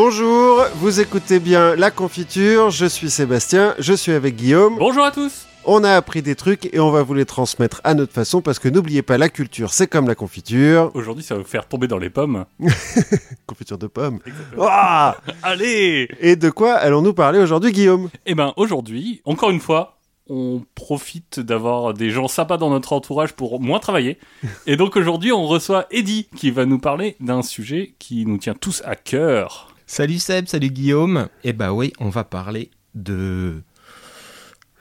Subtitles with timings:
[0.00, 4.76] Bonjour, vous écoutez bien La Confiture, je suis Sébastien, je suis avec Guillaume.
[4.78, 7.94] Bonjour à tous On a appris des trucs et on va vous les transmettre à
[7.94, 10.92] notre façon parce que n'oubliez pas, la culture c'est comme la confiture.
[10.94, 12.44] Aujourd'hui, ça va vous faire tomber dans les pommes.
[13.48, 14.20] Confiture de pommes.
[14.60, 18.08] Ah Allez et de quoi allons-nous parler aujourd'hui, Guillaume?
[18.24, 23.32] Eh ben, aujourd'hui, encore une fois, on profite d'avoir des gens sympas dans notre entourage
[23.32, 24.18] pour moins travailler.
[24.68, 28.54] Et donc aujourd'hui, on reçoit Eddie qui va nous parler d'un sujet qui nous tient
[28.54, 29.67] tous à cœur.
[29.90, 31.28] Salut Seb, salut Guillaume.
[31.44, 33.62] Eh bah oui, on va parler de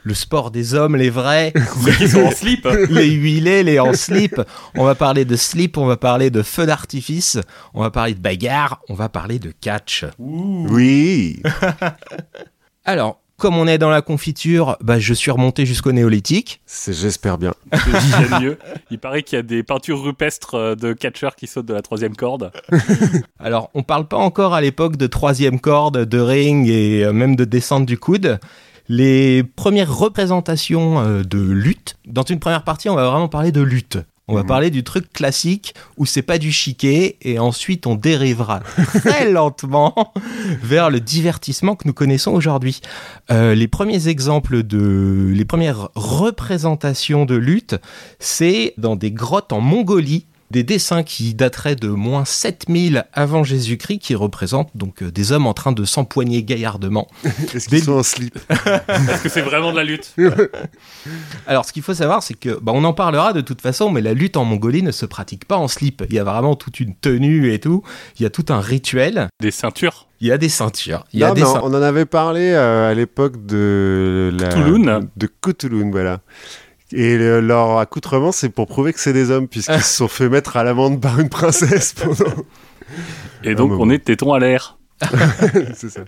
[0.04, 1.54] le sport des hommes, les vrais,
[1.86, 4.42] Ceux qui sont en slip les huilés, les en slip.
[4.76, 7.40] On va parler de slip, on va parler de feu d'artifice,
[7.74, 10.04] on va parler de bagarre, on va parler de catch.
[10.20, 11.42] Oui
[12.84, 16.60] Alors, comme on est dans la confiture, bah, je suis remonté jusqu'au néolithique.
[16.66, 17.54] C'est j'espère bien.
[17.72, 18.58] Il y a mieux.
[18.90, 21.84] Il paraît qu'il y a des peintures rupestres euh, de catcheurs qui sautent de la
[21.84, 22.52] troisième corde.
[23.40, 27.36] Alors, on parle pas encore à l'époque de troisième corde, de ring et euh, même
[27.36, 28.40] de descente du coude.
[28.90, 33.62] Les premières représentations euh, de lutte, dans une première partie, on va vraiment parler de
[33.62, 34.00] lutte.
[34.30, 34.48] On va Mhm.
[34.48, 39.96] parler du truc classique où c'est pas du chiquet et ensuite on dérivera très lentement
[40.62, 42.82] vers le divertissement que nous connaissons aujourd'hui.
[43.32, 47.76] Euh, les premiers exemples de, les premières représentations de lutte,
[48.20, 54.00] c'est dans des grottes en Mongolie des dessins qui dateraient de moins 7000 avant Jésus-Christ
[54.00, 57.08] qui représentent donc euh, des hommes en train de s'empoigner gaillardement.
[57.54, 60.16] Est-ce qu'ils Des- sont en slip Est-ce que c'est vraiment de la lutte
[61.48, 64.02] Alors ce qu'il faut savoir c'est que bah, on en parlera de toute façon mais
[64.02, 66.04] la lutte en Mongolie ne se pratique pas en slip.
[66.10, 67.84] Il y a vraiment toute une tenue et tout,
[68.20, 71.24] il y a tout un rituel, Des ceintures il y a des ceintures, il y
[71.24, 74.50] a Non, des on en avait parlé euh, à l'époque de la...
[75.16, 76.22] De Cthulhu, voilà.
[76.94, 80.30] Et le- leur accoutrement, c'est pour prouver que c'est des hommes, puisqu'ils se sont fait
[80.30, 82.32] mettre à l'amende par une princesse pendant...
[83.44, 84.78] Et donc, Ah, on est téton à l'air.
[85.76, 86.02] c'est ça.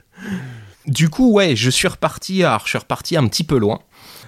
[0.87, 3.79] Du coup, ouais, je suis reparti, alors je suis reparti un petit peu loin.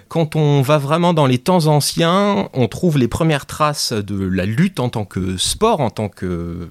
[0.09, 4.45] Quand on va vraiment dans les temps anciens, on trouve les premières traces de la
[4.45, 6.67] lutte en tant que sport, en tant que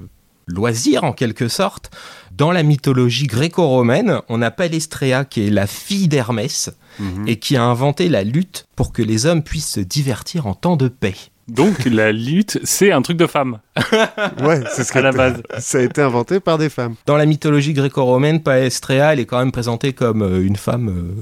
[0.51, 1.91] loisir en quelque sorte.
[2.37, 7.29] Dans la mythologie gréco-romaine, on a Palestréa qui est la fille d'Hermès Mhm.
[7.29, 10.77] et qui a inventé la lutte pour que les hommes puissent se divertir en temps
[10.77, 11.15] de paix.
[11.49, 13.59] Donc, la lutte, c'est un truc de femme,
[14.43, 15.43] Ouais, c'est ce que à la base.
[15.59, 16.95] ça a été inventé par des femmes.
[17.07, 21.15] Dans la mythologie gréco-romaine, Palestréa, elle est quand même présentée comme euh, une femme euh,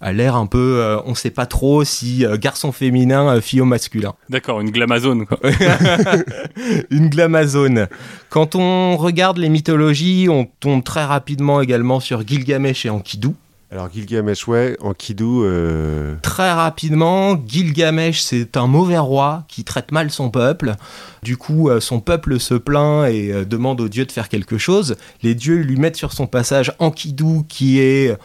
[0.00, 3.60] à l'air un peu, euh, on sait pas trop si euh, garçon féminin, euh, fille
[3.60, 4.14] ou masculin.
[4.28, 5.38] D'accord, une glamazone, quoi.
[6.90, 7.88] une glamazone.
[8.30, 13.34] Quand on regarde les mythologies, on tombe très rapidement également sur Gilgamesh et Enkidu.
[13.70, 16.14] Alors Gilgamesh, ouais, en Kidou, euh...
[16.22, 20.74] Très rapidement, Gilgamesh, c'est un mauvais roi qui traite mal son peuple.
[21.22, 24.56] Du coup, euh, son peuple se plaint et euh, demande aux dieux de faire quelque
[24.56, 24.96] chose.
[25.22, 28.16] Les dieux lui mettent sur son passage Enkidu, qui est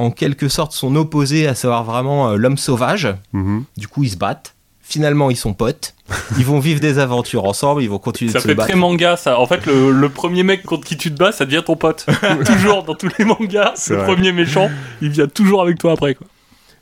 [0.00, 3.08] en quelque sorte son opposé, à savoir vraiment euh, l'homme sauvage.
[3.32, 3.64] mhm.
[3.76, 4.54] Du coup, ils se battent.
[4.82, 5.94] Finalement, ils sont potes.
[6.38, 7.80] Ils vont vivre des aventures ensemble.
[7.84, 8.70] Ils vont continuer Ça de se fait battre.
[8.70, 9.38] très manga, ça.
[9.38, 12.06] En fait, le, le premier mec contre qui tu te bats, ça devient ton pote.
[12.44, 14.06] toujours, dans tous les mangas, C'est le vrai.
[14.14, 14.68] premier méchant,
[15.00, 16.26] il vient toujours avec toi après, quoi.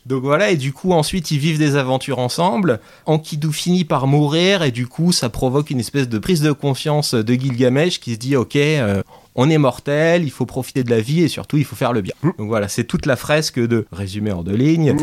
[0.06, 2.80] Donc voilà, et du coup, ensuite, ils vivent des aventures ensemble.
[3.04, 7.12] Enkidu finit par mourir, et du coup, ça provoque une espèce de prise de conscience
[7.12, 9.02] de Gilgamesh qui se dit Ok, euh,
[9.40, 12.00] on est mortel, il faut profiter de la vie, et surtout, il faut faire le
[12.00, 12.14] bien.
[12.24, 14.96] Donc voilà, c'est toute la fresque de, résumé en deux lignes,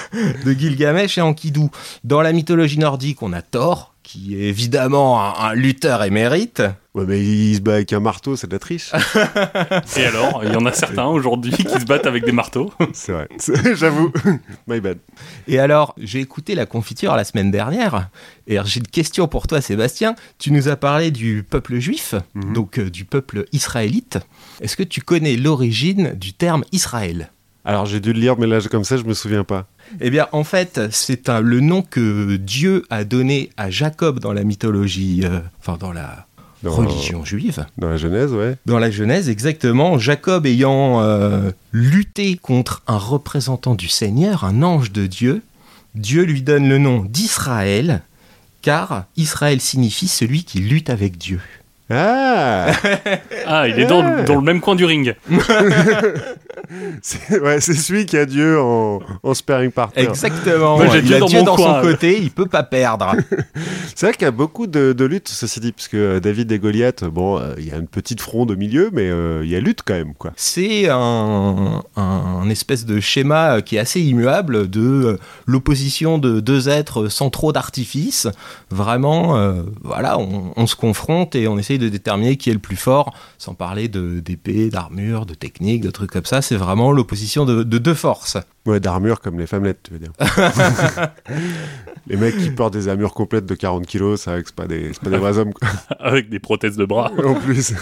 [0.46, 1.66] de Gilgamesh et Enkidu.
[2.02, 6.62] Dans la mythologie nordique, on a Thor, qui est évidemment un, un lutteur émérite.
[6.94, 8.92] Ouais, mais il se bat avec un marteau, c'est de la triche.
[9.96, 12.70] Et alors, il y en a certains aujourd'hui qui se battent avec des marteaux.
[12.92, 13.28] c'est vrai.
[13.74, 14.12] J'avoue.
[14.66, 14.98] My bad.
[15.48, 18.10] Et alors, j'ai écouté la confiture la semaine dernière,
[18.46, 20.14] et alors, j'ai une question pour toi, Sébastien.
[20.38, 22.52] Tu nous as parlé du peuple juif, Mhm.
[22.52, 24.18] donc euh, du peuple israélite.
[24.60, 27.30] Est-ce que tu connais l'origine du terme Israël?
[27.64, 29.66] Alors j'ai dû le lire, mais là, comme ça, je me souviens pas.
[30.00, 34.42] Eh bien, en fait, c'est le nom que Dieu a donné à Jacob dans la
[34.44, 36.26] mythologie, euh, enfin dans la
[36.62, 37.66] Dans, religion juive.
[37.78, 38.56] Dans la Genèse, ouais.
[38.66, 44.90] Dans la Genèse, exactement, Jacob ayant euh, lutté contre un représentant du Seigneur, un ange
[44.90, 45.42] de Dieu,
[45.94, 48.02] Dieu lui donne le nom d'Israël,
[48.62, 51.40] car Israël signifie celui qui lutte avec Dieu.
[51.92, 52.66] Ah
[53.46, 55.14] Ah, il est dans, le- dans le même coin du ring.
[57.02, 60.02] C'est ouais, c'est celui qui a Dieu en, en sparring partner.
[60.04, 60.76] Exactement.
[60.76, 61.82] Moi, il Dieu a dans Dieu mon dans coin.
[61.82, 63.12] son côté, il peut pas perdre.
[63.94, 66.50] C'est vrai qu'il y a beaucoup de, de luttes, ceci dit, parce que euh, David
[66.52, 69.50] et Goliath, bon, euh, il y a une petite fronde au milieu, mais euh, il
[69.50, 70.32] y a lutte quand même, quoi.
[70.36, 76.68] C'est un, un espèce de schéma qui est assez immuable de euh, l'opposition de deux
[76.68, 78.28] êtres sans trop d'artifice.
[78.70, 82.58] Vraiment, euh, voilà, on, on se confronte et on essaye de déterminer qui est le
[82.58, 86.42] plus fort, sans parler de d'épée, d'armure, de technique, de trucs comme ça.
[86.42, 88.36] C'est vraiment l'opposition de, de deux forces.
[88.64, 90.12] Ouais, d'armure comme les femmelettes, tu veux dire.
[92.06, 95.02] les mecs qui portent des armures complètes de 40 kilos, ça, c'est pas des, c'est
[95.02, 95.68] pas des vrais hommes, quoi.
[95.98, 97.10] Avec des prothèses de bras.
[97.24, 97.74] En plus.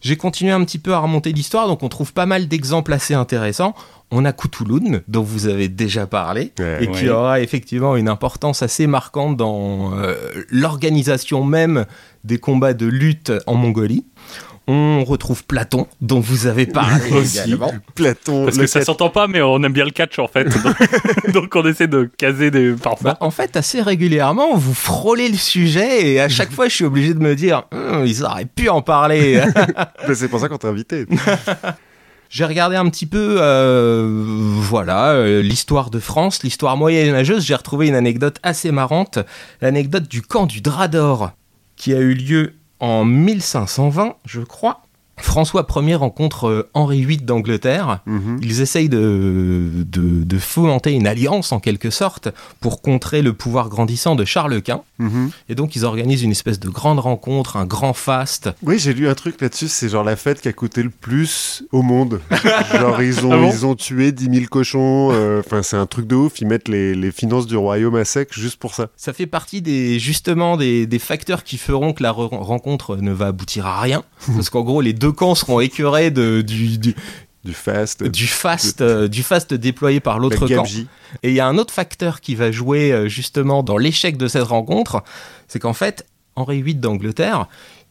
[0.00, 3.14] J'ai continué un petit peu à remonter l'histoire, donc on trouve pas mal d'exemples assez
[3.14, 3.74] intéressants.
[4.12, 6.78] On a Cthulhu, dont vous avez déjà parlé, Ouais.
[6.84, 7.10] et qui Ouais.
[7.10, 10.14] aura effectivement une importance assez marquante dans euh,
[10.50, 11.86] l'organisation même
[12.24, 14.04] des combats de lutte en Mongolie.
[14.72, 17.38] On retrouve Platon, dont vous avez parlé Aussi.
[17.38, 17.72] également.
[17.96, 20.44] Platon, Parce que ça s'entend pas, mais on aime bien le catch en fait.
[20.64, 23.12] Donc, donc on essaie de caser des parfois.
[23.12, 26.84] Bah, en fait, assez régulièrement, vous frôlez le sujet et à chaque fois, je suis
[26.84, 29.40] obligé de me dire, Hum, ils auraient pu en parler.
[30.06, 31.06] Mais c'est pour ça qu'on t'a invité.
[32.30, 37.44] J'ai regardé un petit peu, euh, voilà, euh, l'histoire de France, l'histoire moyenâgeuse.
[37.44, 39.18] J'ai retrouvé une anecdote assez marrante,
[39.60, 41.32] l'anecdote du camp du Drap d'Or,
[41.74, 44.82] qui a eu lieu en 1520, je crois.
[45.22, 48.00] François Ier rencontre euh, Henri VIII d'Angleterre.
[48.06, 48.38] Mhm.
[48.42, 52.28] Ils essayent de, de, de fomenter une alliance en quelque sorte
[52.60, 54.82] pour contrer le pouvoir grandissant de Charles Quint.
[54.98, 55.30] Mhm.
[55.48, 58.50] Et donc ils organisent une espèce de grande rencontre, un grand faste.
[58.62, 61.64] Oui, j'ai lu un truc là-dessus, c'est genre la fête qui a coûté le plus
[61.72, 62.20] au monde.
[62.78, 65.86] genre ils ont, Ah bon ils ont tué 10 000 cochons, euh, enfin c'est un
[65.86, 68.88] truc de ouf, ils mettent les, les finances du royaume à sec juste pour ça.
[68.96, 73.12] Ça fait partie des justement des, des facteurs qui feront que la re- rencontre ne
[73.12, 74.02] va aboutir à rien.
[74.34, 76.94] Parce qu'en gros, les deux camps seront écœurés de, du, du,
[77.44, 80.64] Du fast, du faste, euh, du faste déployé par la l'autre camp.
[81.22, 84.28] Et il y a un autre facteur qui va jouer euh, justement dans l'échec de
[84.28, 85.02] cette rencontre,
[85.48, 87.46] c'est qu'en fait, Henri VIII d'Angleterre,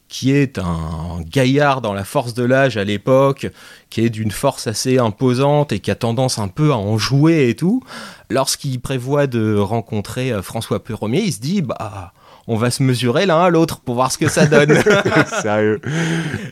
[0.09, 3.47] qui est un gaillard dans la force de l'âge à l'époque,
[3.89, 7.49] qui est d'une force assez imposante et qui a tendance un peu à en jouer
[7.49, 7.83] et tout,
[8.29, 12.11] lorsqu'il prévoit de rencontrer euh, François Ier, il se dit, bah,
[12.49, 14.75] on va se mesurer l'un à l'autre pour voir ce que ça donne.
[15.41, 15.79] Sérieux.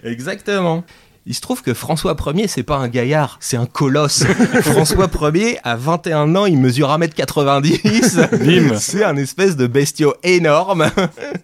[0.04, 0.84] Exactement.
[1.30, 4.24] Il se trouve que François Ier, c'est pas un gaillard, c'est un colosse.
[4.62, 8.46] François Ier, à 21 ans, il mesure 1m90.
[8.46, 8.78] Bim.
[8.78, 10.90] C'est un espèce de bestiau énorme.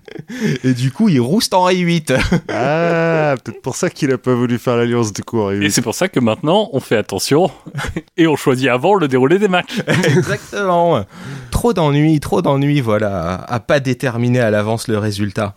[0.63, 2.03] Et du coup, il rouste Henri VIII.
[2.47, 5.41] Ah, peut-être pour ça qu'il a pas voulu faire l'alliance du coup.
[5.41, 5.71] Henri Et VIII.
[5.71, 7.51] c'est pour ça que maintenant on fait attention
[8.17, 9.81] et on choisit avant le déroulé des matchs.
[9.85, 11.03] Exactement.
[11.51, 15.55] Trop d'ennuis, trop d'ennuis, voilà, à, à pas déterminer à l'avance le résultat.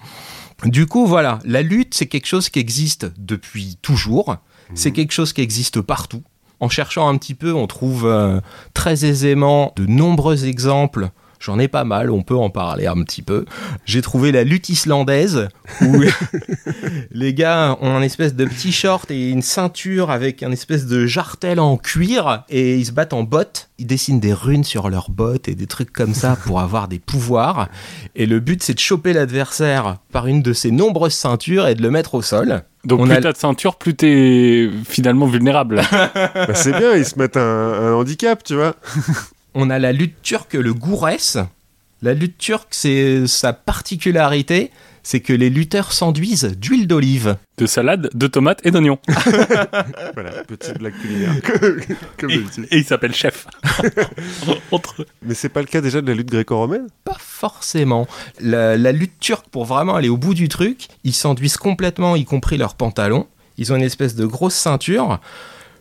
[0.65, 4.37] Du coup, voilà, la lutte, c'est quelque chose qui existe depuis toujours.
[4.75, 6.23] C'est quelque chose qui existe partout.
[6.59, 8.41] En cherchant un petit peu, on trouve euh,
[8.75, 11.11] très aisément de nombreux exemples.
[11.39, 13.45] J'en ai pas mal, on peut en parler un petit peu.
[13.85, 15.49] J'ai trouvé la lutte islandaise
[15.83, 16.03] où
[17.11, 21.07] les gars ont un espèce de petit short et une ceinture avec un espèce de
[21.07, 23.69] jartel en cuir et ils se battent en bottes.
[23.79, 26.99] Ils dessinent des runes sur leurs bottes et des trucs comme ça pour avoir des
[26.99, 27.69] pouvoirs.
[28.15, 31.83] Et le but c'est de choper l'adversaire par une de ses nombreuses ceintures et de
[31.83, 32.63] le mettre au sol.
[32.85, 35.83] Donc On plus a- t'as de ceinture, plus t'es finalement vulnérable.
[36.15, 38.75] Bah, c'est bien, ils se mettent un, un handicap, tu vois.
[39.59, 41.39] On a la lutte turque, le gourès.
[42.03, 44.71] La lutte turque, c'est sa particularité,
[45.03, 47.39] c'est que les lutteurs s'enduisent d'huile d'olive.
[47.57, 48.99] De salade, de tomates et d'oignons.
[50.13, 51.33] Voilà, petite blague culinaire.
[52.19, 53.47] Comme Et, et il s'appelle chef.
[54.73, 55.07] Entre...
[55.23, 56.89] Mais c'est pas le cas déjà de la lutte gréco-romaine?
[57.05, 58.07] Pas forcément.
[58.41, 62.27] La, la lutte turque, pour vraiment aller au bout du truc, ils s'enduisent complètement, y
[62.27, 63.27] compris leurs pantalons.
[63.57, 65.19] Ils ont une espèce de grosse ceinture.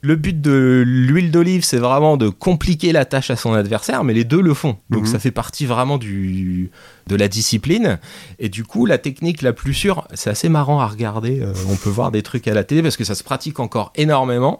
[0.06, 4.14] Le but de l'huile d'olive, c'est vraiment de compliquer la tâche à son adversaire, mais
[4.14, 4.78] les deux le font.
[4.92, 5.08] Donc Mhm.
[5.08, 6.70] ça fait partie vraiment du,
[7.08, 7.98] de la discipline.
[8.38, 11.40] Et du coup, la technique la plus sûre, c'est assez marrant à regarder.
[11.42, 13.92] euh, on peut voir des trucs à la télé parce que ça se pratique encore
[13.96, 14.60] énormément.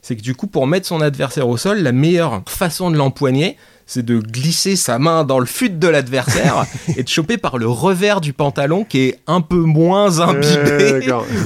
[0.00, 3.56] C'est que du coup, pour mettre son adversaire au sol, la meilleure façon de l'empoigner,
[3.86, 7.66] c'est de glisser sa main dans le fut de l'adversaire et de choper par le
[7.66, 11.00] revers du pantalon qui est un peu moins imbibé.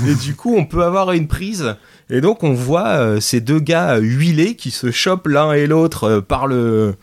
[0.08, 1.76] Et du coup, on peut avoir une prise.
[2.10, 5.66] Et donc, on voit euh, ces deux gars euh, huilés qui se chopent l'un et
[5.66, 6.96] l'autre euh, par le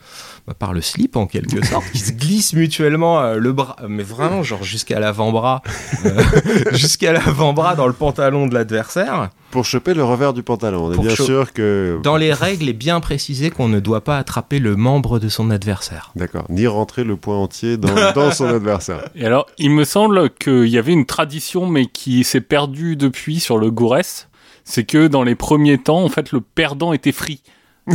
[0.46, 4.04] bah, par le slip en quelque sorte, qui se glissent mutuellement euh, le bras, mais
[4.04, 5.60] vraiment genre jusqu'à l'avant-bras,
[6.04, 6.22] euh,
[6.72, 9.30] jusqu'à l'avant-bras dans le pantalon de l'adversaire.
[9.50, 11.98] Pour choper le revers du pantalon, on est bien sûr que.
[12.04, 15.50] Dans les règles, est bien précisé qu'on ne doit pas attraper le membre de son
[15.50, 16.12] adversaire.
[16.14, 19.08] D'accord, ni rentrer le point entier dans, dans son adversaire.
[19.16, 23.40] Et alors, il me semble qu'il y avait une tradition, mais qui s'est perdue depuis
[23.40, 24.28] sur le Gourès.
[24.68, 27.40] C'est que dans les premiers temps, en fait, le perdant était frit.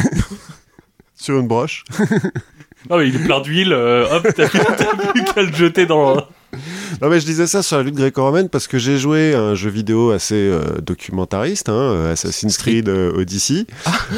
[1.15, 1.83] Sur une broche.
[2.89, 6.15] Non, mais il est plein d'huile, euh, hop, t'as plus, qu'à le jeter dans.
[6.15, 9.53] Non mais je disais ça sur la lutte gréco-romaine parce que j'ai joué à un
[9.53, 13.67] jeu vidéo assez euh, documentariste, hein, euh, Assassin's Creed euh, Odyssey.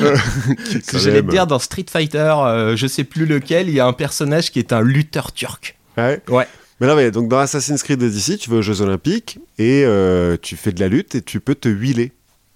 [0.02, 0.16] Euh,
[0.66, 3.68] qui est quand J'allais te même- dire dans Street Fighter, euh, je sais plus lequel,
[3.68, 5.78] il y a un personnage qui est un lutteur turc.
[5.98, 6.22] Ouais.
[6.30, 6.48] Ouais.
[6.80, 10.38] Mais là, ouais, donc dans Assassin's Creed Odyssey, tu vas aux Jeux Olympiques et euh,
[10.42, 12.14] tu fais de la lutte et tu peux te huiler.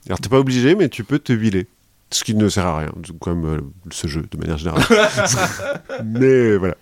[0.08, 1.68] Alors, t'es pas obligé, mais tu peux te huiler.
[2.12, 3.60] Ce qui ne sert à rien, comme euh,
[3.92, 4.84] ce jeu de manière générale.
[6.06, 6.76] mais voilà.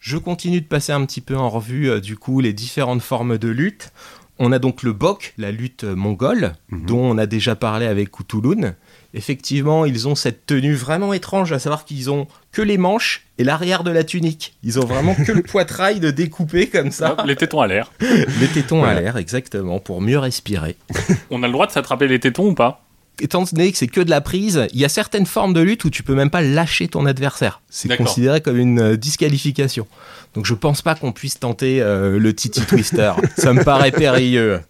[0.00, 3.38] Je continue de passer un petit peu en revue euh, du coup les différentes formes
[3.38, 3.92] de lutte.
[4.38, 6.86] On a donc le bok, la lutte mongole, Mhm.
[6.86, 8.74] dont on a déjà parlé avec Kutulun.
[9.12, 13.44] Effectivement, ils ont cette tenue vraiment étrange, à savoir qu'ils ont que les manches et
[13.44, 14.54] l'arrière de la tunique.
[14.62, 17.12] Ils ont vraiment que le poitrail de découpé comme ça.
[17.12, 17.92] Hop, les tétons à l'air.
[18.00, 20.76] Les tétons à l'air, exactement, pour mieux respirer.
[21.30, 22.84] On a le droit de s'attraper les tétons ou pas?
[23.20, 25.84] Étant donné que c'est que de la prise, il y a certaines formes de lutte
[25.84, 27.60] où tu peux même pas lâcher ton adversaire.
[27.68, 29.86] C'est considéré comme une euh, disqualification.
[30.34, 33.12] Donc je pense pas qu'on puisse tenter euh, le Titi Twister.
[33.36, 34.60] Ça me paraît périlleux.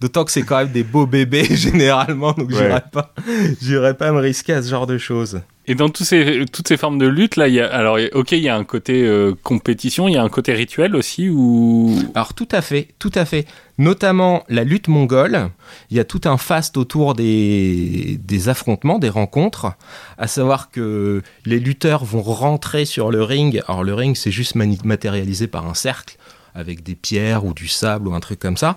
[0.00, 2.56] D'autant que c'est quand même des beaux bébés généralement, donc Ouais.
[2.56, 3.14] j'irais pas,
[3.62, 5.40] j'irais pas me risquer à ce genre de choses.
[5.68, 8.32] Et dans tous ces, toutes ces formes de lutte, là, il y a, alors, ok,
[8.32, 11.98] il y a un côté euh, compétition, il y a un côté rituel aussi, ou?
[12.14, 13.46] Alors tout à fait, tout à fait.
[13.78, 15.48] Notamment la lutte mongole,
[15.90, 19.72] il y a tout un faste autour des, des affrontements, des rencontres,
[20.18, 23.62] à savoir que les lutteurs vont rentrer sur le ring.
[23.66, 26.16] Alors le ring c'est juste matérialisé par un cercle
[26.54, 28.76] avec des pierres ou du sable ou un truc comme ça.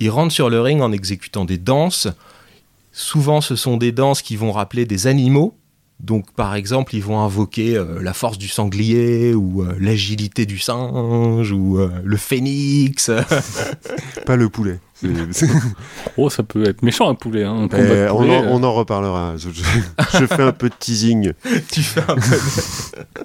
[0.00, 2.08] Ils rentrent sur le ring en exécutant des danses.
[2.92, 5.54] Souvent ce sont des danses qui vont rappeler des animaux.
[6.00, 10.58] Donc par exemple ils vont invoquer euh, la force du sanglier ou euh, l'agilité du
[10.58, 13.10] singe ou euh, le phénix.
[14.26, 14.80] Pas le poulet.
[16.18, 19.34] Oh, ça peut être méchant un poulet, hein, un Eh, on, en, on en reparlera.
[19.38, 19.62] Je, je-
[20.18, 21.32] je fais un peu de teasing.
[21.72, 23.20] tu fais un peu de-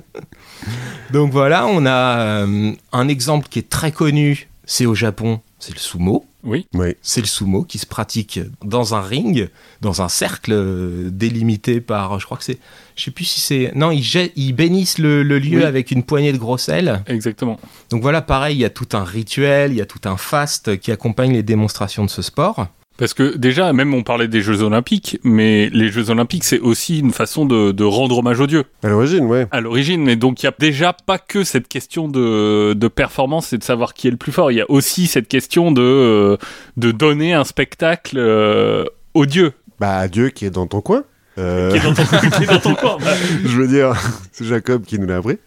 [1.14, 5.74] Donc voilà, on a euh, un exemple qui est très connu, c'est au Japon, c'est
[5.74, 6.26] le sumo.
[6.46, 6.96] Oui, Oui.
[7.02, 9.50] C'est le sumo qui se pratique dans un ring,
[9.82, 12.60] dans un cercle euh, délimité par, je crois que c'est,
[12.96, 15.66] je sais plus si c'est, non, ils, bénissent le, le lieu Oui.
[15.66, 17.04] avec une poignée de gros sel.
[17.08, 17.60] exactement.
[17.90, 20.78] Donc voilà, pareil, il y a tout un rituel, il y a tout un faste
[20.80, 22.68] qui accompagne les démonstrations de ce sport.
[22.98, 27.00] Parce que déjà, même on parlait des Jeux Olympiques, mais les Jeux Olympiques, c'est aussi
[27.00, 29.48] une façon de, de rendre hommage aux dieux À l'origine, ouais.
[29.52, 30.08] à l'origine.
[30.08, 33.64] Et donc, il y a déjà pas que cette question de, de performance et de
[33.66, 34.50] savoir qui est le plus fort.
[34.52, 36.38] Il y a aussi cette question de, euh,
[36.78, 39.52] de donner un spectacle euh, aux dieux.
[39.80, 41.04] Bah, Dieu qui est dans ton coin.
[41.38, 42.98] Euh, Qui est dans ton, qui est dans ton corps.
[43.04, 43.12] Bah,
[43.44, 43.92] je veux dire,
[44.32, 45.38] c'est Jacob qui nous l'a appris.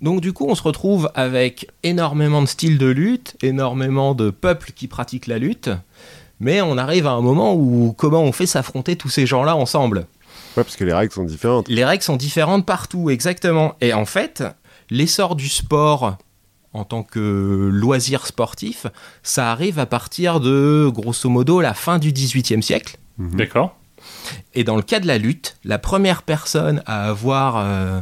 [0.00, 4.72] Donc du coup, on se retrouve avec énormément de styles de lutte, énormément de peuples
[4.74, 5.70] qui pratiquent la lutte,
[6.42, 10.06] mais on arrive à un moment où comment on fait s'affronter tous ces gens-là ensemble
[10.56, 11.68] Ouais, parce que les règles sont différentes.
[11.68, 13.74] Les règles sont différentes partout, exactement.
[13.80, 14.42] Et en fait,
[14.90, 16.18] l'essor du sport
[16.74, 18.86] en tant que loisir sportif,
[19.22, 22.96] ça arrive à partir de, grosso modo, la fin du XVIIIe siècle.
[23.18, 23.76] D'accord.
[24.54, 28.00] Et dans le cas de la lutte, la première personne à avoir euh,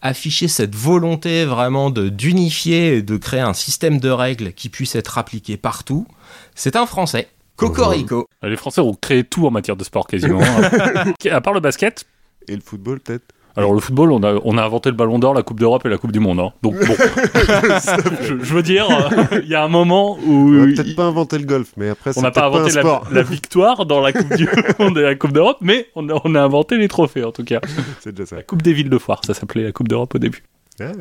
[0.00, 4.94] affiché cette volonté vraiment de d'unifier et de créer un système de règles qui puisse
[4.94, 6.06] être appliqué partout,
[6.54, 8.28] c'est un Français, Cocorico.
[8.42, 10.40] Les Français ont créé tout en matière de sport quasiment.
[10.42, 11.12] hein.
[11.30, 12.04] à part le basket.
[12.48, 13.24] Et le football, peut-être
[13.56, 15.88] Alors le football, on a, on a inventé le Ballon d'Or, la Coupe d'Europe et
[15.90, 16.40] la Coupe du Monde.
[16.40, 16.52] hein.
[16.62, 16.94] Donc bon,
[18.22, 20.96] je, je veux dire, euh, il y a un moment où On a il- peut-être
[20.96, 22.72] pas inventé le golf, mais après, on n'a pas inventé
[23.10, 24.48] la, victoire dans la Coupe du
[24.78, 27.44] Monde et la Coupe d'Europe, mais on a, on a inventé les trophées en tout
[27.44, 27.60] cas.
[28.00, 28.36] c'est déjà ça.
[28.36, 30.44] La Coupe des villes de foire, ça s'appelait la Coupe d'Europe au début.
[30.80, 30.92] Ouais.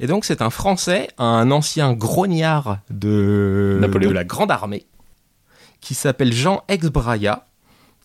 [0.00, 4.10] Et donc c'est un Français, un ancien grognard de, Napoléon.
[4.10, 4.86] de la Grande Armée,
[5.82, 7.46] qui s'appelle Jean Exbraya,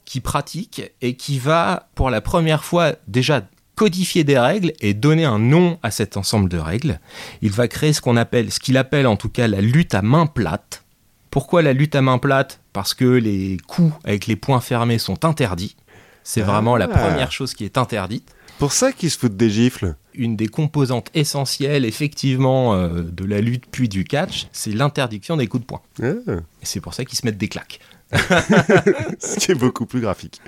[0.03, 3.41] qui pratique et qui va pour la première fois déjà
[3.75, 6.99] codifier des règles et donner un nom à cet ensemble de règles.
[7.41, 10.01] Il va créer ce qu'on appelle, ce qu'il appelle en tout cas la lutte à
[10.01, 10.83] main plate.
[11.29, 12.59] Pourquoi la lutte à main plate?
[12.73, 15.75] Parce que les coups avec les poings fermés sont interdits.
[16.23, 16.97] C'est vraiment la Ah.
[16.97, 19.95] première chose qui est interdite Pour ça qu'ils se foutent des gifles.
[20.17, 25.47] Une des composantes essentielles, effectivement, euh, de la lutte puis du catch, c'est l'interdiction des
[25.47, 25.81] coups de poing.
[26.01, 26.13] Ah,
[26.61, 27.79] Et c'est pour ça qu'ils se mettent des claques.
[28.13, 30.39] ce qui est beaucoup plus graphique.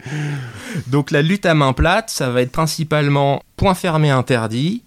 [0.87, 4.83] Donc la lutte à main plate, ça va être principalement point fermé interdit,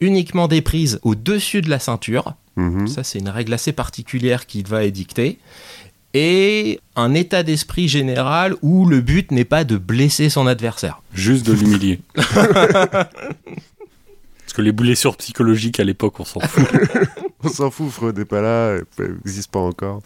[0.00, 2.34] uniquement des prises au-dessus de la ceinture.
[2.56, 2.88] Mhm.
[2.88, 5.38] Ça, c'est une règle assez particulière qu'il va édicter.
[6.14, 11.02] Et un état d'esprit général où le but n'est pas de blesser son adversaire.
[11.12, 12.00] Juste de l'humilier.
[14.56, 16.64] Que les blessures psychologiques à l'époque, on s'en fout.
[17.44, 20.00] On s'en fout, Freud n'est pas là, n'existe pas encore.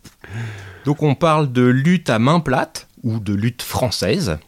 [0.85, 4.39] Donc on parle de lutte à main plate ou de lutte française.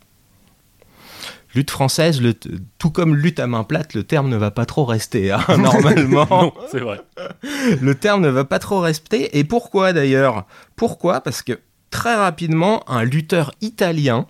[1.55, 2.35] Lutte française, le-
[2.79, 6.27] tout comme lutte à main plate, le terme ne va pas trop rester, hein, normalement.
[6.29, 7.01] non, c'est vrai.
[7.81, 9.39] le terme ne va pas trop rester.
[9.39, 10.47] Et pourquoi d'ailleurs?
[10.75, 11.21] Pourquoi?
[11.21, 14.27] Parce que très rapidement, un lutteur italien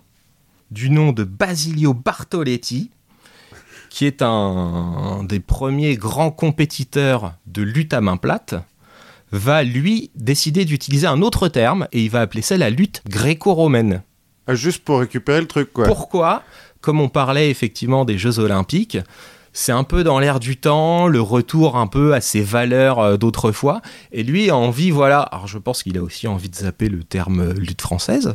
[0.69, 2.91] du nom de Basilio Bartoletti,
[3.93, 8.55] qui est un, un des premiers grands compétiteurs de lutte à main plate,
[9.31, 14.01] va lui décider d'utiliser un autre terme et il va appeler ça la lutte gréco-romaine.
[14.47, 15.85] Ah, juste pour récupérer le truc, quoi.
[15.85, 16.41] Pourquoi?
[16.81, 18.97] Comme on parlait effectivement des Jeux Olympiques,
[19.53, 23.17] c'est un peu dans l'air du temps, le retour un peu à ses valeurs euh,
[23.17, 23.81] d'autrefois.
[24.11, 27.03] Et lui a envie, voilà, alors je pense qu'il a aussi envie de zapper le
[27.03, 28.33] terme euh, lutte française.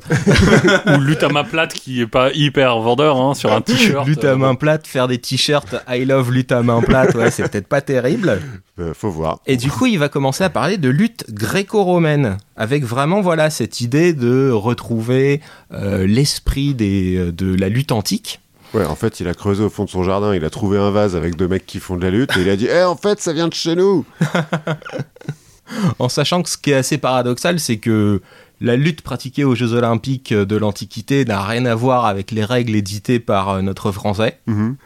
[0.87, 4.07] Ou lutte à main plate qui est pas hyper vendeur hein, sur un t-shirt.
[4.07, 7.49] lutte à main plate, faire des t-shirts I love lutte à main plate, ouais, c'est
[7.49, 8.41] peut-être pas terrible.
[8.79, 9.41] Euh, faut voir.
[9.47, 13.81] Et du coup, il va commencer à parler de lutte gréco-romaine, avec vraiment voilà cette
[13.81, 15.41] idée de retrouver
[15.73, 18.41] euh, l'esprit des, euh, de la lutte antique.
[18.75, 20.91] Ouais, en fait, il a creusé au fond de son jardin, il a trouvé un
[20.91, 22.97] vase avec deux mecs qui font de la lutte, et il a dit Eh, en
[22.97, 24.05] fait, ça vient de chez nous
[25.99, 28.23] En sachant que ce qui est assez paradoxal, c'est que
[28.61, 32.75] la lutte pratiquée aux Jeux Olympiques de l'Antiquité n'a rien à voir avec les règles
[32.75, 34.39] éditées par euh, notre Français.
[34.47, 34.77] Mhm.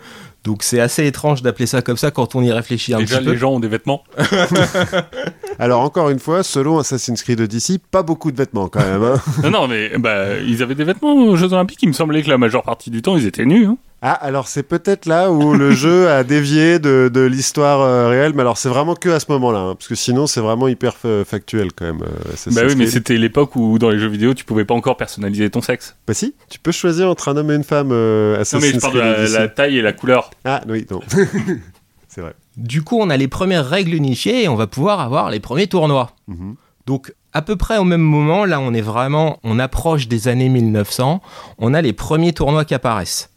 [0.44, 3.26] Donc c'est assez étrange d'appeler ça comme ça quand on y réfléchit un Déjà, petit
[3.26, 3.32] peu.
[3.32, 4.02] les gens ont des vêtements.
[5.58, 9.02] Alors, encore une fois, selon Assassin's Creed Odyssey, pas beaucoup de vêtements quand même.
[9.02, 9.20] hein.
[9.44, 11.78] non, non, mais bah, ils avaient des vêtements aux Jeux Olympiques.
[11.82, 13.66] Il me semblait que la majeure partie du temps, ils étaient nus.
[13.66, 13.76] hein.
[14.04, 18.32] Ah, alors c'est peut-être là où le jeu a dévié de, de l'histoire euh, réelle,
[18.34, 20.96] mais alors c'est vraiment que à ce moment-là, hein, parce que sinon c'est vraiment hyper
[20.96, 22.02] fa- factuel quand même.
[22.02, 24.74] euh, Assassin's Bah oui, mais c'était l'époque où dans les jeux vidéo, tu pouvais pas
[24.74, 25.94] encore personnaliser ton sexe.
[26.06, 28.80] Bah si, tu peux choisir entre un homme et une femme euh, Non, mais je
[28.80, 30.30] parle de Creed la, taille et la couleur.
[30.44, 31.00] Ah oui, non.
[32.08, 32.34] c'est vrai.
[32.56, 35.68] Du coup, on a les premières règles unifiées et on va pouvoir avoir les premiers
[35.68, 36.10] tournois.
[36.28, 36.56] Mhm.
[36.86, 40.48] Donc à peu près au même moment, là on est vraiment, on approche des années
[40.48, 41.22] 1900,
[41.58, 43.30] on a les premiers tournois qui apparaissent.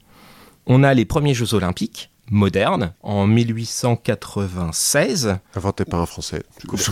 [0.67, 6.43] On a les premiers Jeux Olympiques modernes en 1896 Inventé par un Français.
[6.67, 6.91] Comme ça,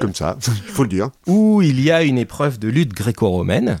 [0.00, 1.10] Comme ça, il faut le dire.
[1.26, 3.78] où il y a une épreuve de lutte gréco-romaine.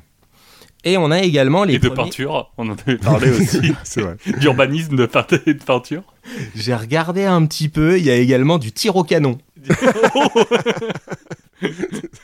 [0.84, 3.72] Et on a également les Et de premiers- peinture, on en avait parlé aussi.
[3.82, 4.16] C'est vrai.
[4.38, 6.02] D'urbanisme, de peinture.
[6.54, 9.38] J'ai regardé un petit peu, il y a également du tir au canon.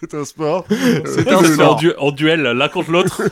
[0.00, 0.64] C'est un sport.
[0.68, 1.76] C'est Ouais, un en, sport.
[1.76, 3.22] du- en duel, l'un contre l'autre.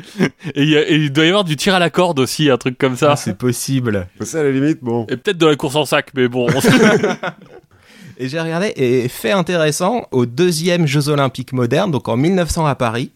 [0.54, 2.96] et, il et doit y avoir du tir à la corde aussi, un truc comme
[2.96, 3.12] ça.
[3.12, 4.06] Ah, c'est possible.
[4.20, 5.04] Ça, à la limite, bon.
[5.08, 6.46] et peut-être de la course en sac, mais bon.
[6.48, 6.60] on-
[8.20, 12.74] Et j'ai regardé, et fait intéressant, au deuxième Jeux Olympiques modernes, donc en 1900 à
[12.74, 13.12] Paris,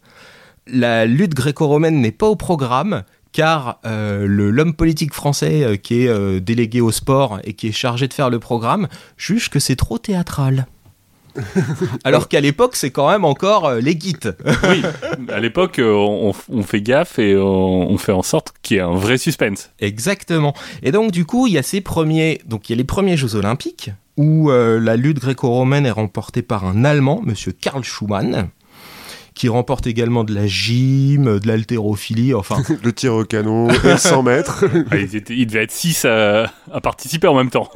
[0.68, 3.02] la lutte gréco-romaine n'est pas au programme,
[3.32, 7.72] car euh, l'homme politique français euh, qui est euh, délégué au sport et qui est
[7.72, 10.66] chargé de faire le programme juge que c'est trop théâtral.
[12.04, 14.36] Alors qu'à l'époque, c'est quand même encore les guides.
[14.68, 14.82] oui,
[15.30, 18.82] à l'époque, on, on fait gaffe et on, on fait en sorte qu'il y ait
[18.82, 19.70] un vrai suspense.
[19.80, 20.52] Exactement.
[20.82, 23.16] Et donc du coup, il y a ces premiers, donc il y a les premiers
[23.16, 28.50] Jeux Olympiques où la lutte gréco-romaine est remportée par un Allemand, Monsieur Karl Schumann,
[29.34, 33.96] qui remporte également de la gym, de l'haltérophilie, enfin Le tir au canon et le
[33.96, 34.64] 100 mètres.
[34.90, 37.70] Ah, ils devaient être 6 à, à participer en même temps.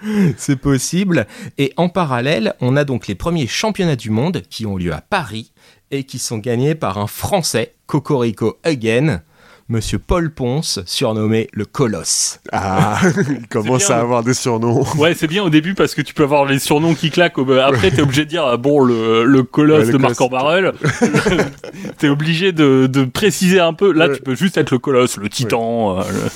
[0.36, 1.26] c'est possible.
[1.58, 5.00] Et en parallèle, on a donc les premiers championnats du monde qui ont lieu à
[5.00, 5.52] Paris
[5.90, 9.22] et qui sont gagnés par un Français, Cocorico again,
[9.68, 12.38] Monsieur Paul Ponce, surnommé le Colosse.
[12.52, 14.84] Ah, il commence à avoir des surnoms.
[14.96, 17.36] Ouais, c'est bien au début parce que tu peux avoir les surnoms qui claquent.
[17.38, 20.30] au- Après, t'es obligé de dire, ah, bon, le, le colosse Ouais, le de Marc.
[20.30, 20.72] Barrel.
[21.98, 23.90] t'es obligé de, de préciser un peu.
[23.92, 24.16] Là, Ouais.
[24.16, 25.98] tu peux juste être le colosse, le titan.
[25.98, 26.30] euh, le-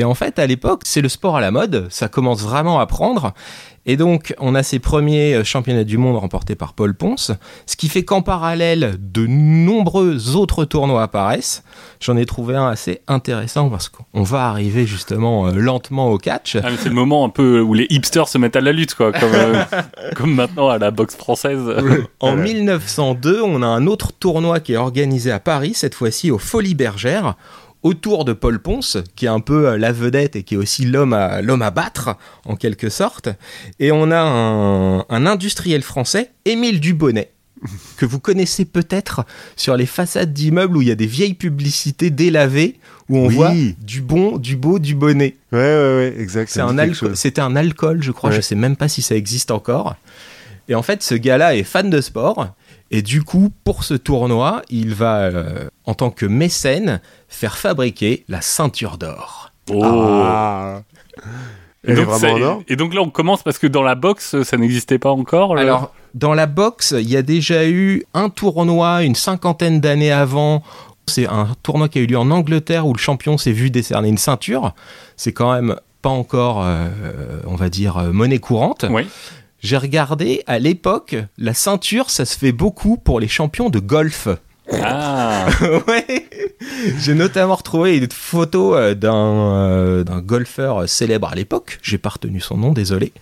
[0.00, 2.86] Et en fait, à l'époque, c'est le sport à la mode, ça commence vraiment à
[2.86, 3.34] prendre.
[3.84, 7.32] Et donc, on a ces premiers euh, championnats du monde remportés par Paul Ponce,
[7.66, 11.64] ce qui fait qu'en parallèle, de nombreux autres tournois apparaissent.
[12.00, 16.56] J'en ai trouvé un assez intéressant parce qu'on va arriver justement euh, lentement au catch.
[16.62, 19.12] Ah, c'est le moment un peu où les hipsters se mettent à la lutte, quoi.
[19.12, 19.64] Comme, euh,
[20.14, 21.60] comme maintenant à la boxe française.
[22.20, 22.42] En Ouais.
[22.42, 26.74] 1902, on a un autre tournoi qui est organisé à Paris, cette fois-ci aux Folies
[26.74, 27.34] Bergères,
[27.82, 30.84] autour de Paul Ponce, qui est un peu euh, la vedette et qui est aussi
[30.84, 33.28] l'homme à, l'homme à battre, en quelque sorte.
[33.80, 37.32] Et on a un, un industriel français, Émile Dubonnet,
[37.96, 39.24] que vous connaissez peut-être
[39.56, 43.34] sur les façades d'immeubles où il y a des vieilles publicités délavées, où on Oui.
[43.34, 45.36] voit du bon, du beau, du bonnet.
[45.52, 46.50] Ouais, ouais, ouais, exact.
[46.50, 46.76] C'est un
[47.14, 48.30] c'était un alcool, je crois.
[48.30, 48.36] Ouais.
[48.36, 49.96] Je sais même pas si ça existe encore.
[50.68, 52.54] Et en fait, ce gars-là est fan de sport.
[52.90, 58.24] Et du coup, pour ce tournoi, il va, euh, en tant que mécène, faire fabriquer
[58.28, 59.50] la ceinture d'or.
[59.70, 59.82] Oh.
[59.84, 60.82] Ah.
[61.86, 62.28] Donc, ça-
[62.68, 65.54] et donc là, on commence parce que dans la boxe, ça n'existait pas encore.
[65.56, 70.12] le- Alors, dans la boxe, il y a déjà eu un tournoi une cinquantaine d'années
[70.12, 70.62] avant.
[71.08, 74.08] C'est un tournoi qui a eu lieu en Angleterre où le champion s'est vu décerner
[74.08, 74.74] une ceinture.
[75.16, 76.88] C'est quand même pas encore, euh,
[77.46, 78.84] on va dire, euh, monnaie courante.
[78.88, 79.06] Oui.
[79.60, 84.28] J'ai regardé, à l'époque, la ceinture, ça se fait beaucoup pour les champions de golf.
[84.70, 85.46] Ah,
[85.88, 86.28] ouais.
[86.98, 92.10] J'ai notamment retrouvé une photo euh, d'un euh, d'un golfeur célèbre à l'époque, j'ai pas
[92.10, 93.12] retenu son nom, désolé,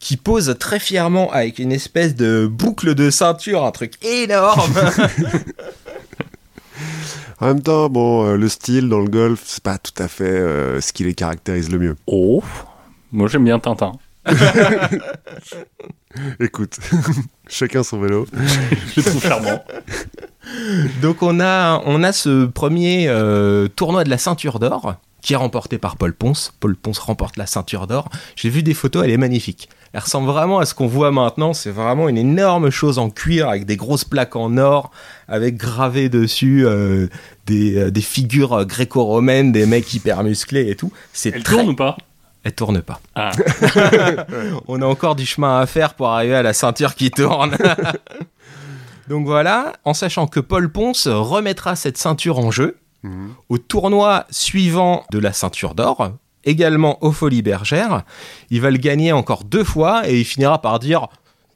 [0.00, 4.74] qui pose très fièrement avec une espèce de boucle de ceinture, un truc énorme.
[7.40, 10.24] En même temps, bon, euh, le style dans le golf, c'est pas tout à fait
[10.24, 11.96] euh, ce qui les caractérise le mieux.
[12.06, 12.42] oh.
[13.12, 13.92] Moi j'aime bien Tintin.
[16.40, 16.78] Écoute,
[17.48, 18.26] chacun son vélo.
[18.94, 19.62] Je le trouve charmant.
[21.02, 25.36] Donc on a, on a ce premier euh, tournoi de la ceinture d'or qui est
[25.36, 26.54] remporté par Paul Ponce.
[26.60, 28.08] Paul Ponce remporte la ceinture d'or.
[28.36, 29.68] J'ai vu des photos, elle est magnifique.
[29.92, 31.54] Elle ressemble vraiment à ce qu'on voit maintenant.
[31.54, 34.90] C'est vraiment une énorme chose en cuir avec des grosses plaques en or,
[35.26, 37.08] avec gravé dessus euh,
[37.46, 40.92] des, euh, des figures gréco-romaines, des mecs hyper musclés et tout.
[41.12, 41.56] C'est Elle très...
[41.56, 41.96] tourne ou pas?
[42.48, 42.98] Elle tourne pas.
[43.14, 43.30] Ah,
[44.68, 47.54] On a encore du chemin à faire pour arriver à la ceinture qui tourne.
[49.08, 53.34] Donc voilà, en sachant que Paul Ponce remettra cette ceinture en jeu Mhm.
[53.48, 56.10] au tournoi suivant de la ceinture d'or,
[56.44, 58.02] également aux Folies Bergères.
[58.50, 61.06] Il va le gagner encore deux fois et il finira par dire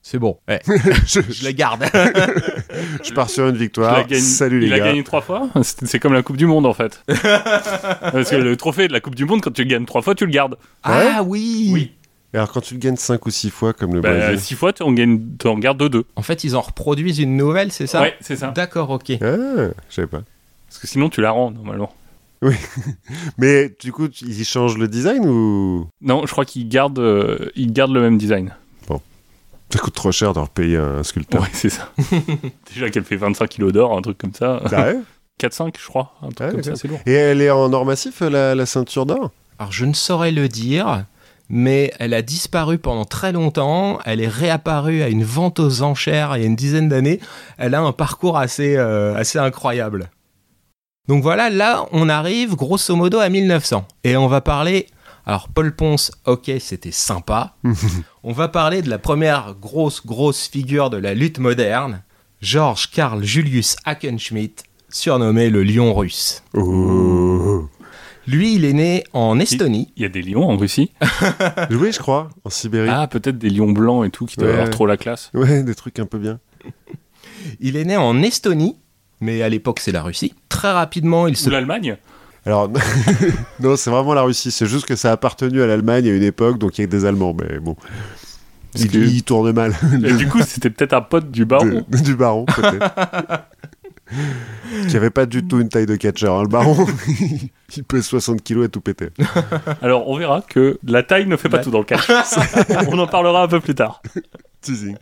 [0.02, 0.60] c'est bon, ouais,
[1.06, 1.84] je, je la garde.
[3.04, 4.06] je pars sur une victoire.
[4.06, 4.86] gagne- Salut les il a gars.
[4.86, 7.02] gagné trois fois C'est comme la Coupe du Monde en fait.
[7.06, 10.14] Parce que le trophée de la Coupe du Monde, quand tu le gagnes trois fois,
[10.14, 10.56] tu le gardes.
[10.82, 11.70] ah oui.
[11.72, 11.92] Oui.
[12.34, 14.40] Et alors quand tu le gagnes 5 ou 6 fois comme le Bah, Brésil.
[14.40, 16.04] six fois, tu en, gagnes, tu en gardes deux.
[16.16, 18.00] En fait, ils en reproduisent une nouvelle, c'est ça?
[18.00, 18.48] Ouais, c'est ça.
[18.48, 19.10] D'accord, ok.
[19.20, 19.26] Ah,
[19.90, 20.22] je savais pas.
[20.66, 21.92] Parce que sinon, tu la rends normalement.
[23.38, 25.86] Mais du coup, ils changent le design ou?
[26.00, 28.54] Non, je crois qu'ils gardent, euh, ils gardent le même design.
[29.72, 31.88] Ça coûte trop cher de leur payer un sculpteur Ouais, c'est ça.
[32.72, 34.60] Déjà qu'elle fait 25 kilos d'or, un truc comme ça.
[34.72, 34.98] Ah ouais
[35.40, 36.12] 4-5, je crois.
[36.22, 37.00] Un truc Ah, comme ça, c'est lourd.
[37.06, 39.30] Et elle est en or massif, la, la ceinture d'or?
[39.58, 41.04] Alors, je ne saurais le dire,
[41.48, 43.98] mais elle a disparu pendant très longtemps.
[44.04, 47.18] Elle est réapparue à une vente aux enchères il y a une dizaine d'années.
[47.58, 50.10] Elle a un parcours assez, euh, assez incroyable.
[51.08, 53.84] Donc voilà, là, on arrive grosso modo à 1900.
[54.04, 54.86] Et on va parler.
[55.26, 57.54] Alors, Paul Ponce, ok, c'était sympa.
[58.24, 62.02] on va parler de la première grosse, grosse figure de la lutte moderne,
[62.40, 66.42] Georges Karl Julius Hackenschmidt, surnommé le lion russe.
[66.54, 67.68] Oh.
[68.26, 69.92] Lui, il est né en Estonie.
[69.96, 70.90] Il y a des lions en Russie.
[71.70, 72.88] Oui, je crois, en Sibérie.
[72.92, 74.56] Ah, peut-être des lions blancs et tout qui doivent Ouais.
[74.58, 75.30] avoir trop la classe.
[75.34, 76.38] Ouais, des trucs un peu bien.
[77.60, 78.76] Il est né en Estonie,
[79.20, 80.34] mais à l'époque c'est la Russie.
[80.48, 81.48] Très rapidement, il se...
[81.48, 81.96] Ou l'Allemagne
[82.44, 82.68] Alors,
[83.60, 84.50] non, c'est vraiment la Russie.
[84.50, 86.86] C'est juste que ça a appartenu à l'Allemagne à une époque, donc il y a
[86.88, 87.36] des Allemands.
[87.40, 87.74] Mais bon,
[88.72, 89.74] Parce il, que- il tourne mal.
[90.04, 91.84] Et du coup, c'était peut-être un pote du baron.
[91.88, 92.94] De- du baron, peut-être.
[94.88, 96.86] qui avait pas du tout une taille de catcheur, hein, le baron.
[97.76, 99.08] il pèse 60 kilos et tout pété.
[99.80, 101.62] Alors, on verra que la taille ne fait pas Ouais.
[101.62, 102.06] tout dans le catch.
[102.88, 104.02] on en parlera un peu plus tard.
[104.60, 104.96] Teasing.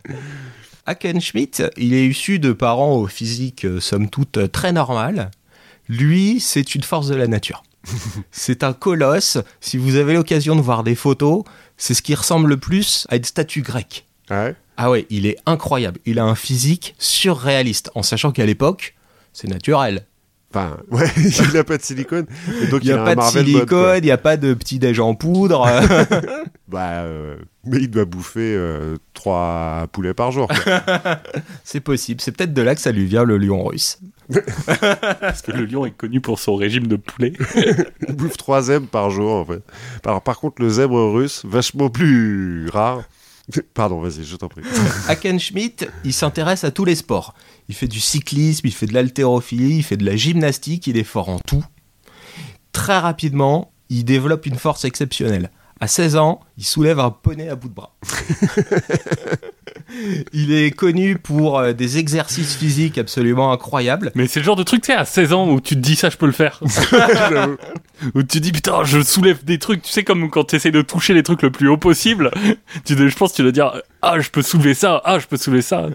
[0.85, 5.29] Hackenschmidt, il est issu de parents au physique euh, somme toute euh, très normal.
[5.89, 7.63] Lui, c'est une force de la nature.
[8.31, 9.37] c'est un colosse.
[9.59, 11.43] Si vous avez l'occasion de voir des photos,
[11.77, 14.05] c'est ce qui ressemble le plus à une statue grecque.
[14.29, 14.55] Ouais.
[14.77, 15.99] Ah ouais, il est incroyable.
[16.05, 18.95] Il a un physique surréaliste, en sachant qu'à l'époque,
[19.33, 20.05] c'est naturel.
[20.53, 22.25] Enfin, ouais, il a pas de silicone.
[22.61, 24.79] Et donc Il n'y a, pas de Marvel silicone, il n'y a pas de petit
[24.79, 25.67] déj en poudre.
[26.67, 30.47] Bah, euh, mais il doit bouffer euh, trois poulets par jour.
[31.65, 32.21] c'est possible.
[32.21, 33.99] C'est peut-être de là que ça lui vient le lion russe.
[35.19, 37.33] Parce que le lion est connu pour son régime de poulet.
[38.07, 39.61] il bouffe trois zèbres par jour, en fait.
[40.05, 43.03] Alors, par contre, le zèbre russe, vachement plus rare.
[43.73, 44.63] Pardon, vas-y, je t'en prie.
[45.07, 47.33] Hackenschmidt, il s'intéresse à tous les sports.
[47.69, 51.03] Il fait du cyclisme, il fait de l'haltérophilie, il fait de la gymnastique, il est
[51.03, 51.63] fort en tout.
[52.71, 55.51] Très rapidement, il développe une force exceptionnelle.
[55.79, 57.95] À 16 ans, il soulève un poney à bout de bras.
[60.33, 64.11] il est connu pour euh, des exercices physiques absolument incroyables.
[64.15, 65.95] Mais c'est le genre de truc, tu sais, à 16 ans où tu te dis
[65.95, 66.61] ça, je peux le faire.
[68.15, 69.83] Où tu te dis, putain, je soulève des trucs.
[69.83, 72.31] Tu sais, comme quand tu essaies de toucher les trucs le plus haut possible.
[72.83, 75.37] Tu, je pense que tu dois dire, ah, je peux soulever ça, ah, je peux
[75.37, 75.87] soulever ça.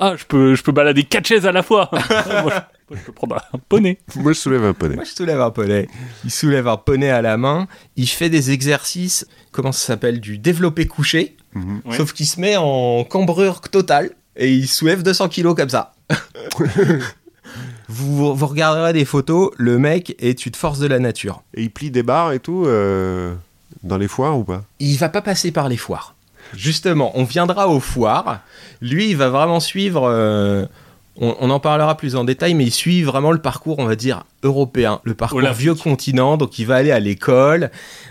[0.00, 1.90] Ah, je peux, je peux balader quatre chaises à la fois.
[2.42, 2.60] moi, je,
[2.94, 3.98] moi, je peux prendre un poney.
[4.16, 4.94] Moi, je soulève un poney.
[4.94, 5.88] Moi, je soulève un poney.
[6.24, 7.66] Il soulève un poney à la main.
[7.96, 11.36] Il fait des exercices, comment ça s'appelle, du développé couché.
[11.54, 11.80] Mhm.
[11.84, 11.96] Ouais.
[11.96, 15.94] Sauf qu'il se met en cambrure totale et il soulève 200 kilos comme ça.
[17.88, 21.42] vous, vous regarderez des photos, le mec est une force de la nature.
[21.54, 23.34] Et il plie des barres et tout euh,
[23.82, 24.64] dans les foires ou pas?
[24.80, 26.14] Il va pas passer par les foires.
[26.54, 28.40] Justement, on viendra aux foires.
[28.80, 30.04] Lui, il va vraiment suivre.
[30.08, 30.66] euh,
[31.16, 33.96] on, on en parlera plus en détail, mais il suit vraiment le parcours, on va
[33.96, 35.60] dire, européen, le parcours Olympique.
[35.60, 36.36] vieux continent.
[36.36, 37.70] Donc, il va aller à l'école.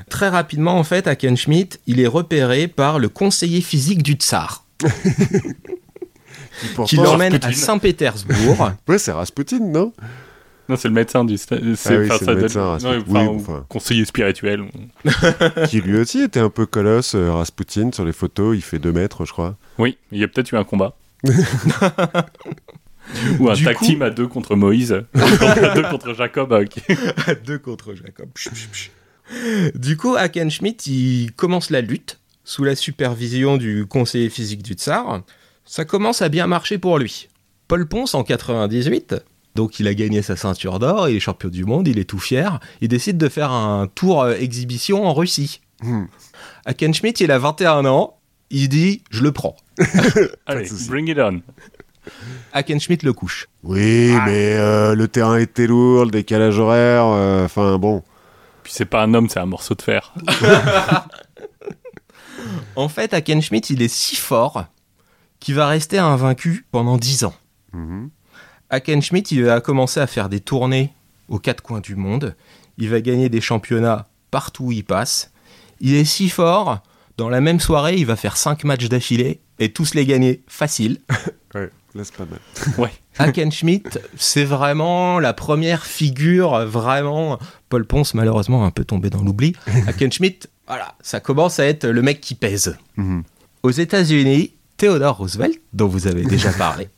[0.09, 4.13] Très rapidement, en fait, à Ken Schmidt, il est repéré par le conseiller physique du
[4.13, 4.63] tsar.
[6.87, 7.51] Qui l'emmène à.
[7.51, 8.71] Saint-Pétersbourg.
[8.87, 9.93] Ouais, c'est Rasputin, non?
[10.69, 11.37] Non, c'est le médecin du.
[11.37, 11.69] C'est Ah oui,
[12.25, 13.65] le médecin, non, enfin, Oui, enfin.
[13.67, 14.63] conseiller spirituel.
[15.69, 18.93] Qui lui aussi était un peu colosse, euh, Rasputin, sur les photos, il fait 2
[18.93, 19.55] mètres, je crois.
[19.77, 20.95] Oui, il y a peut-être eu un combat.
[23.39, 26.51] Ou un Du tag coup- team à deux contre Moïse, à deux contre Jacob.
[26.53, 26.81] euh, qui-
[27.27, 28.29] à deux contre Jacob.
[28.33, 28.91] Psh, psh, psh.
[29.75, 35.21] Du coup, Hackenschmidt, il commence la lutte sous la supervision du conseiller physique du tsar.
[35.65, 37.29] Ça commence à bien marcher pour lui.
[37.69, 39.15] Paul Ponce, en 98,
[39.55, 42.19] donc il a gagné sa ceinture d'or, il est champion du monde, il est tout
[42.19, 42.59] fier.
[42.81, 45.61] Il décide de faire un tour euh, exhibition en Russie.
[45.81, 46.05] Hmm.
[46.65, 48.17] Hackenschmidt, il a 21 ans,
[48.49, 49.55] il dit Je le prends.
[50.45, 51.41] Allez, bring it on.
[52.53, 53.47] Hackenschmidt le couche.
[53.63, 58.03] Oui, mais euh, le terrain était lourd, le décalage horaire, euh, enfin bon.
[58.63, 60.13] Puis c'est pas un homme, c'est un morceau de fer.
[62.75, 64.65] En fait, Hackenschmidt, il est si fort
[65.39, 67.33] qu'il va rester invaincu pendant 10 ans.
[67.73, 68.09] Mhm.
[68.69, 70.91] Hackenschmidt, il va commencer à faire des tournées
[71.29, 72.35] aux quatre coins du monde.
[72.77, 75.31] Il va gagner des championnats partout où il passe.
[75.79, 76.79] Il est si fort,
[77.17, 80.99] dans la même soirée, il va faire 5 matchs d'affilée et tous les gagner facile.
[81.55, 82.39] Ouais, là c'est pas mal.
[82.77, 82.91] Ouais.
[83.17, 87.37] Hackenschmidt, c'est vraiment la première figure, vraiment.
[87.69, 89.53] Paul Ponce, malheureusement, un peu tombé dans l'oubli.
[89.87, 92.75] Hackenschmidt, voilà, ça commence à être le mec qui pèse.
[92.97, 93.23] Mhm.
[93.61, 96.89] Aux États-Unis, Theodore Roosevelt, dont vous avez déjà parlé,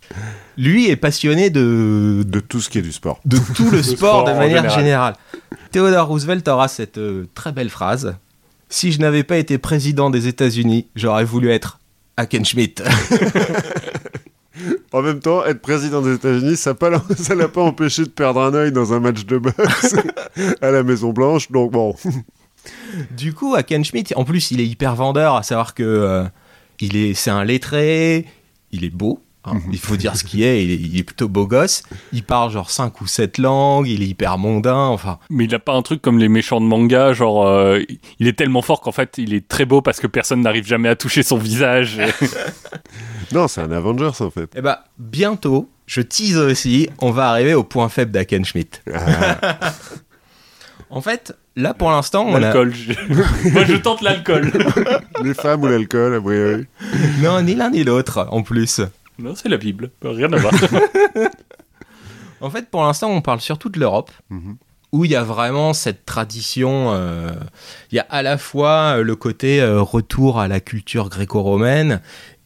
[0.57, 3.19] lui est passionné de, De tout ce qui est du sport.
[3.25, 4.75] de tout le sport sport de manière général.
[4.79, 5.13] générale.
[5.71, 8.15] Theodore Roosevelt aura cette euh, très belle phrase
[8.69, 11.79] Si je n'avais pas été président des États-Unis, j'aurais voulu être
[12.17, 12.81] Hackenschmidt.
[14.91, 16.75] En même temps, être président des États-Unis, ça
[17.17, 19.95] ça l'a pas empêché de perdre un œil dans un match de boxe
[20.61, 21.51] à la Maison Blanche.
[21.51, 21.95] Donc bon,
[23.17, 26.23] du coup, Hackenschmidt, en plus, il est hyper vendeur, à savoir que euh,
[26.79, 28.25] il est, c'est un lettré,
[28.71, 29.19] il est beau.
[29.47, 31.83] Hein, il faut dire ce qu'il est, il est, plutôt beau gosse.
[32.13, 35.19] Il parle genre 5 ou 7 langues, il est hyper mondain, enfin.
[35.29, 37.79] Mais il a pas un truc comme les méchants de manga, genre euh,
[38.19, 40.89] il est tellement fort qu'en fait il est très beau parce que personne n'arrive jamais
[40.89, 41.99] à toucher son visage.
[41.99, 42.11] et-
[43.33, 44.49] non, c'est un Avengers en fait.
[44.55, 48.81] Eh bah, bientôt, je tease aussi, on va arriver au point faible d'Hackenschmidt.
[48.93, 49.55] Ah,
[50.89, 52.39] En fait, là pour l'instant, on a.
[52.39, 52.73] L'alcool.
[52.73, 54.51] je- Moi je tente l'alcool.
[55.23, 56.65] les femmes ou l'alcool, a priori.
[57.21, 58.81] Non, ni l'un ni l'autre, en plus.
[59.17, 59.91] Non, c'est la Bible.
[60.03, 60.53] Rien à voir.
[62.41, 64.57] En fait, pour l'instant, on parle surtout de l'Europe, Mhm.
[64.91, 66.91] où il y a vraiment cette tradition.
[66.93, 67.31] euh,
[67.91, 72.01] Il y a à la fois euh, le côté euh, retour à la culture gréco-romaine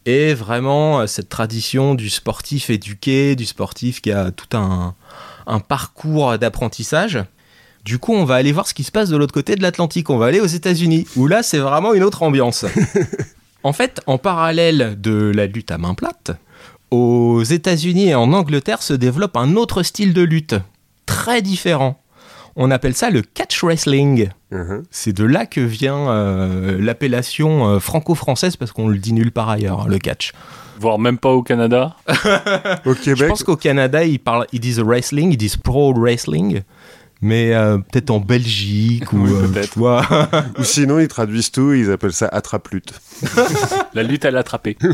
[0.06, 4.94] et vraiment euh, cette tradition du sportif éduqué, du sportif qui a tout un,
[5.46, 7.18] un parcours d'apprentissage.
[7.84, 10.08] Du coup, on va aller voir ce qui se passe de l'autre côté de l'Atlantique.
[10.08, 12.64] On va aller aux États-Unis, où là, c'est vraiment une autre ambiance.
[13.64, 16.30] en fait, en parallèle de la lutte à main plate,
[16.90, 20.54] aux États-Unis et en Angleterre se développe un autre style de lutte,
[21.06, 22.00] très différent.
[22.56, 24.28] On appelle ça le catch wrestling.
[24.50, 24.82] Mhm.
[24.90, 29.48] C'est de là que vient euh, l'appellation euh, franco-française, parce qu'on le dit nulle part
[29.48, 30.32] ailleurs, hein, le catch.
[30.80, 31.94] Voire même pas au Canada.
[32.86, 36.62] Au Je Québec, pense qu'au Canada, ils, parlent, ils disent wrestling, ils disent pro wrestling,
[37.20, 39.72] mais euh, peut-être en Belgique ou Oui, euh, peut-être.
[39.74, 40.06] tu vois.
[40.58, 42.94] ou sinon ils traduisent tout, ils appellent ça attrape-lutte.
[43.94, 44.76] La lutte à l'attraper.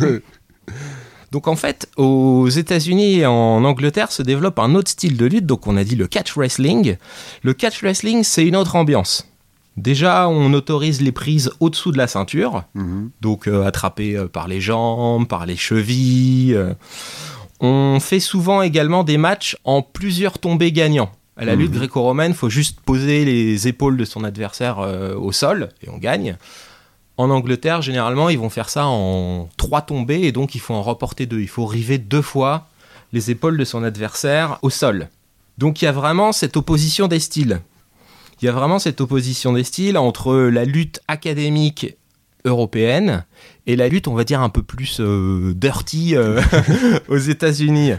[1.33, 5.47] Donc en fait, aux États-Unis et en Angleterre se développe un autre style de lutte.
[5.47, 6.97] Donc on a dit le catch wrestling.
[7.43, 9.29] Le catch wrestling, c'est une autre ambiance.
[9.77, 13.11] Déjà, on autorise les prises au-dessous de la ceinture, Mhm.
[13.21, 16.55] donc euh, attrapées euh, par les jambes, par les chevilles.
[16.55, 16.73] euh.
[17.61, 21.11] On fait souvent également des matchs en plusieurs tombées gagnants.
[21.39, 21.77] À la lutte Mhm.
[21.79, 25.99] gréco-romaine, il faut juste poser les épaules de son adversaire euh, au sol et on
[25.99, 26.39] gagne.
[27.19, 30.83] En Angleterre, généralement, ils vont faire ça en trois tombées et donc il faut en
[30.83, 31.41] reporter deux.
[31.41, 32.69] Il faut river deux fois
[33.13, 35.09] les épaules de son adversaire au sol.
[35.59, 37.61] Donc il y a vraiment cette opposition des styles.
[38.41, 41.97] Il y a vraiment cette opposition des styles entre la lutte académique
[42.45, 43.25] européenne
[43.67, 46.43] et la lutte, on va dire, un peu plus euh, dirty euh,
[47.09, 47.93] aux États-Unis.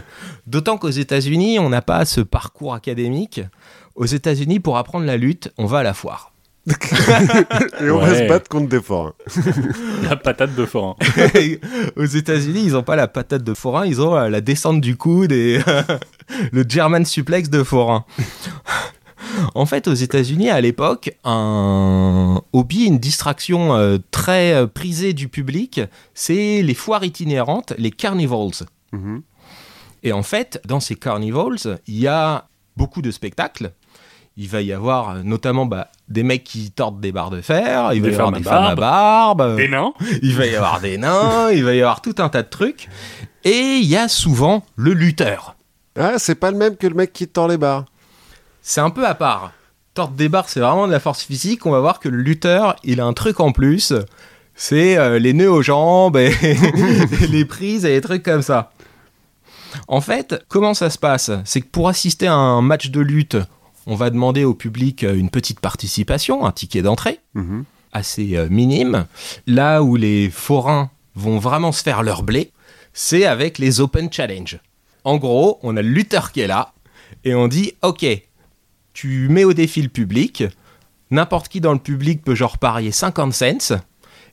[0.46, 3.40] D'autant qu'aux États-Unis, on n'a pas ce parcours académique.
[3.96, 6.32] Aux États-Unis, pour apprendre la lutte, on va à la foire.
[7.80, 8.18] Et on va Ouais.
[8.24, 9.14] se battre contre des forains.
[10.08, 10.96] La patate de forain.
[11.96, 14.96] Aux États-Unis, ils n'ont pas la patate de forain, ils ont euh, la descente du
[14.96, 15.60] coude et
[16.52, 18.04] le German suplex de forain.
[19.54, 25.28] En fait, aux États-Unis, à l'époque, un hobby, une distraction euh, très euh, prisée du
[25.28, 25.80] public,
[26.14, 28.66] c'est les foires itinérantes, les carnivals.
[28.92, 29.22] Mhm.
[30.04, 33.72] Et en fait, dans ces carnivals, il y a beaucoup de spectacles.
[34.38, 37.92] Il va y avoir euh, notamment bah, des mecs qui tordent des barres de fer,
[37.92, 40.80] il va y avoir des femmes à barbe, euh, Des nains il va y avoir
[40.80, 42.88] des nains, il va y avoir tout un tas de trucs.
[43.44, 45.56] Et il y a souvent le lutteur.
[45.98, 47.84] Ah, c'est pas le même que le mec qui tord les barres.
[48.62, 49.52] C'est un peu à part.
[49.94, 51.66] Tordre des barres, c'est vraiment de la force physique.
[51.66, 53.92] On va voir que le lutteur, il a un truc en plus.
[54.54, 56.32] C'est euh, les nœuds aux jambes et
[57.28, 58.70] les prises et les trucs comme ça.
[59.88, 61.32] En fait, comment ça se passe?
[61.44, 63.36] C'est que pour assister à un match de lutte,
[63.88, 67.64] on va demander au public euh, une petite participation, un ticket d'entrée Mhm.
[67.92, 69.06] assez euh, minime.
[69.46, 72.52] Là où les forains vont vraiment se faire leur blé,
[72.92, 74.60] c'est avec les Open Challenge.
[75.04, 76.72] En gros, on a le lutteur qui est là
[77.24, 78.04] et on dit Ok,
[78.92, 80.44] tu mets au défi le public,
[81.10, 83.76] n'importe qui dans le public peut genre parier 50 cents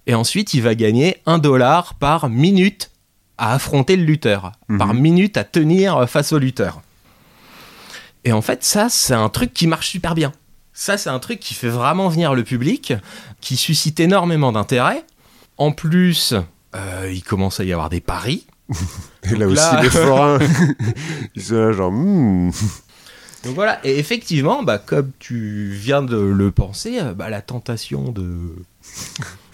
[0.08, 2.92] et ensuite il va gagner 1 dollar par minute
[3.38, 6.82] à affronter le lutteur, par minute à tenir face au lutteur.
[8.26, 10.34] Et en fait, ça, c'est un truc qui marche super bien.
[10.74, 12.94] Ça, c'est un truc qui fait vraiment venir le public,
[13.40, 15.06] qui suscite énormément d'intérêt.
[15.58, 16.34] En plus,
[16.76, 18.46] euh, il commence à y avoir des paris.
[19.24, 20.40] Et là aussi, les forains,
[21.36, 22.52] ils sont là genre, hmm.
[23.46, 28.12] Donc voilà, et effectivement, bah, comme tu viens de le penser, euh, bah, la tentation
[28.12, 28.56] de,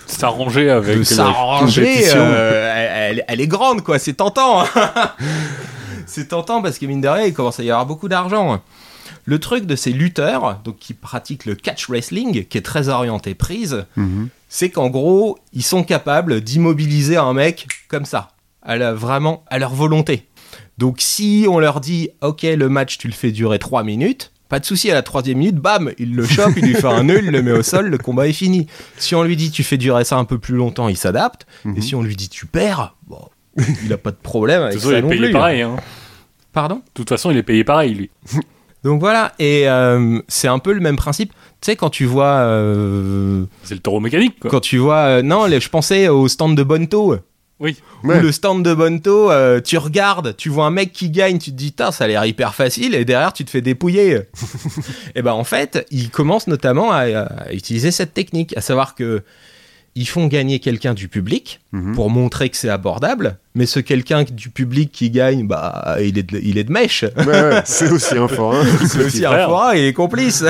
[0.08, 4.00] S'arranger avec s'arranger, euh, elle, elle- elle est grande, quoi.
[4.00, 4.64] C'est tentant.
[6.12, 8.62] c'est tentant parce que mine de rien, il commence à y avoir beaucoup d'argent.
[9.26, 13.36] Le truc de ces lutteurs, donc qui pratiquent le catch wrestling, qui est très orienté
[13.36, 14.30] prise, Mhm.
[14.50, 18.30] c'est qu'en gros, ils sont capables d'immobiliser un mec comme ça,
[18.64, 20.28] à la- vraiment à leur volonté.
[20.78, 24.60] Donc si on leur dit, ok, le match, tu le fais durer 3 minutes, pas
[24.60, 27.22] de souci, à la troisième minute, bam, il le chope, il lui fait un nœud,
[27.24, 28.68] il le met au sol, le combat est fini.
[28.98, 31.46] Si on lui dit, tu fais durer ça un peu plus longtemps, il s'adapte.
[31.64, 31.78] Mhm.
[31.78, 33.22] Et si on lui dit, tu perds, bon,
[33.86, 35.32] il a pas de problème avec il ça est non payé plus.
[35.32, 35.62] pareil.
[35.62, 35.76] Hein.
[36.54, 38.10] Pardon De toute façon, il est payé pareil, lui.
[38.84, 41.32] Donc voilà, et euh, c'est un peu le même principe.
[41.62, 42.26] Tu sais, quand tu vois...
[42.40, 44.50] euh, C'est le taureau mécanique, quoi.
[44.50, 44.98] quand tu vois...
[45.06, 47.16] euh, non, les- je pensais au stand de Bonto.
[47.60, 47.78] Oui.
[48.04, 48.18] Ouais.
[48.18, 51.52] Ou le stand de Bonto, euh, tu regardes, tu vois un mec qui gagne, tu
[51.52, 54.22] te dis, Tain, ça a l'air hyper facile, et derrière, tu te fais dépouiller.
[55.16, 59.22] et ben en fait, ils commencent notamment à, à utiliser cette technique, à savoir que
[59.96, 61.96] ils font gagner quelqu'un du public Mhm.
[61.96, 66.24] pour montrer que c'est abordable, mais ce quelqu'un du public qui gagne, bah, il est
[66.24, 67.04] de, il est de mèche.
[67.18, 68.64] Ouais, ouais, c'est aussi un forain.
[68.88, 70.44] C'est aussi un forain et il est complice.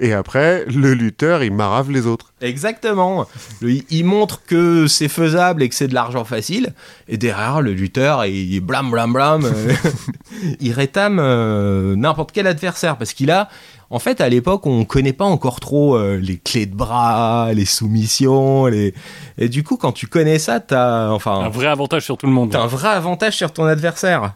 [0.00, 2.32] Et après, le lutteur, il marave les autres.
[2.40, 3.26] Exactement.
[3.60, 6.72] Le- il montre que c'est faisable et que c'est de l'argent facile.
[7.08, 9.44] Et derrière, le lutteur, il blam blam blam.
[9.44, 9.72] euh,
[10.60, 12.96] il rétame euh, n'importe quel adversaire.
[12.96, 13.48] Parce qu'il a,
[13.92, 17.66] en fait, à l'époque, on connaît pas encore trop euh, les clés de bras, les
[17.66, 18.64] soumissions.
[18.64, 18.94] Les...
[19.36, 22.32] Et du coup, quand tu connais ça, t'as, enfin, Un vrai avantage sur tout le
[22.32, 22.50] monde.
[22.52, 24.32] t'as un vrai avantage sur ton adversaire.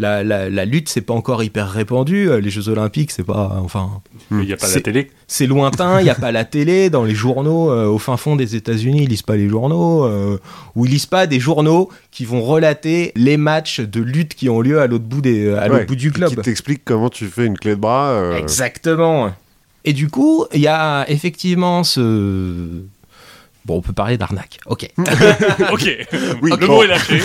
[0.00, 2.30] La, la, la lutte, c'est pas encore hyper répandu.
[2.30, 3.90] Euh, Les Jeux Olympiques, c'est pas, enfin,
[4.30, 5.10] Il n'y a pas la C'est- télé.
[5.28, 8.34] c'est lointain, il n'y a pas la télé, dans les journaux, euh, au fin fond
[8.34, 10.38] des États-Unis, ils lisent pas les journaux, euh,
[10.74, 14.62] ou ils lisent pas des journaux qui vont relater les matchs de lutte qui ont
[14.62, 16.40] lieu à l'autre bout, des, à l'autre Ouais, bout du Qui club.
[16.42, 18.08] t'explique comment tu fais une clé de bras.
[18.08, 19.30] euh, Exactement.
[19.84, 22.80] Et du coup, il y a effectivement ce...
[23.66, 24.58] Bon, on peut parler d'arnaque.
[24.66, 24.88] Ok.
[24.98, 26.06] ok.
[26.42, 26.74] Oui, le bon.
[26.74, 27.20] mot est lâché.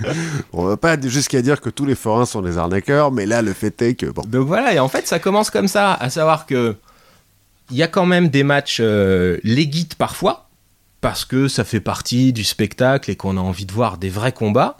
[0.52, 3.54] On va pas jusqu'à dire que tous les forains sont des arnaqueurs, mais là, le
[3.54, 4.22] fait est que, bon.
[4.26, 6.76] Donc voilà, et en fait, ça commence comme ça, à savoir que
[7.70, 10.48] il y a quand même des matchs euh, légites parfois,
[11.00, 14.32] parce que ça fait partie du spectacle et qu'on a envie de voir des vrais
[14.32, 14.76] combats.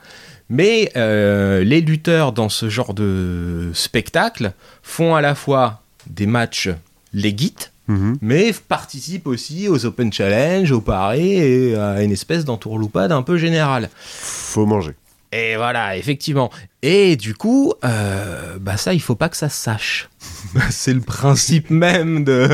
[0.51, 6.71] Mais euh, les lutteurs dans ce genre de spectacle font à la fois des matchs
[7.13, 8.19] légites, Mhm.
[8.21, 13.39] mais participent aussi aux Open Challenge, aux paris et à une espèce d'entourloupade un peu
[13.39, 13.89] générale.
[13.97, 14.95] Faut manger.
[15.31, 16.51] Et voilà, effectivement.
[16.81, 20.09] Et du coup, euh, bah ça, il faut pas que ça se sache.
[20.71, 22.49] c'est le principe même de.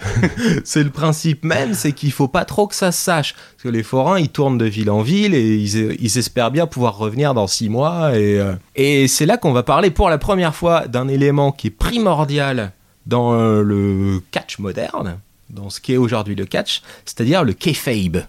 [0.64, 3.34] C'est le principe même, c'est qu'il faut pas trop que ça se sache.
[3.34, 6.66] Parce que les forains, ils tournent de ville en ville et ils, ils espèrent bien
[6.66, 8.16] pouvoir revenir dans six mois.
[8.16, 11.68] Et, euh, et c'est là qu'on va parler pour la première fois d'un élément qui
[11.68, 12.72] est primordial
[13.06, 15.18] dans euh, le catch moderne,
[15.50, 18.24] dans ce qui est aujourd'hui le catch, c'est-à-dire le kayfabe.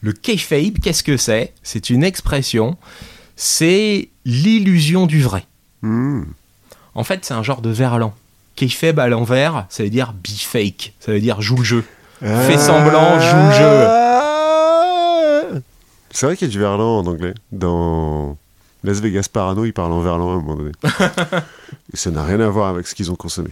[0.00, 1.52] Le kayfabe, qu'est-ce que c'est?
[1.62, 2.76] C'est une expression,
[3.36, 5.46] c'est l'illusion du vrai.
[5.82, 6.24] Hmm.
[6.94, 8.14] En fait, c'est un genre de verlan.
[8.54, 11.84] Kayfabe à l'envers, ça veut dire be fake, ça veut dire joue le jeu.
[12.20, 14.06] Fais semblant, joue le jeu.
[16.10, 17.34] C'est vrai qu'il y a du verlan en anglais.
[17.52, 18.38] Dans
[18.82, 20.72] Las Vegas Parano, ils parlent en verlan à un moment donné.
[21.92, 23.50] Et ça n'a rien à voir avec ce qu'ils ont consommé.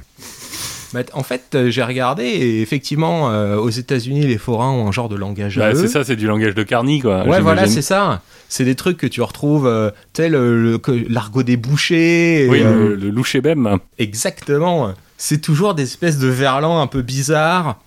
[0.95, 4.93] Bah, en fait, euh, j'ai regardé et effectivement, euh, aux États-Unis, les forains ont un
[4.93, 5.75] genre de langage à Bah, eux.
[5.75, 7.27] c'est ça, c'est du langage de Carny, quoi.
[7.27, 8.23] Ouais, voilà, c'est ça.
[8.49, 12.45] C'est des trucs que tu retrouves, euh, tel le, que- l'argot des bouchers.
[12.45, 13.79] et, Oui, euh, le, le loucher bem.
[13.99, 14.95] Exactement.
[15.19, 17.81] c'est toujours des espèces de verlans un peu bizarres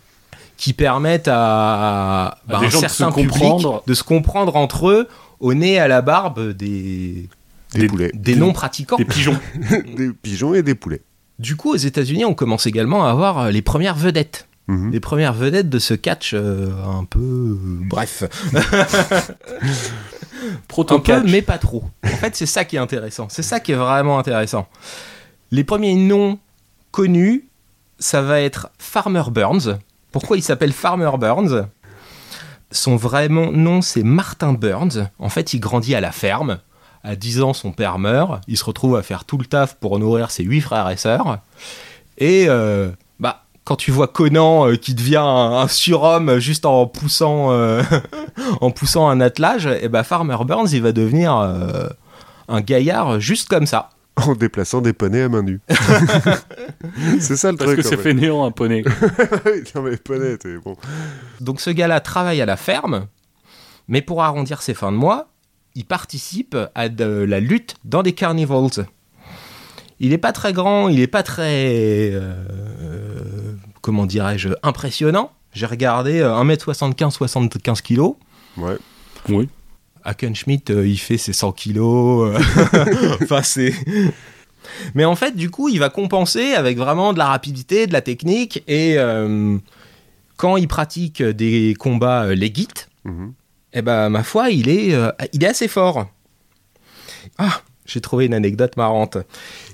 [0.57, 3.83] qui permettent à, bah, des un gens de se public comprendre.
[3.87, 5.07] de se comprendre entre eux
[5.39, 7.29] au nez et à la barbe des,
[7.73, 8.11] Des, Des- poulets.
[8.15, 8.97] des non-pratiquants.
[8.97, 9.37] Des pigeons.
[9.95, 11.01] des pigeons et des poulets.
[11.39, 14.47] Du coup, aux États-Unis, on commence également à avoir euh, les premières vedettes.
[14.67, 14.91] Mhm.
[14.91, 17.19] Les premières vedettes de ce catch euh, un peu.
[17.19, 17.55] euh,
[17.87, 18.23] bref.
[20.67, 21.83] Proto Un peu, mais pas trop.
[22.03, 23.27] En fait, c'est ça qui est intéressant.
[23.29, 24.67] C'est ça qui est vraiment intéressant.
[25.51, 26.37] Les premiers noms
[26.91, 27.45] connus,
[27.99, 29.79] ça va être Farmer Burns.
[30.11, 31.67] Pourquoi il s'appelle Farmer Burns?
[32.71, 35.09] Son vrai nom, c'est Martin Burns.
[35.19, 36.59] En fait, il grandit à la ferme.
[37.07, 38.41] À 10 ans, son père meurt.
[38.49, 41.37] Il se retrouve à faire tout le taf pour nourrir ses 8 frères et sœurs.
[42.17, 42.89] Et euh,
[43.21, 47.81] bah, quand tu vois Conan euh, qui devient un, un surhomme juste en poussant, euh,
[48.61, 51.87] en poussant un attelage, et bah Farmer Burns, il va devenir euh,
[52.49, 53.91] un gaillard juste comme ça.
[54.17, 55.61] En déplaçant des poneys à main nue.
[57.19, 57.83] c'est ça le Parce truc.
[57.83, 58.03] que en c'est fait.
[58.03, 58.83] fainéant un poney.
[59.75, 60.75] non mais poneys, t'es bon.
[61.39, 63.05] Donc ce gars-là travaille à la ferme,
[63.87, 65.27] mais pour arrondir ses fins de mois,
[65.77, 68.87] il participe à de la lutte dans des carnivals.
[69.99, 75.31] Il n'est pas très grand, il n'est pas très, euh, comment dirais-je, impressionnant.
[75.53, 78.15] J'ai regardé euh, 1m75-75 kg.
[78.57, 78.77] Ouais.
[79.29, 79.49] Oui.
[80.03, 82.35] Hackenschmidt, euh, il fait ses 100 kilos.
[82.35, 83.73] euh, enfin, c'est.
[84.95, 88.01] Mais en fait, du coup, il va compenser avec vraiment de la rapidité, de la
[88.01, 88.63] technique.
[88.67, 89.57] Et euh,
[90.37, 92.35] quand il pratique des combats euh,
[93.05, 93.33] Mhm.
[93.77, 96.07] Eh ben, ma foi, il est, euh, il est assez fort.
[97.37, 99.17] Ah, j'ai trouvé une anecdote marrante.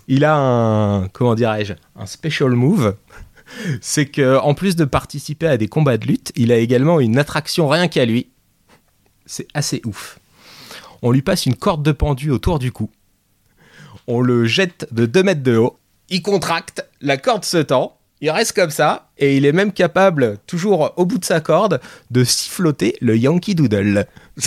[0.09, 2.97] Il a un, comment dirais-je, un special move.
[3.81, 7.17] C'est que en plus de participer à des combats de lutte, il a également une
[7.17, 8.29] attraction rien qu'à lui.
[9.25, 10.19] C'est assez ouf.
[11.01, 12.89] On lui passe une corde de pendu autour du cou.
[14.07, 15.77] On le jette de 2 mètres de haut.
[16.09, 17.97] Il contracte, la corde se tend.
[18.21, 19.09] Il reste comme ça.
[19.17, 21.79] Et il est même capable, toujours au bout de sa corde,
[22.11, 24.05] de siffloter le Yankee Doodle.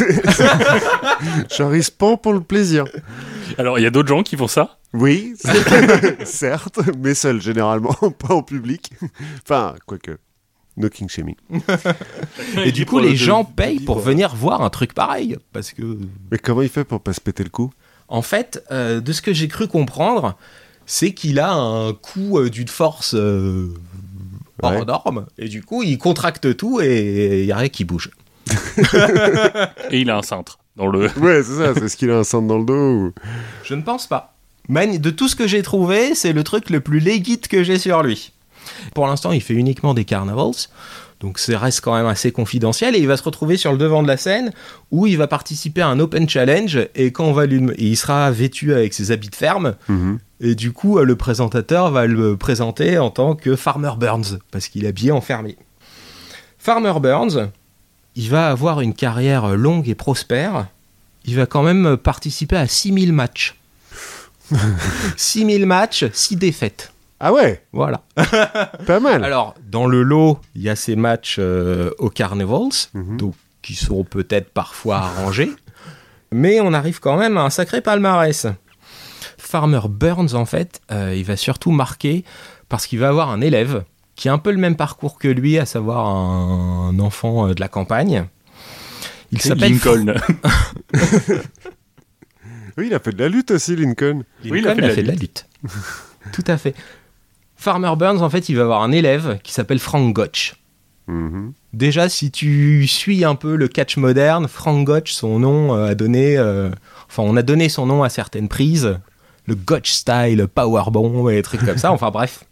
[1.56, 2.84] J'en risque pas pour le plaisir.
[3.58, 4.78] Alors, il y a d'autres gens qui font ça?
[4.92, 5.34] Oui,
[6.24, 8.90] certes, mais seul généralement, pas en public.
[9.42, 10.18] Enfin, quoique.
[10.78, 11.36] No king shaming.
[12.62, 15.38] Et du coup, les gens payent pour venir voir un truc pareil.
[15.52, 15.98] Parce que
[16.30, 17.70] Mais comment il fait pour pas se péter le cou?
[18.08, 20.36] En fait, euh, de ce que j'ai cru comprendre,
[20.86, 23.74] c'est qu'il a un coup euh, d'une force euh,
[24.62, 24.84] hors Ouais.
[24.84, 25.26] norme.
[25.38, 28.10] Et du coup, il contracte tout et il n'y a rien qui bouge.
[29.90, 31.08] Et il a un cintre dans le.
[31.18, 33.12] Ouais, c'est ça, c'est ce qu'il a un centre dans le dos ou...
[33.64, 34.34] Je ne pense pas.
[34.68, 37.78] Man, de tout ce que j'ai trouvé, c'est le truc le plus legit que j'ai
[37.78, 38.32] sur lui.
[38.94, 40.54] Pour l'instant, il fait uniquement des carnivals.
[41.20, 44.02] Donc ça reste quand même assez confidentiel et il va se retrouver sur le devant
[44.02, 44.52] de la scène
[44.90, 47.96] où il va participer à un open challenge et quand on va lui et il
[47.96, 50.18] sera vêtu avec ses habits de ferme Mhm.
[50.40, 54.68] Et du coup, euh, le présentateur va le présenter en tant que Farmer Burns, parce
[54.68, 55.56] qu'il est habillé en fermier.
[56.58, 57.50] Farmer Burns,
[58.16, 60.66] il va avoir une carrière longue et prospère.
[61.24, 63.56] Il va quand même participer à 6000 matchs.
[65.16, 66.92] 6000 matchs, 6 défaites.
[67.20, 68.02] Ah ouais, Voilà.
[68.86, 69.24] pas mal.
[69.24, 73.16] Alors, dans le lot, il y a ces matchs euh, aux Carnivals, Mhm.
[73.16, 75.50] donc, qui seront peut-être parfois arrangés.
[76.32, 78.46] Mais on arrive quand même à un sacré palmarès.
[79.38, 82.24] Farmer Burns, en fait, euh, il va surtout marquer
[82.68, 83.84] parce qu'il va avoir un élève
[84.16, 87.60] qui a un peu le même parcours que lui, à savoir un enfant euh, de
[87.60, 88.26] la campagne.
[89.32, 90.14] Il s'appelle Lincoln.
[92.78, 94.22] Oui, il a fait de la lutte aussi, Lincoln.
[94.44, 95.46] Oui, il a fait de la fait de la lutte.
[96.32, 96.74] Tout à fait.
[97.66, 100.54] Farmer Burns, en fait, il va avoir un élève qui s'appelle Frank Gotch.
[101.08, 101.52] Mhm.
[101.72, 105.96] Déjà, si tu suis un peu le catch moderne, Frank Gotch, son nom euh, a
[105.96, 106.70] donné, euh,
[107.08, 109.00] enfin, on a donné son nom à certaines prises,
[109.46, 111.90] le Gotch style, Powerbomb et des trucs comme ça.
[111.96, 112.44] Enfin bref,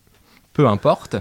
[0.52, 1.14] peu importe.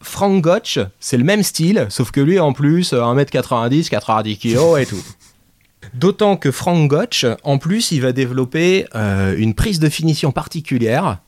[0.00, 4.78] Frank Gotch, c'est le même style, sauf que lui en plus, euh, 1m90, 90 kg
[4.78, 5.02] et tout.
[5.94, 11.18] D'autant que Frank Gotch, en plus, il va développer euh, une prise de finition particulière,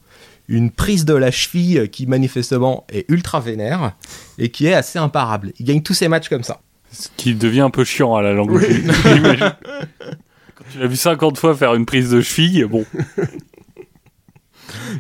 [0.49, 3.93] une prise de la cheville qui manifestement est ultra vénère
[4.39, 5.53] et qui est assez imparable.
[5.59, 6.61] Il gagne tous ses matchs comme ça.
[6.93, 8.61] Ce qui devient un peu chiant à la langue.
[8.61, 9.53] J'imagine.
[10.55, 12.85] Quand tu l'as vu 50 fois faire une prise de cheville, bon.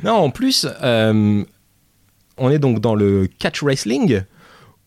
[0.02, 1.42] Non, en plus, euh,
[2.38, 4.22] on est donc dans le catch wrestling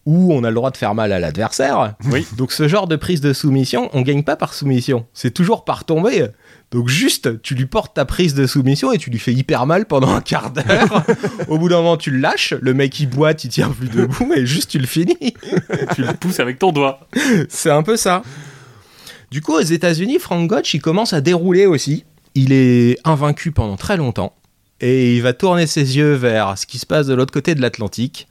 [0.06, 1.96] où on a le droit de faire mal à l'adversaire.
[2.06, 2.26] Oui.
[2.38, 5.84] Donc ce genre de prise de soumission, on gagne pas par soumission, c'est toujours par
[5.84, 6.28] tombée.
[6.72, 9.86] Donc juste, tu lui portes ta prise de soumission et tu lui fais hyper mal
[9.86, 11.04] pendant un quart d'heure.
[11.48, 14.34] Au bout d'un moment, tu le lâches, le mec il boite, il tient plus debout
[14.36, 15.16] et juste tu le finis.
[15.96, 17.08] Tu le pousses avec ton doigt.
[17.50, 18.22] C'est un peu ça.
[19.32, 22.04] Du coup, aux États-Unis, Frank Gotch, il commence à dérouler aussi.
[22.36, 24.34] Il est invaincu pendant très longtemps.
[24.82, 27.62] et il va tourner ses yeux vers ce qui se passe de l'autre côté de
[27.62, 28.28] l'Atlantique,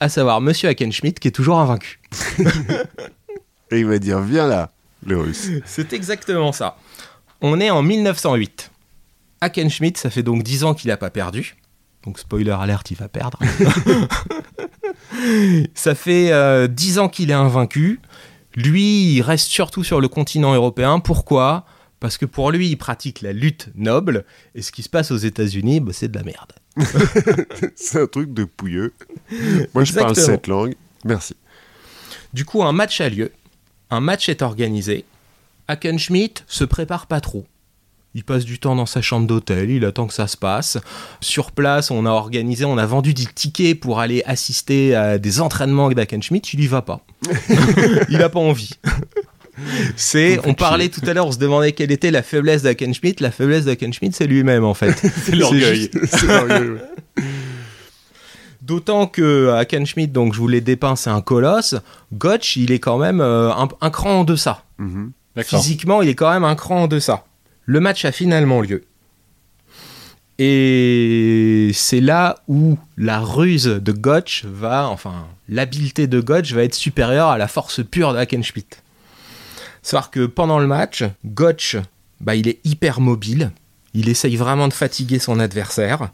[0.00, 2.00] à savoir Monsieur Hackenschmidt qui est toujours invaincu.
[3.70, 4.70] Et il va dire Viens là,
[5.04, 5.48] le russe.
[5.64, 6.76] C'est exactement ça.
[7.48, 8.72] On est en 1908.
[9.40, 11.54] Hackenschmidt, ça fait donc 10 ans qu'il n'a pas perdu.
[12.02, 13.38] Donc spoiler alert, il va perdre.
[15.74, 18.00] ça fait euh, 10 ans qu'il est invaincu.
[18.56, 20.98] Lui, il reste surtout sur le continent européen.
[20.98, 21.66] Pourquoi?
[22.00, 24.24] Parce que pour lui, il pratique la lutte noble.
[24.56, 26.52] Et ce qui se passe aux États-Unis, bah, c'est de la merde.
[27.76, 28.92] C'est un truc de pouilleux.
[29.72, 30.74] Moi, je parle cette langue.
[31.04, 31.36] Merci.
[32.34, 33.30] Du coup, un match a lieu.
[33.90, 35.04] Un match est organisé.
[35.68, 37.46] Hackenschmidt se prépare pas trop.
[38.14, 40.78] Il passe du temps dans sa chambre d'hôtel, il attend que ça se passe.
[41.20, 45.42] Sur place, on a organisé, on a vendu des tickets pour aller assister à des
[45.42, 47.02] entraînements d'Hackenschmidt, il y va pas.
[48.08, 48.70] il a pas envie.
[49.96, 53.22] C'est, on parlait tout à l'heure, on se demandait quelle était la faiblesse d'Hackenschmidt.
[53.22, 54.94] La faiblesse d'Hackenschmidt, c'est lui-même en fait.
[55.24, 55.90] C'est l'orgueil.
[58.62, 61.76] D'autant que Hackenschmidt, donc je vous l'ai dépeint, c'est un colosse.
[62.12, 64.64] Gotch, il est quand même euh, un, un cran en deçà.
[64.78, 65.12] Mhm.
[65.12, 65.15] D'accord.
[65.42, 67.24] Physiquement, il est quand même un cran en deçà.
[67.64, 68.84] Le match a finalement lieu.
[70.38, 76.74] Et c'est là où la ruse de Gotch va, enfin, l'habileté de Gotch va être
[76.74, 78.76] supérieure à la force pure de Hackenschmidt.
[79.82, 81.76] Savoir que pendant le match, Gotch,
[82.20, 83.50] bah, il est hyper mobile.
[83.94, 86.10] Il essaye vraiment de fatiguer son adversaire.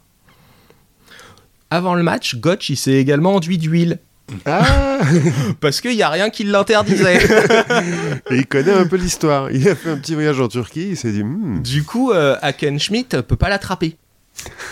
[1.69, 3.99] Avant le match, Gotch, il s'est également enduit d'huile.
[4.45, 4.99] Ah
[5.59, 7.17] Parce qu'il n'y a rien qui l'interdisait.
[8.31, 9.51] Et il connaît un peu l'histoire.
[9.51, 10.89] Il a fait un petit voyage en Turquie.
[10.91, 13.97] Il s'est dit Hmm, Du coup, euh, Hackenschmidt peut pas l'attraper.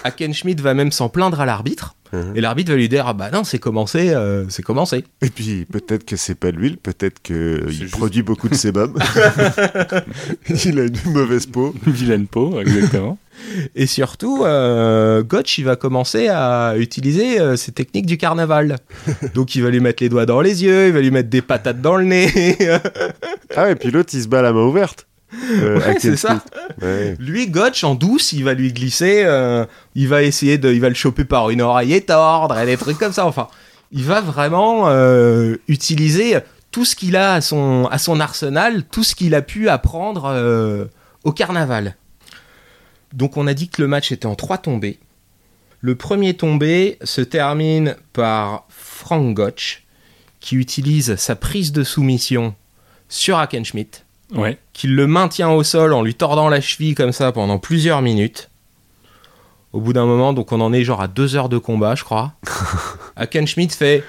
[0.04, 1.96] Hackenschmidt va même s'en plaindre à l'arbitre.
[2.14, 2.34] Mhm.
[2.36, 5.06] Et l'arbitre va lui dire Ah bah non, c'est commencé, euh, c'est commencé.
[5.22, 8.98] Et puis peut-être que c'est pas l'huile, peut-être qu'il C'est juste- produit beaucoup de sébum.
[10.66, 11.74] il a une mauvaise peau.
[11.86, 13.18] Vilaine peau, exactement.
[13.76, 18.78] Et surtout, euh, Gotch, il va commencer à utiliser euh, ses techniques du carnaval.
[19.34, 21.42] Donc il va lui mettre les doigts dans les yeux, il va lui mettre des
[21.42, 22.58] patates dans le nez.
[23.58, 25.08] Ah et puis l'autre il se bat la main ouverte.
[25.34, 26.42] Euh, Ouais, c'est ça.
[26.82, 27.16] Ouais.
[27.20, 29.66] Lui, Gotch, en douce, il va lui glisser, euh,
[29.96, 32.78] il va essayer de, il va le choper par une oreille et tordre, et des
[32.78, 33.26] trucs comme ça.
[33.26, 33.48] Enfin,
[33.92, 36.38] il va vraiment euh, utiliser
[36.72, 40.26] tout ce qu'il a à son, à son arsenal, tout ce qu'il a pu apprendre
[40.34, 40.86] euh,
[41.24, 41.96] au carnaval.
[43.14, 45.00] Donc, on a dit que le match était en trois tombées.
[45.82, 49.84] Le premier tombé se termine par Frank Gotch,
[50.40, 52.56] qui utilise sa prise de soumission
[53.10, 54.04] sur Hackenschmidt
[54.34, 54.58] Ouais.
[54.72, 58.50] qu'il le maintient au sol en lui tordant la cheville comme ça pendant plusieurs minutes.
[59.74, 62.04] Au bout d'un moment, donc on en est genre à deux heures de combat, je
[62.06, 62.34] crois.
[63.18, 64.04] Hackenschmidt fait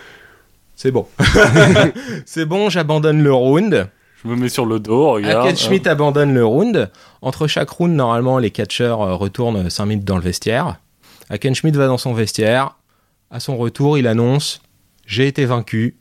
[0.77, 1.09] C'est bon.
[2.27, 3.89] C'est bon, j'abandonne le round.
[4.23, 5.47] Je me mets sur le dos, regarde.
[5.47, 6.91] Hackenschmidt abandonne le round.
[7.23, 10.79] Entre chaque round, normalement, les catcheurs euh, retournent 5 minutes dans le vestiaire.
[11.29, 12.77] Hackenschmidt va dans son vestiaire.
[13.31, 14.61] À son retour, il annonce
[15.07, 15.97] J'ai été vaincu.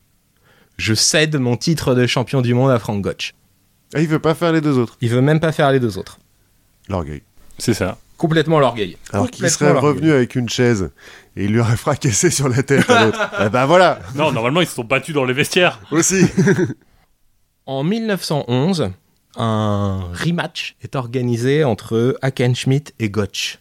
[0.77, 3.33] Je cède mon titre de champion du monde à Frank Gotch.
[3.93, 4.97] Ah, il veut pas faire les deux autres.
[5.01, 6.19] Il veut même pas faire les deux autres.
[6.89, 7.23] L'orgueil.
[7.57, 7.97] C'est ça.
[8.17, 8.97] Complètement l'orgueil.
[9.13, 10.91] Alors qu'il serait revenu avec une chaise
[11.35, 13.29] et il lui aurait fracassé sur la tête à l'autre.
[13.45, 15.79] eh ben voilà, Non, normalement, ils se sont battus dans les vestiaires.
[15.91, 16.25] aussi.
[17.71, 18.91] En 1911,
[19.37, 23.59] un rematch est organisé entre Hackenschmidt et Gotch.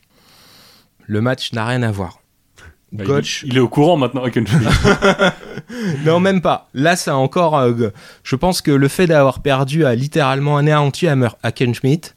[1.06, 2.18] Le match n'a rien à voir.
[2.90, 4.66] Bah, il- Gotch, Il, est au courant maintenant, Hackenschmidt.
[6.04, 6.68] non même pas.
[6.74, 7.56] Là, c'est encore.
[7.56, 7.90] euh,
[8.24, 12.16] je pense que le fait d'avoir perdu a littéralement anéanti Hammer- Hackenschmidt.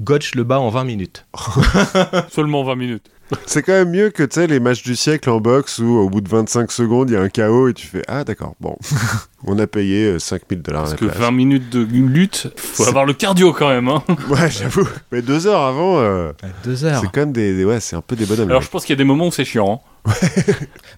[0.00, 1.26] Gotch le bat en 20 minutes.
[2.30, 3.10] Seulement 20 minutes.
[3.46, 6.10] C'est quand même mieux que tu sais les matchs du siècle en boxe où au
[6.10, 8.76] bout de 25 secondes il y a un KO et tu fais ah d'accord bon
[9.46, 11.16] on a payé euh, 5000 dollars Parce que place.
[11.18, 13.88] 20 minutes de lutte, faut avoir le cardio quand même.
[13.88, 14.02] Hein.
[14.28, 16.32] Ouais j'avoue mais deux heures avant euh,
[16.64, 17.00] Deux heures.
[17.00, 18.50] c'est quand même des, des- ouais c'est un peu des bonhommes.
[18.50, 19.82] Alors je pense qu'il y a des moments où c'est chiant.
[20.06, 20.10] hein.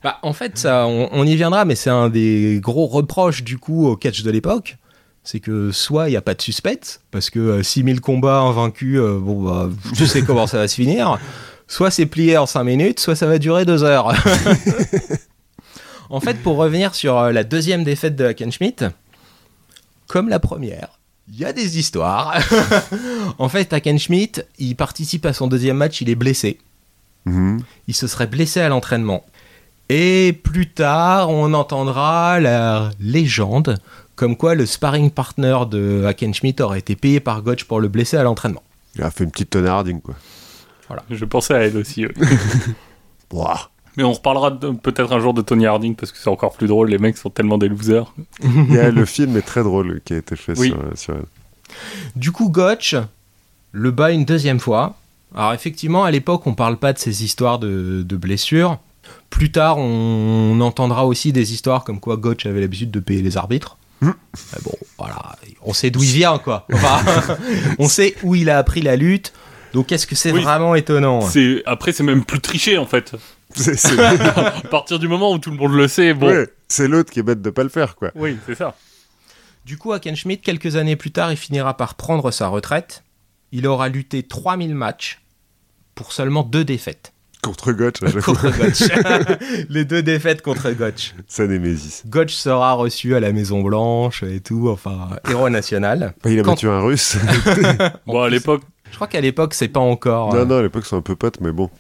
[0.03, 3.57] Bah, en fait, ça, on, on y viendra, mais c'est un des gros reproches du
[3.59, 4.77] coup au catch de l'époque.
[5.22, 8.99] C'est que soit il n'y a pas de suspense, parce que euh, 6000 combats invaincus,
[9.01, 11.18] euh, bon, bah, je sais comment ça va se finir.
[11.69, 14.14] Soit c'est plié en 5 minutes, soit ça va durer 2 heures.
[16.11, 18.85] en fait, pour revenir sur euh, la deuxième défaite de Hackenschmidt,
[20.07, 20.99] comme la première,
[21.29, 22.35] il y a des histoires.
[23.39, 26.59] en fait, Hackenschmidt, il participe à son deuxième match, il est blessé
[27.29, 27.59] Mhm.
[27.89, 29.25] il se serait blessé à l'entraînement.
[29.89, 33.79] Et plus tard, on entendra la légende
[34.14, 38.17] comme quoi le sparring partner de Hackenschmidt aurait été payé par Gotch pour le blesser
[38.17, 38.62] à l'entraînement.
[38.95, 40.14] Il a fait une petite tonarding quoi.
[41.11, 42.05] Je pensais à elle aussi.
[42.07, 42.12] ouais.
[43.97, 46.91] Mais on reparlera peut-être un jour de Tony Harding parce que c'est encore plus drôle.
[46.91, 48.12] Les mecs sont tellement des losers.
[48.43, 50.68] Le film est très drôle qui a été fait Oui.
[50.68, 51.24] sur, sur elle.
[52.14, 52.95] Du coup, Gotch
[53.72, 54.97] le bat une deuxième fois.
[55.34, 58.78] Alors effectivement, à l'époque, on parle pas de ces histoires de, de blessures.
[59.30, 63.22] Plus tard, on, on entendra aussi des histoires comme quoi Gotch avait l'habitude de payer
[63.22, 63.78] les arbitres.
[64.03, 64.11] Mais
[64.62, 66.66] bon, voilà, on sait d'où il vient, quoi.
[66.70, 67.01] Enfin,
[67.78, 69.32] on sait où il a appris la lutte.
[69.77, 70.43] Donc, est-ce que c'est Oui.
[70.43, 71.20] vraiment étonnant?
[71.20, 73.12] C'est après c'est même plus triché en fait.
[73.55, 76.27] C'est c'est- à partir du moment où tout le monde le sait, bon.
[76.29, 78.11] ouais, c'est l'autre qui est bête de pas le faire, quoi.
[78.16, 78.74] Oui, c'est ça.
[79.64, 83.05] Du coup, Schmidt, quelques années plus tard, il finira par prendre sa retraite.
[83.53, 85.20] Il aura lutté 3000 matchs
[85.95, 87.12] pour seulement deux défaites
[87.43, 88.35] Contre Gotch, à chaque fois.
[88.35, 88.83] contre Gotch.
[89.68, 91.14] Les deux défaites contre Gotch.
[91.29, 92.03] Ça Némésis.
[92.07, 96.14] Gotch sera reçu à la Maison Blanche et tout, enfin, héros national.
[96.24, 97.16] Il a Quand- battu un russe.
[98.07, 100.34] Bon, à l'époque, Je crois qu'à l'époque, c'est pas encore.
[100.34, 101.70] euh, non, non, à l'époque, c'est un peu pote, mais bon.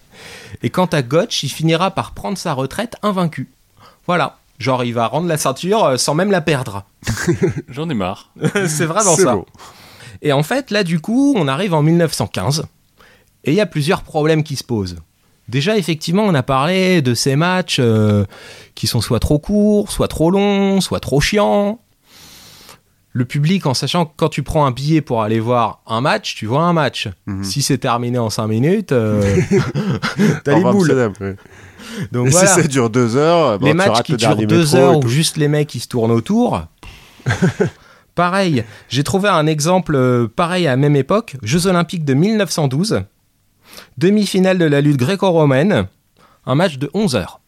[0.62, 3.50] Et quant à Gotch, il finira par prendre sa retraite invaincu.
[4.06, 4.38] Voilà.
[4.58, 6.84] Genre, il va rendre la ceinture euh, sans même la perdre.
[7.68, 8.30] j'en ai marre.
[8.68, 9.36] c'est vraiment ça.
[10.22, 12.66] Et en fait, là, du coup, on arrive en 1915.
[13.44, 14.96] Et il y a plusieurs problèmes qui se posent.
[15.48, 18.24] Déjà, effectivement, on a parlé de ces matchs euh,
[18.74, 21.78] qui sont soit trop courts, soit trop longs, soit trop chiants.
[23.16, 26.34] Le public, en sachant que quand tu prends un billet pour aller voir un match,
[26.34, 27.08] tu vois un match.
[27.24, 27.44] Mhm.
[27.44, 29.22] Si c'est terminé en 5 minutes, euh,
[30.44, 31.12] t'as les boules.
[32.12, 32.46] Donc Et voilà.
[32.46, 34.76] si ça dure deux heures, bon, les tu matchs qui le durent dernier deux métro
[34.76, 35.08] heures et où tout.
[35.08, 36.62] juste les mecs qui se tournent autour.
[38.14, 43.00] pareil, j'ai trouvé un exemple euh, pareil à la même époque, Jeux Olympiques de 1912,
[43.96, 45.86] demi-finale de la lutte gréco-romaine,
[46.44, 47.40] un match de 11 heures.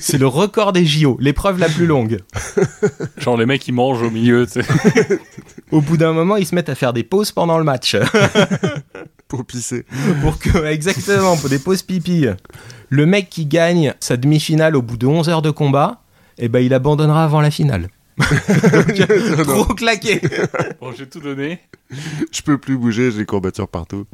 [0.00, 2.20] C'est le record des JO, l'épreuve la plus longue.
[3.18, 5.18] Genre les mecs qui mangent au milieu, tu sais.
[5.70, 7.96] Au bout d'un moment, ils se mettent à faire des pauses pendant le match.
[9.28, 9.86] Pour pisser.
[10.20, 12.26] pour que, exactement, pour des pauses pipi.
[12.90, 16.02] Le mec qui gagne sa demi-finale au bout de 11 heures de combat,
[16.36, 17.88] eh ben, il abandonnera avant la finale.
[18.18, 20.20] Donc, trop claqué.
[20.82, 21.60] Bon, j'ai tout donné.
[22.30, 24.04] Je peux plus bouger, j'ai des courbatures partout.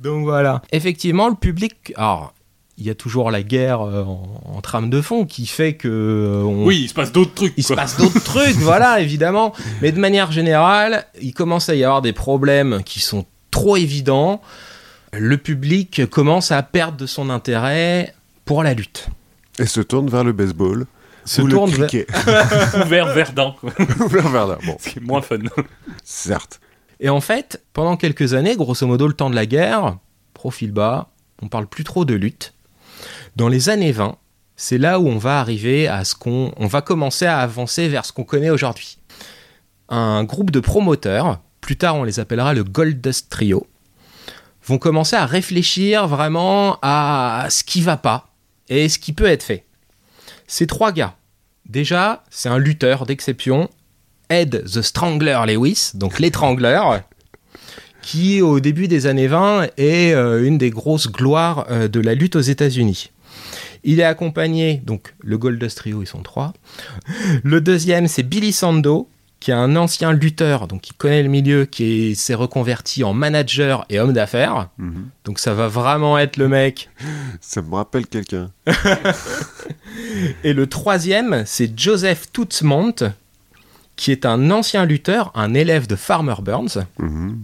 [0.00, 0.60] Donc voilà.
[0.72, 1.92] Effectivement, le public.
[1.94, 2.34] Alors,
[2.78, 5.88] il y a toujours la guerre euh, en, en trame de fond qui fait que.
[5.88, 7.54] euh, on- Oui, il se passe d'autres trucs.
[7.56, 9.52] Il se passe d'autres trucs, voilà, évidemment.
[9.82, 14.40] Mais de manière générale, il commence à y avoir des problèmes qui sont trop évidents.
[15.12, 18.14] Le public commence à perdre de son intérêt
[18.44, 19.08] pour la lutte.
[19.60, 20.86] Et se tourne vers le baseball.
[21.24, 22.08] Se ou tourne le vers- cricket.
[22.84, 23.70] Ou vers Verdun, quoi.
[24.00, 24.58] Ou vers là.
[24.66, 25.38] Bon, Ce qui est moins fun.
[26.02, 26.60] certes.
[27.00, 29.96] Et en fait, pendant quelques années, grosso modo le temps de la guerre,
[30.34, 31.08] profil bas,
[31.42, 32.53] on parle plus trop de lutte.
[33.36, 34.16] Dans les années 20,
[34.54, 38.04] c'est là où on va arriver à ce qu'on on va commencer à avancer vers
[38.04, 38.98] ce qu'on connaît aujourd'hui.
[39.88, 43.66] Un groupe de promoteurs, plus tard on les appellera le Goldust Trio,
[44.64, 48.28] vont commencer à réfléchir vraiment à ce qui va pas
[48.68, 49.64] et ce qui peut être fait.
[50.46, 51.16] Ces trois gars,
[51.66, 53.68] déjà, c'est un lutteur d'exception,
[54.28, 57.02] Ed the Strangler Lewis, donc l'étrangleur,
[58.00, 62.14] qui au début des années 20 est euh, une des grosses gloires euh, de la
[62.14, 63.10] lutte aux États-Unis.
[63.84, 66.52] Il est accompagné, donc le Goldust Trio, ils sont trois.
[67.42, 69.08] Le deuxième, c'est Billy Sando,
[69.40, 73.12] qui est un ancien lutteur, donc qui connaît le milieu, qui est- s'est reconverti en
[73.12, 74.70] manager et homme d'affaires.
[74.78, 75.08] Mhm.
[75.26, 76.88] Donc ça va vraiment être le mec.
[77.42, 78.50] Ça me rappelle quelqu'un.
[80.44, 82.94] Et le troisième, c'est Joseph Tootsmont,
[83.96, 86.84] qui est un ancien lutteur, un élève de Farmer Burns.
[86.98, 87.38] Mhm.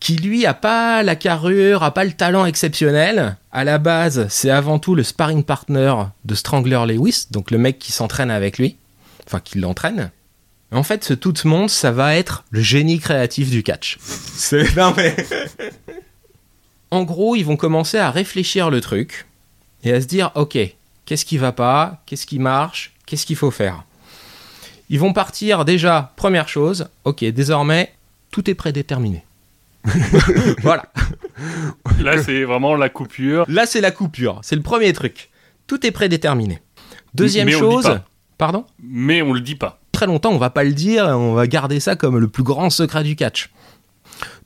[0.00, 3.36] Qui lui a pas la carrure, a pas le talent exceptionnel.
[3.52, 5.94] À la base, c'est avant tout le sparring partner
[6.24, 8.76] de Strangler Lewis, donc le mec qui s'entraîne avec lui,
[9.26, 10.10] enfin qui l'entraîne.
[10.72, 13.98] En fait, ce tout ce monde, ça va être le génie créatif du catch.
[14.00, 15.16] C'est non mais
[16.90, 19.26] en gros, ils vont commencer à réfléchir le truc
[19.84, 20.58] et à se dire OK,
[21.04, 23.84] qu'est-ce qui va pas, qu'est-ce qui marche, qu'est-ce qu'il faut faire?
[24.88, 27.92] Ils vont partir déjà, première chose, OK, désormais
[28.30, 29.24] tout est prédéterminé.
[30.62, 30.84] voilà.
[32.00, 33.44] Là, c'est vraiment la coupure.
[33.48, 34.40] Là, c'est la coupure.
[34.42, 35.30] C'est le premier truc.
[35.66, 36.60] Tout est prédéterminé.
[37.14, 37.84] Deuxième Mais on le dit chose.
[37.84, 38.04] pas.
[38.38, 38.64] Pardon?
[38.82, 39.80] Mais on le dit pas.
[39.92, 41.06] Très longtemps, on va pas le dire.
[41.06, 43.50] On va garder ça comme le plus grand secret du catch.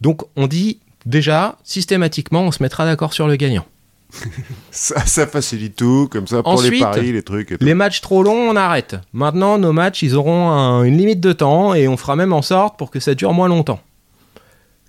[0.01, 3.65] Donc, on dit déjà, systématiquement, on se mettra d'accord sur le gagnant.
[4.73, 7.65] Ça, ça facilite tout, comme ça, pour les paris, les trucs et tout.
[7.65, 8.97] Les matchs trop longs, on arrête.
[9.13, 12.43] Maintenant, nos matchs, ils auront un- une limite de temps et on fera même en
[12.43, 13.79] sorte pour que ça dure moins longtemps.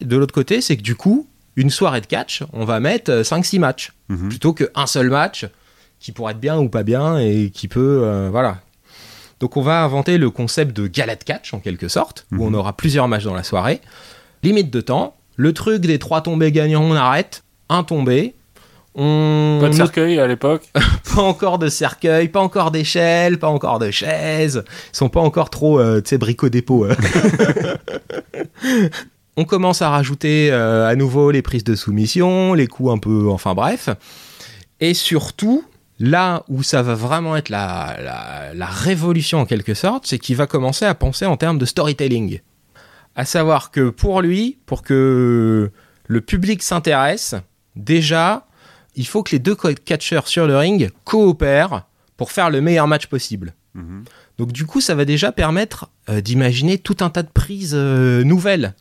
[0.01, 3.59] De l'autre côté, c'est que du coup, une soirée de catch, on va mettre 5-6
[3.59, 3.93] matchs.
[4.09, 4.29] Mhm.
[4.29, 5.45] plutôt qu'un seul match
[5.99, 8.57] qui pourrait être bien ou pas bien et qui peut euh, voilà.
[9.39, 12.53] Donc on va inventer le concept de gala de catch en quelque sorte où on
[12.53, 13.79] aura plusieurs matchs dans la soirée.
[14.43, 15.15] Limite de temps.
[15.37, 17.43] Le truc des trois tombés gagnants on arrête.
[17.69, 18.35] Un tombé.
[18.93, 20.69] On Pas de cercueil à l'époque.
[21.15, 25.49] pas encore de cercueil pas encore d'échelle pas encore de chaises ils sont pas encore
[25.49, 26.95] trop euh, tu sais brico dépôt on
[29.41, 33.29] on commence à rajouter euh, à nouveau les prises de soumission, les coups un peu,
[33.29, 33.89] enfin bref.
[34.79, 35.63] Et surtout,
[35.99, 40.35] là où ça va vraiment être la, la- la révolution en quelque sorte, c'est qu'il
[40.35, 42.39] va commencer à penser en termes de storytelling.
[43.15, 45.71] À savoir que pour lui, pour que
[46.07, 47.35] le public s'intéresse,
[47.75, 48.45] déjà,
[48.95, 51.85] il faut que les deux catcheurs sur le ring coopèrent
[52.17, 53.53] pour faire le meilleur match possible.
[53.73, 54.03] Mhm.
[54.37, 58.23] Donc du coup, ça va déjà permettre euh, d'imaginer tout un tas de prises euh,
[58.23, 58.73] nouvelles.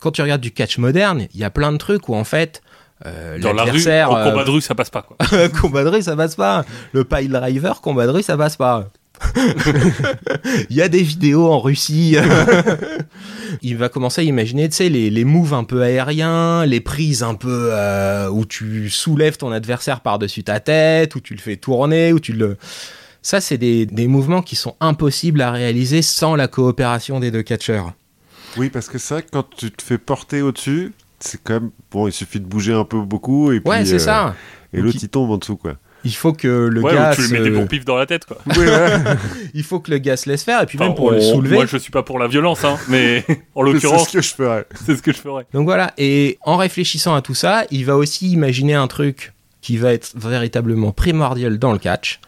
[0.00, 2.62] Quand tu regardes du catch moderne, il y a plein de trucs où en fait
[3.06, 5.16] euh, Dans la rue, en euh, combat de rue, ça passe pas, quoi.
[5.60, 6.64] combat de rue, ça passe pas.
[6.92, 8.88] Le pile driver, combat de rue, ça passe pas.
[10.70, 12.16] Il y a des vidéos en Russie.
[13.62, 17.22] Il va commencer à imaginer, tu sais, les, les moves un peu aériens, les prises
[17.22, 21.56] un peu euh, où tu soulèves ton adversaire par-dessus ta tête, où tu le fais
[21.56, 22.56] tourner, où tu le...
[23.20, 27.42] Ça, c'est des, des mouvements qui sont impossibles à réaliser sans la coopération des deux
[27.42, 27.92] catcheurs.
[28.56, 31.70] Oui, parce que c'est vrai que quand tu te fais porter au-dessus, c'est quand même.
[31.90, 33.70] Bon, il suffit de bouger un peu beaucoup et puis.
[33.70, 34.34] Ouais, c'est euh, ça.
[34.72, 35.74] Et l'autre, il- il tombe en dessous, quoi.
[36.04, 38.06] Il faut que le Ouais, gars ou tu lui mets des bons pifs dans la
[38.06, 38.38] tête, quoi.
[38.46, 39.16] Oui, voilà.
[39.54, 41.54] il faut que le gars se laisse faire et puis Enfin, même pour le soulever.
[41.54, 43.24] Moi, je suis pas pour la violence, hein, mais
[43.54, 44.66] en c'est l'occurrence, ce que je ferais.
[44.84, 45.46] c'est ce que je ferais.
[45.54, 49.76] Donc voilà, et en réfléchissant à tout ça, il va aussi imaginer un truc qui
[49.76, 52.18] va être véritablement primordial dans le catch,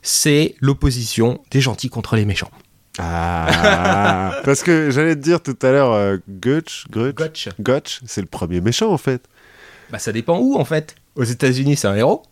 [0.00, 2.50] c'est l'opposition des gentils contre les méchants.
[2.98, 7.48] Ah Parce que j'allais te dire tout à l'heure, euh, Gutch, Gotch.
[7.60, 9.22] Gotch, c'est le premier méchant en fait.
[9.90, 10.94] Bah ça dépend où en fait.
[11.16, 12.22] Aux États-Unis, c'est un héros.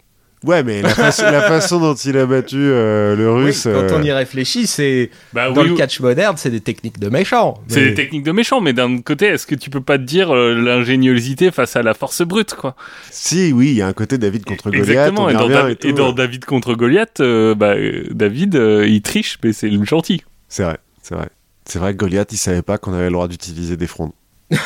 [0.43, 3.65] Ouais, mais la, façon- la façon dont il a battu euh, le Oui, russe.
[3.65, 6.99] quand euh, on y réfléchit, c'est Bah dans oui, le catch moderne, c'est des techniques
[6.99, 7.61] de méchants.
[7.69, 10.05] c'est des techniques de méchants, mais d'un autre côté, est-ce que tu peux pas te
[10.05, 12.75] dire euh, l'ingéniosité face à la force brute, quoi?
[13.11, 14.89] Si, oui, il y a un côté David contre Goliath.
[14.89, 16.15] Exactement, et dans, revient Dav- et tout, et dans ouais.
[16.15, 20.23] David contre Goliath, euh, bah, euh, David, euh, il triche, mais c'est le gentil.
[20.51, 21.31] C'est vrai, c'est vrai.
[21.65, 24.13] C'est vrai que Goliath, il savait pas qu'on avait le droit d'utiliser des frondes.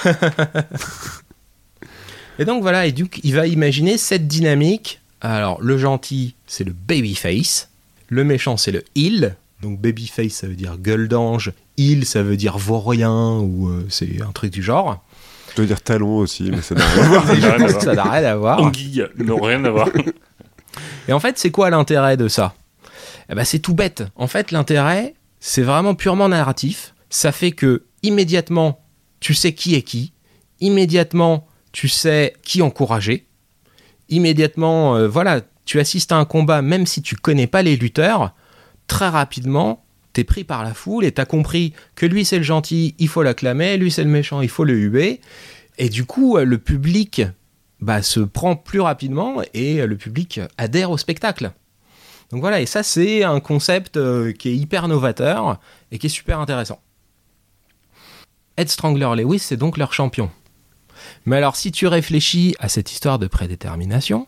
[2.38, 5.00] Et donc voilà, et du coup, il va imaginer cette dynamique.
[5.20, 7.70] Alors, le gentil, c'est le babyface.
[8.08, 9.36] Le méchant, c'est le heel.
[9.62, 11.52] Donc, babyface, ça veut dire gueule d'ange.
[11.78, 15.04] Heel, ça veut dire vaurien, ou euh, c'est un truc du genre.
[15.50, 17.24] Je dois dire talon aussi, mais ça n'a rien à voir.
[17.28, 17.82] Ça n'a rien à voir.
[17.82, 18.60] ça n'a rien à voir.
[18.60, 19.88] Anguille, n'ont rien à voir.
[21.06, 22.54] Et en fait, c'est quoi l'intérêt de ça?
[23.30, 24.02] Eh ben, c'est tout bête.
[24.16, 25.14] En fait, l'intérêt,
[25.46, 26.94] c'est vraiment purement narratif.
[27.10, 28.82] Ça fait que immédiatement,
[29.20, 30.14] tu sais qui est qui.
[30.60, 33.26] Immédiatement, tu sais qui encourager.
[34.08, 38.34] Immédiatement, euh, voilà, tu assistes à un combat, même si tu connais pas les lutteurs.
[38.86, 39.84] Très rapidement,
[40.14, 43.22] t'es pris par la foule et t'as compris que lui c'est le gentil, il faut
[43.22, 45.20] l'acclamer, lui c'est le méchant, il faut le huer.
[45.76, 47.20] Et du coup, euh, le public
[47.82, 51.52] bah, se prend plus rapidement et euh, le public adhère au spectacle.
[52.30, 55.58] Donc voilà, et ça c'est un concept euh, qui est hyper novateur
[55.92, 56.80] et qui est super intéressant.
[58.56, 60.30] Ed Strangler Lewis, c'est donc leur champion.
[61.26, 64.26] Mais alors si tu réfléchis à cette histoire de prédétermination,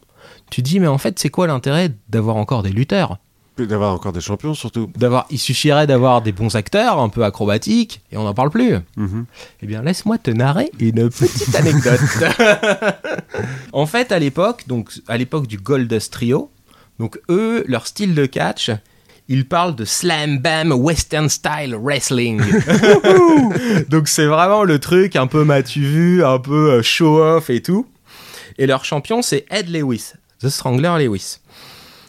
[0.51, 3.19] tu dis mais en fait c'est quoi l'intérêt d'avoir encore des lutteurs?
[3.59, 4.91] D'avoir encore des champions, surtout.
[4.99, 8.75] D'avoir, il suffirait d'avoir des bons acteurs un peu acrobatiques et on n'en parle plus.
[8.99, 9.25] Mhm.
[9.63, 12.01] Eh bien, laisse-moi te narrer une petite anecdote.
[13.73, 16.51] en fait, à l'époque, donc à l'époque du Goldust Trio,
[16.99, 18.71] donc eux, leur style de catch,
[19.29, 22.41] ils parlent de slam bam western style wrestling.
[23.89, 27.61] donc c'est vraiment le truc un peu m'as-tu vu, un peu euh, show off et
[27.61, 27.87] tout.
[28.59, 31.39] Et leur champion, c'est Ed Lewis, The Strangler Lewis.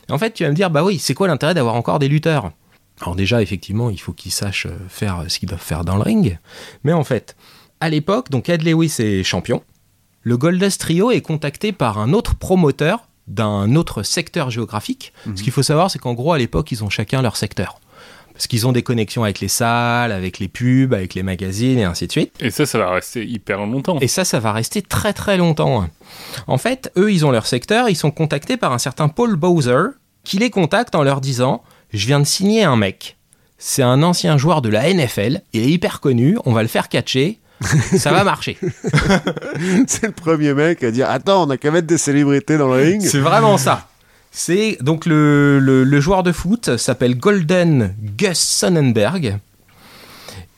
[0.07, 2.07] Et en fait, tu vas me dire, bah oui, c'est quoi l'intérêt d'avoir encore des
[2.07, 2.51] lutteurs?
[3.01, 6.03] Alors déjà, effectivement, il faut qu'ils sachent euh, faire ce qu'ils doivent faire dans le
[6.03, 6.39] ring.
[6.83, 7.35] Mais en fait,
[7.79, 9.63] à l'époque, donc Ed Lewis est champion.
[10.21, 15.13] Le Goldust Trio est contacté par un autre promoteur d'un autre secteur géographique.
[15.35, 17.79] Ce qu'il faut savoir, c'est qu'en gros, à l'époque, ils ont chacun leur secteur.
[18.33, 21.83] Parce qu'ils ont des connexions avec les salles, avec les pubs, avec les magazines et
[21.83, 22.33] ainsi de suite.
[22.39, 23.97] Et ça, ça va rester hyper longtemps.
[23.99, 25.87] Et ça, ça va rester très très longtemps.
[26.45, 29.87] En fait, eux, ils ont leur secteur, ils sont contactés par un certain Paul Bowser,
[30.23, 33.17] qui les contacte en leur disant Je viens de signer un mec.
[33.57, 36.89] C'est un ancien joueur de la NFL, il est hyper connu, on va le faire
[36.89, 37.39] catcher,
[37.97, 38.57] ça va marcher.
[39.87, 42.81] C'est le premier mec à dire Attends, on a qu'à mettre des célébrités dans le
[42.83, 43.01] ring.
[43.01, 43.87] C'est vraiment ça.
[44.31, 49.39] C'est donc le, le- le joueur de foot s'appelle Golden Gus Sonnenberg.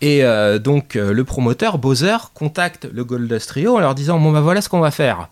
[0.01, 4.31] Et euh, donc euh, le promoteur Bowser contacte le Goldust Trio en leur disant bon
[4.31, 5.29] bah voilà ce qu'on va faire.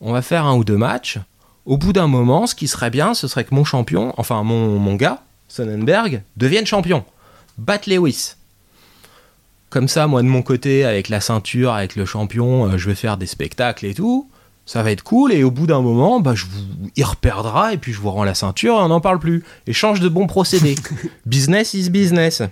[0.00, 1.18] On va faire un ou deux matchs.
[1.66, 4.78] Au bout d'un moment, ce qui serait bien, ce serait que mon champion, enfin mon,
[4.78, 7.04] mon gars, Sonnenberg, devienne champion.
[7.58, 8.34] Batte Lewis.
[9.70, 12.94] Comme ça, moi de mon côté, avec la ceinture, avec le champion, euh, je vais
[12.94, 14.30] faire des spectacles et tout.
[14.64, 15.32] Ça va être cool.
[15.32, 18.34] Et au bout d'un moment bah, je vous, reperdra et puis je vous rends la
[18.34, 19.44] ceinture et on n'en parle plus.
[19.66, 20.74] Et change de bon procédé.
[21.26, 22.42] Business is business.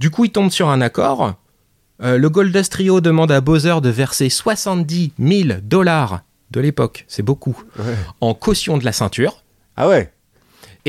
[0.00, 1.34] Du coup ils tombent sur un accord.
[2.02, 6.20] Euh, le Goldust Trio demande à Bowser de verser 70 000 dollars
[6.50, 7.94] de l'époque, c'est beaucoup, Ouais.
[8.20, 9.42] en caution de la ceinture.
[9.76, 10.12] Ah ouais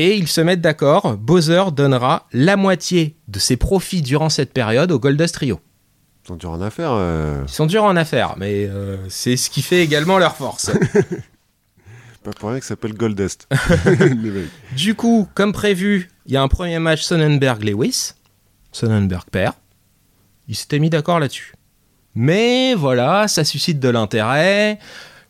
[0.02, 4.90] Et ils se mettent d'accord, Bowser donnera la moitié de ses profits durant cette période
[4.92, 5.60] au Goldust Trio.
[6.26, 6.92] Ils ont dur en affaire.
[6.94, 7.44] euh.
[7.46, 10.70] Ils sont durs en affaires, mais euh, c'est ce qui fait également leur force.
[12.24, 13.46] Pas pour rien que ça s'appelle Goldust.
[14.74, 18.12] Du coup, comme prévu, il y a un premier match Sonnenberg-Lewis.
[18.72, 19.52] Sonnenberg perd.
[20.48, 21.52] Ils s'étaient mis d'accord là-dessus.
[22.14, 24.78] Mais voilà, ça suscite de l'intérêt.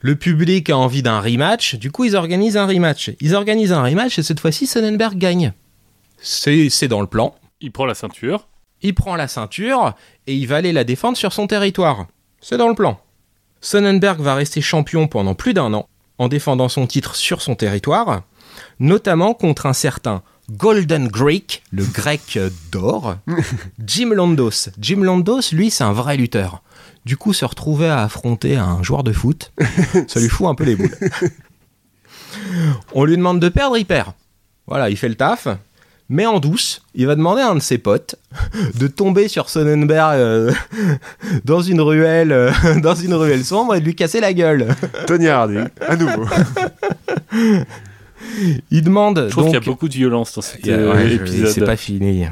[0.01, 1.75] Le public a envie d'un rematch.
[1.75, 3.11] Du coup, ils organisent un rematch.
[3.21, 5.53] Ils organisent un rematch et cette fois-ci, Sonnenberg gagne.
[6.23, 7.35] C'est dans le plan.
[7.61, 8.49] Il prend la ceinture.
[8.83, 9.95] Il prend la ceinture
[10.27, 12.07] et il va aller la défendre sur son territoire.
[12.41, 12.99] C'est dans le plan.
[13.61, 15.87] Sonnenberg va rester champion pendant plus d'un an
[16.17, 18.23] en défendant son titre sur son territoire,
[18.79, 22.39] notamment contre un certain Golden Greek, le grec
[22.73, 23.17] d'or,
[23.87, 24.71] Jim Londos.
[24.79, 26.63] Jim Londos, lui, c'est un vrai lutteur.
[27.05, 29.53] Du coup, se retrouver à affronter un joueur de foot,
[30.09, 30.97] ça lui fout un peu les boules.
[32.95, 34.13] On lui demande de perdre, il perd.
[34.67, 35.49] Voilà, il fait le taf.
[36.13, 38.17] Mais en douce, il va demander à un de ses potes
[38.75, 40.53] de tomber sur Sonnenberg euh,
[41.45, 42.51] dans une ruelle, euh,
[42.83, 44.75] dans une ruelle sombre et de lui casser la gueule.
[45.07, 46.27] Tony Hardy, à nouveau.
[48.73, 51.53] Il demande Je trouve qu'il y a beaucoup de violence dans cet euh, ouais, épisode.
[51.53, 52.27] C'est pas fini.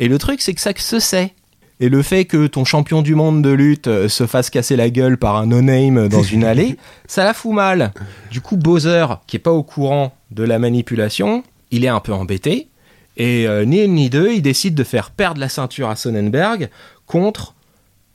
[0.00, 1.34] Et le truc, c'est que ça se sait.
[1.82, 4.88] Et le fait que ton champion du monde de lutte euh, se fasse casser la
[4.88, 6.76] gueule par un no-name dans une allée,
[7.08, 7.92] ça la fout mal.
[8.30, 12.12] Du coup, Bowser, qui est pas au courant de la manipulation, il est un peu
[12.12, 12.68] embêté.
[13.16, 16.70] Et euh, ni une ni deux, il décide de faire perdre la ceinture à Sonnenberg
[17.06, 17.56] contre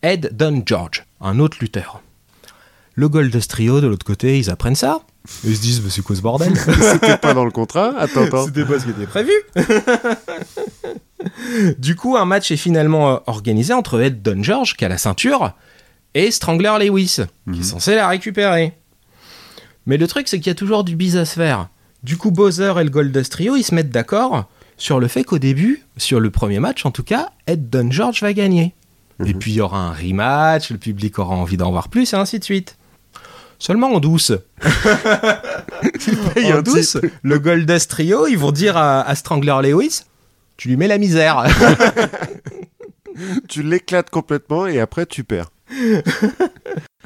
[0.01, 2.01] Ed Don George, un autre lutteur.
[2.95, 5.01] Le Goldust Trio, de l'autre côté, ils apprennent ça.
[5.43, 6.57] Ils se disent, bah, c'est quoi ce bordel?
[6.81, 8.45] C'était pas dans le contrat Attends, attends.
[8.45, 9.33] C'était pas ce qui était prévu.
[11.77, 14.97] du coup, un match est finalement euh, organisé entre Ed Don George, qui a la
[14.97, 15.53] ceinture,
[16.13, 17.19] et Strangler Lewis,
[17.51, 18.73] qui est censé la récupérer.
[19.85, 21.69] Mais le truc, c'est qu'il y a toujours du bis à se faire.
[22.03, 24.47] Du coup, Bowser et le Goldust Trio, ils se mettent d'accord
[24.77, 28.21] sur le fait qu'au début, sur le premier match en tout cas, Ed Don George
[28.21, 28.75] va gagner.
[29.25, 32.15] Et puis il y aura un rematch, le public aura envie d'en voir plus, et
[32.15, 32.77] ainsi de suite.
[33.57, 34.31] Seulement en douce.
[36.53, 40.01] en douce, le Goldust Trio, ils vont dire à, à Strangler Lewis,
[40.57, 41.45] tu lui mets la misère.
[43.49, 45.49] Tu l'éclates complètement et après tu perds.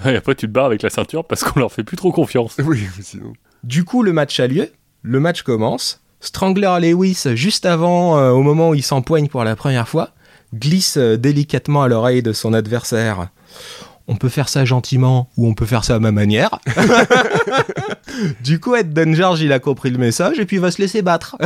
[0.06, 2.58] Et après, tu te barres avec la ceinture parce qu'on leur fait plus trop confiance.
[2.64, 3.34] Oui, sinon.
[3.64, 4.72] du coup, le match a lieu,
[5.04, 6.02] le match commence.
[6.22, 10.10] Strangler Lewis, juste avant, euh, au moment où il s'empoigne pour la première fois,
[10.54, 13.30] glisse euh, délicatement à l'oreille de son adversaire.
[14.12, 16.59] On peut faire ça gentiment ou on peut faire ça à ma manière.
[18.43, 20.82] du coup, Ed Don George, il a compris le message et puis il va se
[20.82, 21.38] laisser battre.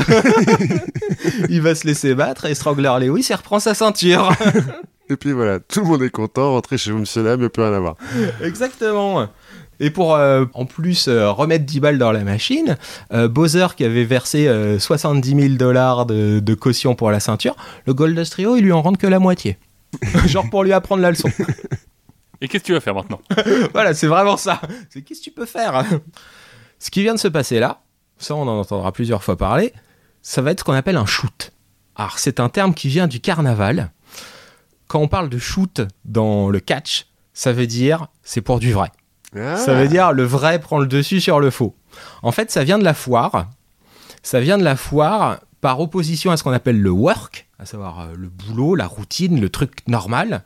[1.49, 4.34] il va se laisser battre et Strangler Lewis, il reprend sa ceinture.
[5.07, 7.45] Et puis voilà, tout le monde est content, rentrez chez vous, monsieur Lame, il n'y
[7.45, 7.95] a plus rien à voir.
[8.41, 9.28] Exactement.
[9.80, 12.76] Et pour euh, en plus euh, remettre 10 balles dans la machine,
[13.13, 17.55] euh, Bowser qui avait versé euh, 70 000 dollars de, de caution pour la ceinture,
[17.86, 19.59] le Goldust Trio, il lui en rend que la moitié.
[20.26, 21.30] Genre pour lui apprendre la leçon.
[22.42, 23.22] Et qu'est-ce que tu vas faire maintenant
[23.74, 24.62] voilà, c'est vraiment ça.
[24.90, 25.84] C'est qu'est-ce que tu peux faire
[26.80, 27.82] Ce qui vient de se passer là,
[28.18, 29.74] ça on en entendra plusieurs fois parler,
[30.22, 31.52] ça va être ce qu'on appelle un shoot.
[31.96, 33.92] Alors c'est un terme qui vient du carnaval.
[34.88, 38.92] Quand on parle de shoot dans le catch, ça veut dire c'est pour du vrai.
[39.38, 41.76] Ah, Ça veut dire le vrai prend le dessus sur le faux.
[42.22, 43.50] En fait, ça vient de la foire.
[44.24, 48.02] Ça vient de la foire par opposition à ce qu'on appelle le work, à savoir
[48.02, 50.44] euh, le boulot, la routine, le truc normal.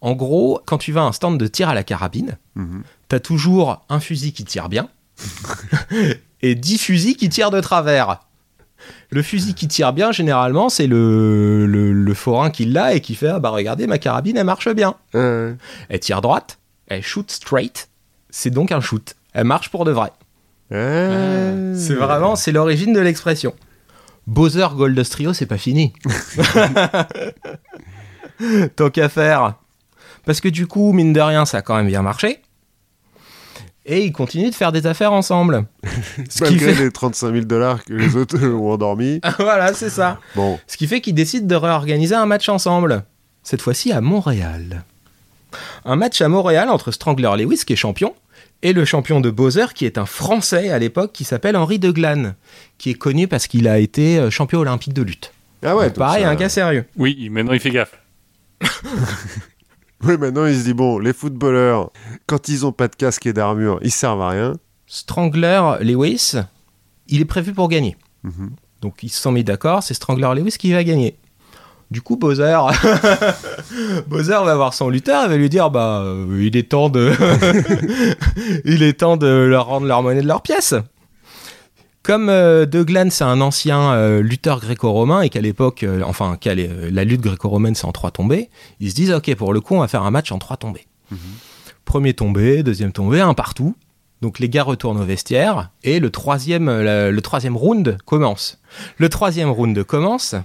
[0.00, 2.82] En gros, quand tu vas à un stand de tir à la carabine, Mhm.
[3.08, 4.88] t'as toujours un fusil qui tire bien
[6.42, 8.20] et 10 fusils qui tirent de travers.
[9.10, 13.14] Le fusil qui tire bien, généralement, c'est le, le, le forain qui l'a et qui
[13.14, 14.94] fait Ah bah regardez, ma carabine, elle marche bien.
[15.12, 17.90] Elle tire droite, elle shoot straight,
[18.30, 19.14] c'est donc un shoot.
[19.34, 20.10] Elle marche pour de vrai.
[20.70, 23.54] C'est vraiment, c'est l'origine de l'expression.
[24.26, 24.68] Bowser
[25.10, 25.92] Trio, c'est pas fini.
[28.76, 29.54] Tant qu'à faire.
[30.26, 32.40] Parce que du coup, mine de rien, ça a quand même bien marché.
[33.86, 35.64] Et ils continuent de faire des affaires ensemble.
[36.28, 36.84] Ce qui Malgré fait...
[36.84, 39.20] les 35 000 dollars que les autres ont endormis.
[39.38, 40.18] voilà, c'est ça.
[40.36, 43.04] Bon, Ce qui fait qu'ils décident de réorganiser un match ensemble.
[43.42, 44.84] Cette fois-ci à Montréal.
[45.84, 48.14] Un match à Montréal entre Strangler Lewis, qui est champion,
[48.62, 51.90] et le champion de Bowser, qui est un Français à l'époque, qui s'appelle Henri de
[51.90, 52.34] Glane,
[52.76, 55.32] qui est connu parce qu'il a été euh, champion olympique de lutte.
[55.64, 56.84] ah ouais, donc pareil, ça- un gars sérieux.
[56.96, 57.98] Oui, maintenant il fait gaffe.
[60.02, 61.90] Oui, maintenant il se dit bon, les footballeurs,
[62.26, 64.52] quand ils ont pas de casque et d'armure, ils servent à rien.
[64.86, 66.32] Strangler Lewis,
[67.08, 67.96] il est prévu pour gagner.
[68.22, 68.50] Mhm.
[68.80, 71.16] Donc ils se sont mis d'accord, c'est Strangler Lewis qui va gagner.
[71.90, 72.56] Du coup, Bowser,
[74.06, 77.10] Bowser va voir son lutteur et va lui dire bah euh, il est temps de
[78.64, 80.74] il est temps de leur rendre leur monnaie de leur pièce.
[82.02, 86.36] Comme euh, De Glan c'est un ancien euh, lutteur gréco-romain et qu'à l'époque euh, enfin
[86.40, 88.48] qu'à la lutte gréco-romaine c'est en trois tombées,
[88.80, 90.86] ils se disent OK pour le coup on va faire un match en trois tombées.
[91.84, 93.74] Premier tombé, deuxième tombé, un partout.
[94.22, 98.60] Donc les gars retournent au vestiaire et le troisième, le troisième round commence.
[98.98, 100.36] Le troisième round commence.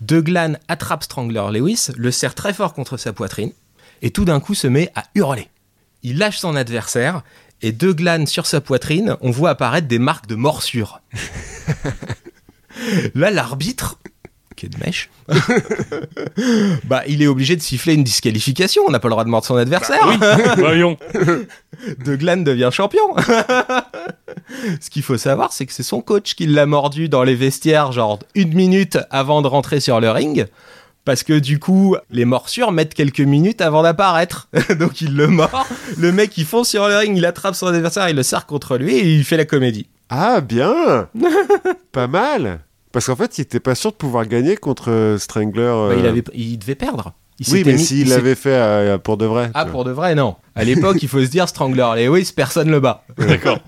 [0.00, 3.52] De Glan attrape Strangler Lewis, le serre très fort contre sa poitrine
[4.00, 5.48] et tout d'un coup se met à hurler.
[6.02, 7.22] Il lâche son adversaire
[7.62, 11.00] et De Glan sur sa poitrine, on voit apparaître des marques de morsure.
[13.14, 13.98] Là, l'arbitre,
[14.56, 15.10] qui est de mèche,
[16.84, 18.82] bah, il est obligé de siffler une disqualification.
[18.86, 20.06] On n'a pas le droit de mordre son adversaire.
[20.08, 20.16] Oui,
[20.56, 20.96] voyons.
[22.04, 23.14] De Glan devient champion.
[24.80, 27.92] Ce qu'il faut savoir, c'est que c'est son coach qui l'a mordu dans les vestiaires,
[27.92, 30.46] genre une minute avant de rentrer sur le ring.
[31.04, 34.48] Parce que du coup, les morsures mettent quelques minutes avant d'apparaître.
[34.78, 35.66] Donc il le mord.
[35.98, 38.76] Le mec, il fonce sur le ring, il attrape son adversaire, il le serre contre
[38.76, 39.88] lui et il fait la comédie.
[40.10, 41.08] Ah, bien
[41.92, 42.60] Pas mal
[42.92, 45.62] Parce qu'en fait, il était pas sûr de pouvoir gagner contre euh, Strangler.
[45.62, 47.14] euh, Bah, il, avait, il devait perdre.
[47.40, 49.50] Il Oui, mais s'il l'avait fait euh, pour de vrai.
[49.54, 50.36] Ah, pour de vrai, non.
[50.54, 53.04] À l'époque, il faut se dire Strangler Lewis, personne le bat.
[53.18, 53.58] D'accord.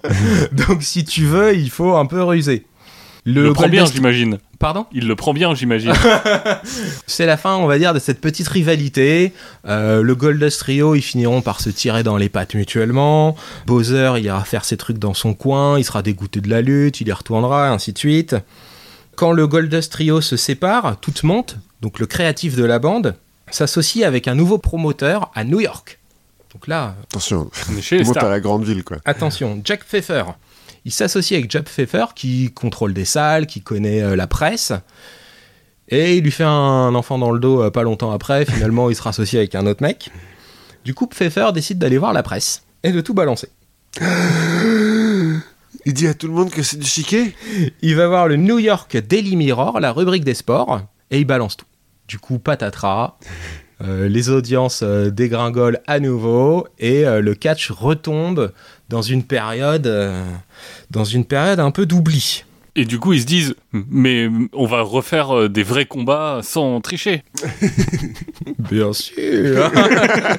[0.52, 2.66] Donc si tu veux, il faut un peu ruser.
[3.26, 4.38] Il le prend bien, j'imagine.
[4.58, 4.86] Pardon?
[4.92, 5.92] Il le prend bien, j'imagine.
[7.06, 9.32] C'est la fin, on va dire, de cette petite rivalité.
[9.66, 13.36] Euh, le Goldust Trio, ils finiront par se tirer dans les pattes mutuellement.
[13.66, 17.00] Bowser, il ira faire ses trucs dans son coin, il sera dégoûté de la lutte,
[17.00, 18.36] il y retournera, ainsi de suite.
[19.16, 23.14] Quand le Goldust Trio se sépare, toute monte, donc le créatif de la bande,
[23.50, 25.98] s'associe avec un nouveau promoteur à New York.
[26.52, 28.98] Donc là, Attention, On est chez les monte à la grande ville, quoi.
[29.04, 30.24] Attention, Jack Pfeffer.
[30.84, 34.72] Il s'associe avec Jack Pfeffer qui contrôle des salles, qui connaît euh, la presse.
[35.88, 38.44] Et il lui fait un enfant dans le dos euh, pas longtemps après.
[38.50, 40.10] Finalement, il sera associé avec un autre mec.
[40.84, 43.48] Du coup, Pfeffer décide d'aller voir la presse et de tout balancer.
[45.86, 47.34] Il dit à tout le monde que c'est du chiquet?
[47.82, 50.80] Il va voir le New York Daily Mirror, la rubrique des sports,
[51.10, 51.66] et il balance tout.
[52.08, 53.18] Du coup, patatras.
[53.82, 58.52] euh, les audiences dégringolent à nouveau et euh, le catch retombe
[58.94, 60.24] dans une période, euh,
[60.92, 62.44] dans une période un peu d'oubli.
[62.76, 66.80] Et du coup, ils se disent, mais on va refaire euh, des vrais combats sans
[66.80, 67.24] tricher.
[68.70, 69.70] Bien sûr.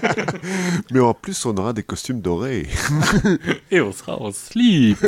[0.91, 2.67] Mais en plus, on aura des costumes dorés.
[3.71, 5.05] Et on sera en slip.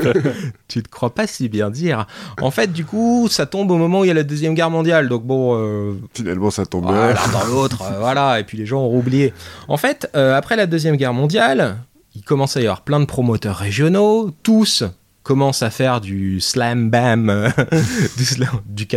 [0.68, 2.08] tu te crois pas si bien dire.
[2.42, 4.70] En fait, du coup, ça tombe au moment où il y a la deuxième guerre
[4.70, 5.10] mondiale.
[5.10, 8.40] Donc bon, euh, Finalement, ça tombe voilà, l'un dans l'autre, euh, voilà.
[8.40, 9.34] Et puis les gens ont oublié.
[9.68, 11.78] En fait, euh, après la deuxième guerre mondiale,
[12.24, 14.32] commence à y avoir plein de promoteurs régionaux.
[14.44, 14.84] Tous
[15.24, 17.50] commencent à faire du slam bam, euh,
[18.18, 18.88] du, slam- du.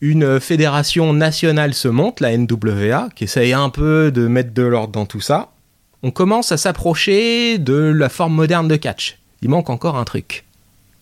[0.00, 4.92] Une fédération nationale se monte, la NWA, qui essaye un peu de mettre de l'ordre
[4.92, 5.52] dans tout ça.
[6.02, 9.18] On commence à s'approcher de la forme moderne de catch.
[9.42, 10.44] Il manque encore un truc.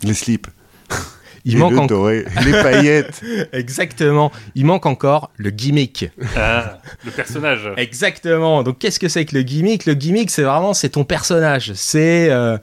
[0.02, 0.48] Les slips.
[1.44, 2.24] Il Et manque le en- doré.
[2.44, 3.22] Les paillettes.
[3.52, 4.30] Exactement.
[4.54, 6.10] Il manque encore le gimmick.
[6.36, 7.68] Ah, le personnage.
[7.76, 8.62] Exactement.
[8.62, 9.86] Donc qu'est-ce que c'est que le gimmick?
[9.86, 11.72] Le gimmick, c'est vraiment c'est ton personnage.
[11.74, 12.58] C'est euh,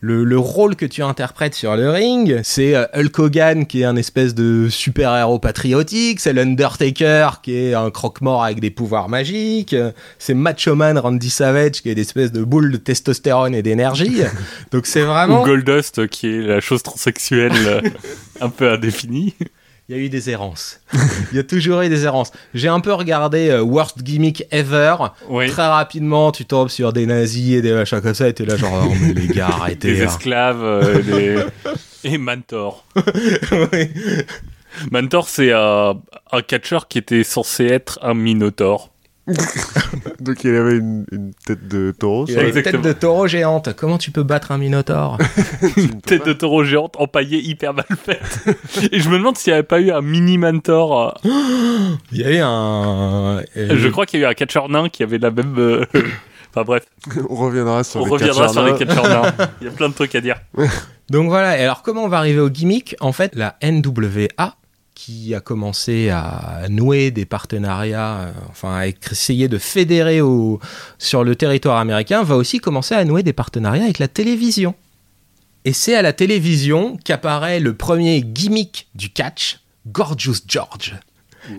[0.00, 2.40] le, le rôle que tu interprètes sur le ring.
[2.42, 6.20] C'est euh, Hulk Hogan qui est un espèce de super-héros patriotique.
[6.20, 9.72] C'est l'Undertaker qui est un croque-mort avec des pouvoirs magiques.
[9.72, 13.62] Euh, C'est Macho Man Randy Savage qui est une espèce de boule de testostérone et
[13.62, 14.22] d'énergie.
[14.70, 15.42] Donc c'est vraiment...
[15.42, 17.80] Ou Goldust, qui est la chose transsexuelle euh,
[18.40, 19.34] un peu indéfinie.
[19.88, 20.80] Il y a eu des errances.
[21.32, 22.32] Il y a toujours eu des errances.
[22.54, 24.96] J'ai un peu regardé euh, Worst Gimmick Ever.
[25.28, 25.48] Oui.
[25.48, 28.56] Très rapidement, tu tombes sur des nazis et des machins comme ça, et t'es là
[28.56, 29.94] genre, oh, mais les gars, arrêtez.
[29.94, 30.06] Des hein.
[30.06, 31.44] esclaves, euh, des-
[32.04, 32.84] et Mantor.
[33.52, 33.90] Oui.
[34.90, 35.94] Mantor, c'est euh,
[36.32, 38.90] un catcheur qui était censé être un minotaure.
[40.20, 42.24] Donc, il avait une, une tête de taureau.
[42.28, 42.40] Il ça.
[42.40, 43.74] a une tête de taureau géante.
[43.76, 45.18] Comment tu peux battre un minotaure
[46.06, 48.40] Tête de taureau géante empaillée hyper mal faite.
[48.92, 51.18] et je me demande s'il n'y avait pas eu un mini Mantor.
[51.24, 51.30] euh,
[52.12, 53.38] Il y a eu un.
[53.56, 55.54] euh, Je crois qu'il y a eu un catcheur nain qui avait la même.
[55.58, 55.84] euh,
[56.54, 56.84] Enfin bref,
[57.28, 58.78] On reviendra sur on les reviendra sur les nains.
[58.78, 59.32] catcheurs nains.
[59.60, 60.36] Il y a plein de trucs à dire.
[61.10, 61.58] Donc voilà.
[61.58, 62.96] Et alors, comment on va arriver au gimmick?
[63.00, 64.54] En fait, la NWA,
[64.96, 70.58] qui a commencé à nouer des partenariats, euh, enfin, à essayer de fédérer au,
[70.98, 74.74] sur le territoire américain, va aussi commencer à nouer des partenariats avec la télévision.
[75.66, 80.94] Et c'est à la télévision qu'apparaît le premier gimmick du catch, Gorgeous George.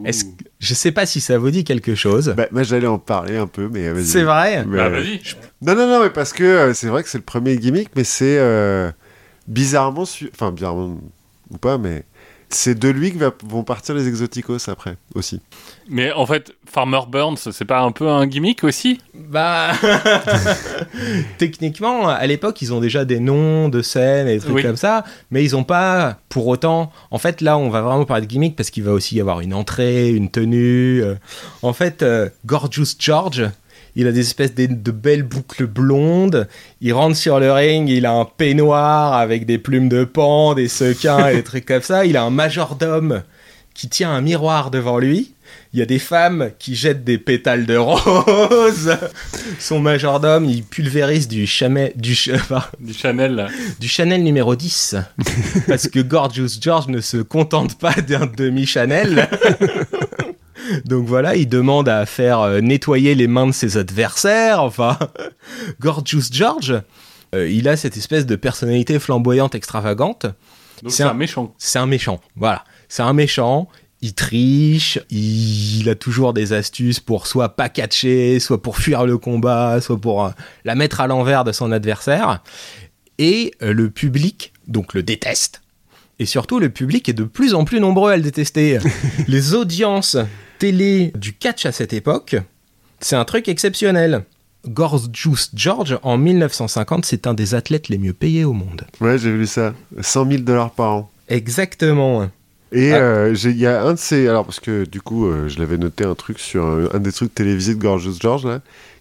[0.03, 0.29] Est-ce que-
[0.59, 2.33] je sais pas si ça vous dit quelque chose.
[2.35, 4.05] Bah, moi, j'allais en parler un peu, mais vas-y.
[4.05, 5.03] c'est vrai Mais, Bah euh.
[5.61, 8.03] Non, non, non, mais parce que euh, c'est vrai que c'est le premier gimmick, mais
[8.03, 8.91] c'est euh,
[9.47, 10.97] bizarrement, su- enfin bizarrement
[11.51, 12.03] ou pas, mais
[12.49, 15.41] c'est de lui que va- vont partir les exoticos après aussi.
[15.89, 18.99] Mais en fait, Farmer Burns, c'est pas un peu un gimmick aussi?
[19.13, 19.71] Bah,
[21.37, 24.63] techniquement, à l'époque, ils ont déjà des noms de scènes et des trucs Oui.
[24.63, 26.91] comme ça, mais ils ont pas, pour autant.
[27.11, 29.41] En fait, là, on va vraiment parler de gimmick parce qu'il va aussi y avoir
[29.41, 31.01] une entrée, une tenue.
[31.03, 31.15] euh.
[31.61, 33.43] En fait, euh, Gorgeous George.
[33.97, 36.47] Il a des espèces de, de belles boucles blondes.
[36.81, 40.67] Il rentre sur le ring, il a un peignoir avec des plumes de pan, des
[40.69, 42.05] sequins et des trucs comme ça.
[42.05, 43.23] Il a un majordome
[43.73, 45.33] qui tient un miroir devant lui.
[45.73, 48.97] Il y a des femmes qui jettent des pétales de rose.
[49.59, 53.47] Son majordome, il pulvérise du, chamel, du, ch- pardon, Du Chanel là.
[53.79, 54.95] du Chanel numéro 10.
[55.67, 59.27] Parce que Gorgeous George ne se contente pas d'un demi-Chanel.
[60.85, 64.61] Donc voilà, il demande à faire euh, nettoyer les mains de ses adversaires.
[64.63, 64.97] Enfin,
[65.79, 66.81] Gorgeous George,
[67.35, 70.25] euh, il a cette espèce de personnalité flamboyante, extravagante.
[70.83, 71.53] Donc C'est un- un méchant.
[71.57, 72.19] C'est un méchant.
[72.35, 72.63] Voilà.
[72.89, 73.67] C'est un méchant.
[74.01, 79.17] Il triche, il a toujours des astuces pour soit pas catcher, soit pour fuir le
[79.17, 80.29] combat, soit pour euh,
[80.65, 82.43] la mettre à l'envers de son adversaire.
[83.17, 85.61] Et euh, le public, donc, le déteste.
[86.19, 88.77] Et surtout, le public est de plus en plus nombreux à le détester.
[89.27, 90.17] Les audiences
[90.59, 92.35] télé du catch à cette époque,
[92.99, 94.23] c'est un truc exceptionnel.
[94.67, 98.81] Gorgeous George, en 1950, c'est un des athlètes les mieux payés au monde.
[98.99, 99.73] Ouais, j'ai vu ça.
[100.01, 101.09] 100 000 dollars par an.
[101.29, 102.29] Exactement.
[102.73, 102.97] Et Ah.
[102.97, 104.27] euh, il y a un de ces.
[104.27, 107.13] Alors, parce que du coup, euh, je l'avais noté un truc sur un, un des
[107.13, 108.59] trucs télévisés de Gorgeous George, là,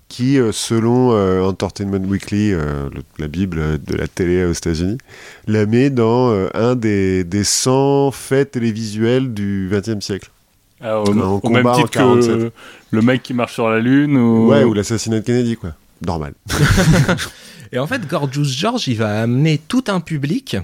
[0.08, 1.10] qui, euh, selon
[1.44, 4.98] Entertainment Weekly, le- la Bible de la télé aux États-Unis,
[5.48, 10.30] la met dans un des, des 100 faits télévisuels du XXe siècle.
[10.80, 12.38] Ah, au, Un au combat même en titre 47.
[12.38, 12.52] que
[12.90, 14.48] le mec qui marche sur la lune ou.
[14.48, 15.70] Ouais, ou l'assassinat de Kennedy, quoi.
[16.04, 16.34] Normal.
[17.72, 20.56] Et en fait, Gorgeous George, il va amener tout un public.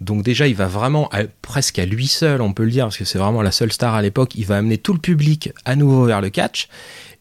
[0.00, 2.96] Donc déjà, il va vraiment, à- presque à lui seul, on peut le dire, parce
[2.98, 5.76] que c'est vraiment la seule star à l'époque, il va amener tout le public à
[5.76, 6.68] nouveau vers le catch.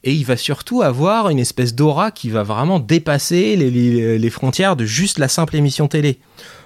[0.04, 4.30] Et il va surtout avoir une espèce d'aura qui va vraiment dépasser les, les- les
[4.32, 6.18] frontières de juste la simple émission télé.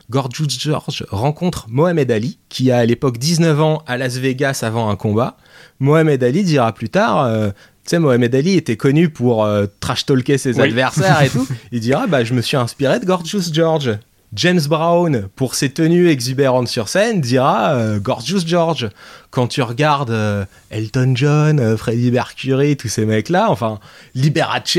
[0.10, 4.89] Gorgeous George rencontre Mohamed Ali, qui a à l'époque 19 ans à Las Vegas avant
[4.89, 5.38] un combat.
[5.80, 10.38] Mohamed Ali dira plus tard, euh, tu sais, Mohamed Ali était connu pour euh, trash-talker
[10.38, 10.68] ses Oui.
[10.70, 11.47] adversaires et tout.
[11.72, 13.97] Il dira, bah, je me suis inspiré de Gorgeous George.
[14.34, 18.89] James Brown, pour ses tenues exubérantes sur scène, dira euh, Gorgeous George.
[19.32, 23.80] Quand tu regardes euh, Elton John, euh, Freddie Mercury, tous ces mecs-là, enfin,
[24.14, 24.78] Liberace,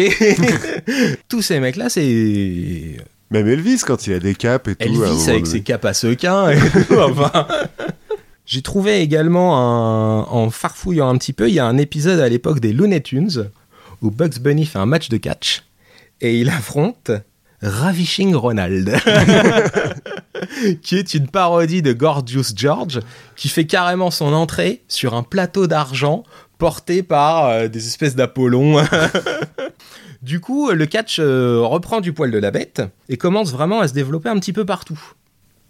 [1.29, 2.97] tous ces mecs-là, c'est
[3.31, 4.85] Même Elvis, quand il a des capes et tout.
[4.85, 5.45] Elvis avec donné.
[5.47, 7.47] ses capes à sequins et tout, enfin.
[8.47, 12.29] J'ai trouvé également, un- en farfouillant un petit peu, il y a un épisode à
[12.29, 13.51] l'époque des Looney Tunes
[14.03, 15.65] où Bugs Bunny fait un match de catch
[16.21, 17.11] et il affronte
[17.63, 18.95] Ravishing Ronald,
[20.83, 23.01] qui est une parodie de Gorgeous George,
[23.35, 26.23] qui fait carrément son entrée sur un plateau d'argent
[26.59, 28.85] porté par euh, des espèces d'Apollon.
[30.27, 33.87] du coup, le catch euh, reprend du poil de la bête et commence vraiment à
[33.89, 35.01] se développer un petit peu partout.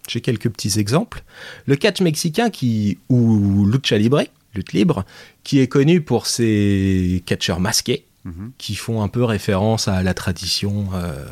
[0.09, 1.23] J'ai quelques petits exemples.
[1.67, 4.23] Le catch mexicain qui, ou lucha libre,
[4.55, 5.05] lutte libre,
[5.43, 8.51] qui est connu pour ses catcheurs masqués, Mhm.
[8.57, 11.23] qui font un peu référence à la tradition euh,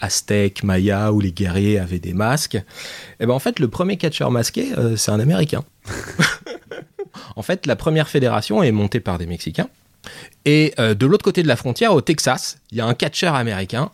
[0.00, 2.62] aztèque, maya, où les guerriers avaient des masques.
[3.18, 5.64] Et ben en fait, le premier catcheur masqué, euh, c'est un Américain.
[7.36, 9.68] en fait, la première fédération est montée par des Mexicains.
[10.44, 13.34] Et euh, de l'autre côté de la frontière, au Texas, il y a un catcheur
[13.34, 13.90] américain.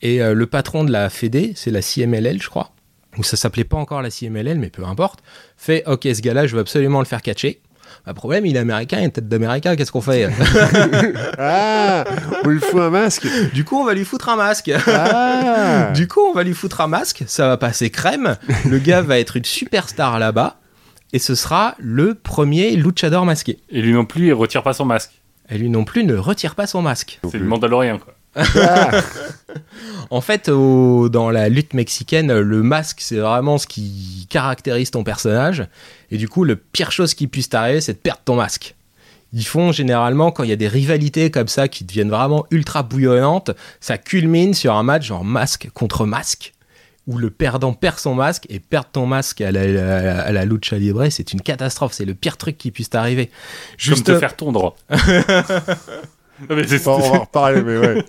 [0.00, 2.72] Et euh, le patron de la Fédé, c'est la CMLL, je crois.
[3.18, 5.20] Ou ça s'appelait pas encore la CMLL, mais peu importe.
[5.56, 7.60] Fait, ok, ce gars-là, je veux absolument le faire catcher.
[8.06, 10.28] Bah, problème, il est américain, il a une tête d'américain, qu'est-ce qu'on fait?
[11.38, 12.04] Ah
[12.44, 14.72] On lui fout un masque Du coup, on va lui foutre un masque.
[14.86, 18.36] Ah Du coup, on va lui foutre un masque, ça va passer crème.
[18.68, 20.56] Le gars va être une superstar là-bas.
[21.12, 23.58] Et ce sera le premier luchador masqué.
[23.70, 25.10] Et lui non plus, il retire pas son masque.
[25.52, 27.20] Et lui non plus ne retire pas son masque.
[27.30, 28.14] C'est le Mandalorien, quoi.
[28.34, 28.90] Ah
[30.10, 35.04] En fait, au- dans la lutte mexicaine, le masque, c'est vraiment ce qui caractérise ton
[35.04, 35.66] personnage.
[36.10, 38.74] Et du coup, le pire chose qui puisse t'arriver, c'est de perdre ton masque.
[39.34, 42.82] Ils font généralement, quand il y a des rivalités comme ça qui deviennent vraiment ultra
[42.82, 43.50] bouillonnantes,
[43.80, 46.52] ça culmine sur un match genre masque contre masque,
[47.08, 49.66] où le perdant perd son masque, et perdre ton masque à la, à
[50.02, 53.30] la- à la lucha libre, c'est une catastrophe, c'est le pire truc qui puisse t'arriver.
[53.94, 54.76] Comme te faire tondre.
[56.48, 58.04] Non, mais Bon, on va en reparler, mais ouais.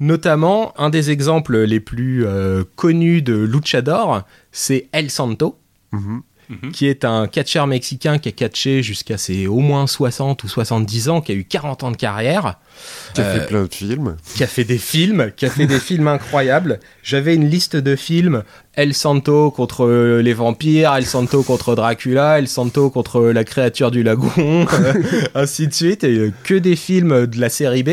[0.00, 4.22] Notamment, un des exemples les plus euh, connus de luchador,
[4.52, 5.58] c'est El Santo,
[6.48, 6.72] Mhm.
[6.72, 11.08] Qui est un catcheur mexicain qui a catché jusqu'à ses au moins 60 ou 70
[11.10, 12.58] ans, qui a eu 40 ans de carrière,
[13.14, 14.16] Qui a Euh, fait plein de films.
[14.34, 16.80] qui a fait des films, qui a fait des films incroyables.
[17.02, 18.44] J'avais une liste de films
[18.74, 19.86] El Santo contre
[20.22, 24.30] les vampires, El Santo contre Dracula, El Santo contre la créature du lagon,
[24.72, 24.94] euh,
[25.34, 27.90] ainsi de suite, et euh, que des films de la série B.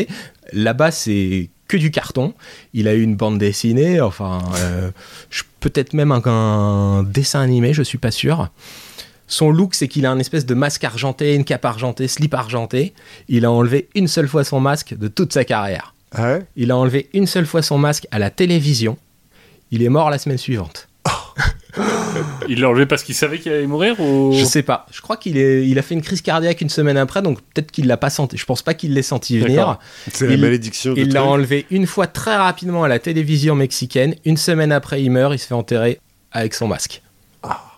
[0.52, 2.34] Là-bas, c'est que du carton.
[2.74, 4.90] Il a eu une bande dessinée, enfin, euh,
[5.60, 8.48] peut-être même un, un dessin animé, je suis pas sûr.
[9.28, 12.94] Son look, c'est qu'il a un espèce de masque argenté, une cape argentée, slip argenté.
[13.28, 15.94] Il a enlevé une seule fois son masque de toute sa carrière.
[16.12, 16.46] Ah ouais?
[16.54, 18.96] Il a enlevé une seule fois son masque à la télévision.
[19.72, 20.88] Il est mort la semaine suivante.
[22.48, 24.32] Il l'a enlevé parce qu'il savait qu'il allait mourir ou?
[24.32, 24.86] Je sais pas.
[24.92, 27.70] Je crois qu'il est, il a fait une crise cardiaque une semaine après, donc peut-être
[27.70, 28.36] qu'il l'a pas senti.
[28.36, 29.78] Je pense pas qu'il l'ait senti venir.
[30.12, 34.14] C'est la malédiction Il l'a enlevé une fois très rapidement à la télévision mexicaine.
[34.24, 35.34] Une semaine après, il meurt.
[35.34, 36.00] Il se fait enterrer
[36.32, 37.02] avec son masque.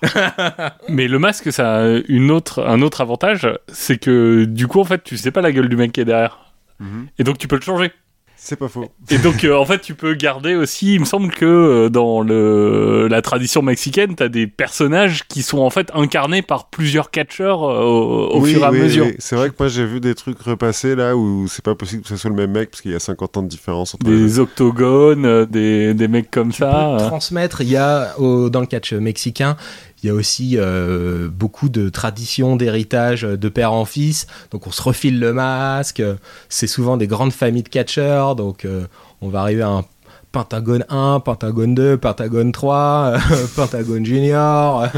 [0.89, 4.85] Mais le masque, ça a une autre, un autre avantage, c'est que du coup, en
[4.85, 6.53] fait, tu sais pas la gueule du mec qui est derrière.
[6.79, 7.09] Mhm.
[7.19, 7.93] Et donc, tu peux le changer.
[8.41, 8.87] C'est pas faux.
[9.11, 10.95] Et donc, euh, en fait, tu peux garder aussi.
[10.95, 15.59] Il me semble que euh, dans le, la tradition mexicaine, t'as des personnages qui sont
[15.59, 19.07] en fait incarnés par plusieurs catcheurs euh, au, au Oui, fur et à mesure.
[19.07, 19.17] oui.
[19.19, 22.09] C'est vrai que moi j'ai vu des trucs repassés là où c'est pas possible que
[22.09, 24.13] ce soit le même mec parce qu'il y a 50 ans de différence entre les
[24.17, 24.23] deux.
[24.25, 26.71] Des octogones, euh, des, des mecs comme Tu ça.
[26.99, 27.07] peux euh.
[27.09, 27.61] transmettre.
[27.63, 29.57] Il y a au- dans le catch mexicain,
[30.03, 34.27] il y a aussi euh, beaucoup de traditions d'héritage de père en fils.
[34.51, 36.03] Donc on se refile le masque.
[36.49, 38.37] C'est souvent des grandes familles de catcheurs.
[38.37, 38.87] Donc euh,
[39.21, 39.85] on va arriver à un
[40.31, 44.89] Pentagone 1, Pentagone 2, Pentagone 3, euh, Pentagone Junior.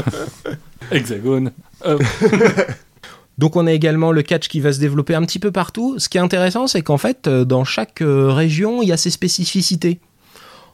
[0.91, 1.51] Hexagone.
[1.85, 1.97] Euh,
[3.37, 5.97] Donc on a également le catch qui va se développer un petit peu partout.
[5.97, 8.97] Ce qui est intéressant, c'est qu'en fait, euh, dans chaque euh, région, il y a
[8.97, 9.99] ses spécificités.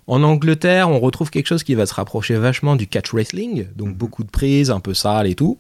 [0.08, 3.96] En Angleterre, on retrouve quelque chose qui va se rapprocher vachement du catch wrestling, donc
[3.96, 5.58] beaucoup de prises, un peu sale et tout.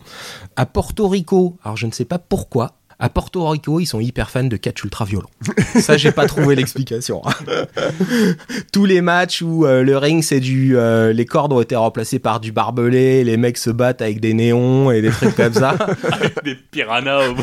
[0.56, 4.32] À Porto Rico, alors je ne sais pas pourquoi, à Porto Rico, ils sont hyper
[4.32, 5.30] fans de catch ultra violent.
[5.80, 7.22] Ça, j'ai pas trouvé l'explication.
[8.74, 12.18] Tous les matchs où euh, le ring, c'est du, euh, les cordes ont été remplacées
[12.18, 15.78] par du barbelé, les mecs se battent avec des néons et des trucs comme ça.
[16.44, 17.30] des piranhas.
[17.30, 17.36] au.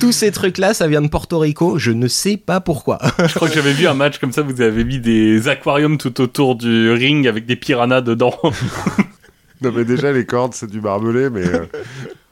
[0.00, 1.78] Tous ces trucs-là, ça vient de Porto Rico.
[1.78, 2.98] Je ne sais pas pourquoi.
[3.26, 4.42] Je crois que j'avais vu un match comme ça.
[4.42, 8.34] Vous avez mis des aquariums tout autour du ring avec des piranhas dedans.
[9.62, 11.66] Non mais déjà les cordes c'est du barbelé mais euh,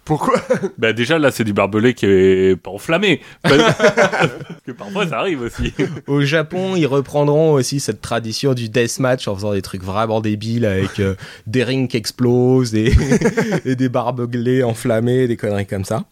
[0.04, 0.40] pourquoi
[0.78, 3.20] bah déjà là, c'est du barbelé qui est pas enflammé.
[3.42, 5.72] Parce que parfois ça arrive aussi.
[6.06, 10.64] Au Japon, ils reprendront aussi cette tradition du deathmatch en faisant des trucs vraiment débiles
[10.64, 11.14] avec euh,
[11.46, 12.92] des rings qui explosent et,
[13.64, 16.04] et des barbelés enflammés, des conneries comme ça.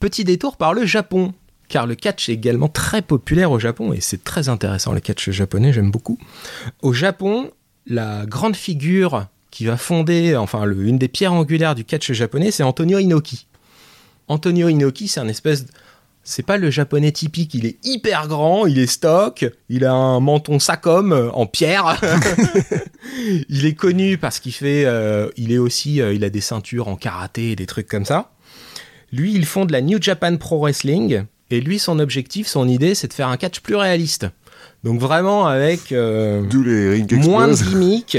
[0.00, 1.32] Petit détour par le Japon.
[1.68, 5.30] Car le catch est également très populaire au Japon et c'est très intéressant le catch
[5.30, 6.18] japonais, j'aime beaucoup.
[6.82, 7.50] Au Japon,
[7.86, 12.50] la grande figure qui va fonder, enfin le- une des pierres angulaires du catch japonais,
[12.50, 13.46] c'est Antonio Inoki.
[14.26, 15.70] Antonio Inoki, c'est un espèce, de-
[16.24, 20.18] c'est pas le japonais typique, il est hyper grand, il est stock, il a un
[20.18, 22.00] menton sacom euh, en pierre.
[23.48, 26.88] il est connu parce qu'il fait, euh, il est aussi, euh, il a des ceintures
[26.88, 28.32] en karaté et des trucs comme ça.
[29.12, 33.06] Lui, il fonde la New Japan Pro Wrestling et lui, son objectif, son idée, c'est
[33.06, 34.26] de faire un catch plus réaliste.
[34.82, 38.18] Donc vraiment avec euh, les moins de gimmicks,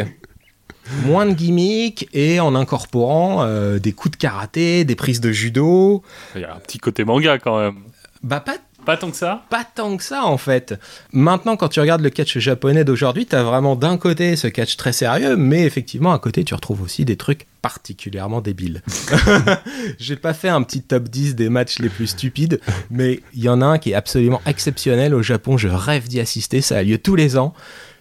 [1.06, 6.04] moins de gimmicks et en incorporant euh, des coups de karaté, des prises de judo.
[6.36, 7.76] Il y a un petit côté manga quand même.
[8.24, 8.56] Bah pas
[8.86, 9.44] Pas tant que ça?
[9.50, 10.76] pas tant que ça en fait.
[11.12, 14.94] Maintenant, quand tu regardes le catch japonais d'aujourd'hui, t'as vraiment d'un côté ce catch très
[14.94, 18.82] sérieux, mais effectivement à côté tu retrouves aussi des trucs particulièrement débiles.
[20.00, 22.60] J'ai pas fait un petit top 10 des matchs les plus stupides,
[22.90, 25.58] mais il y en a un qui est absolument exceptionnel au Japon.
[25.58, 26.62] Je rêve d'y assister.
[26.62, 27.54] Ça a lieu tous les ans.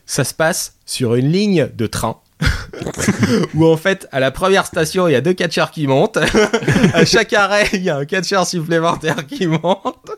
[0.06, 2.18] Ça se passe sur une ligne de train.
[3.54, 6.18] où en fait, à la première station, il y a deux catcheurs qui montent.
[6.94, 10.10] à chaque arrêt, il y a un catcheur supplémentaire qui monte.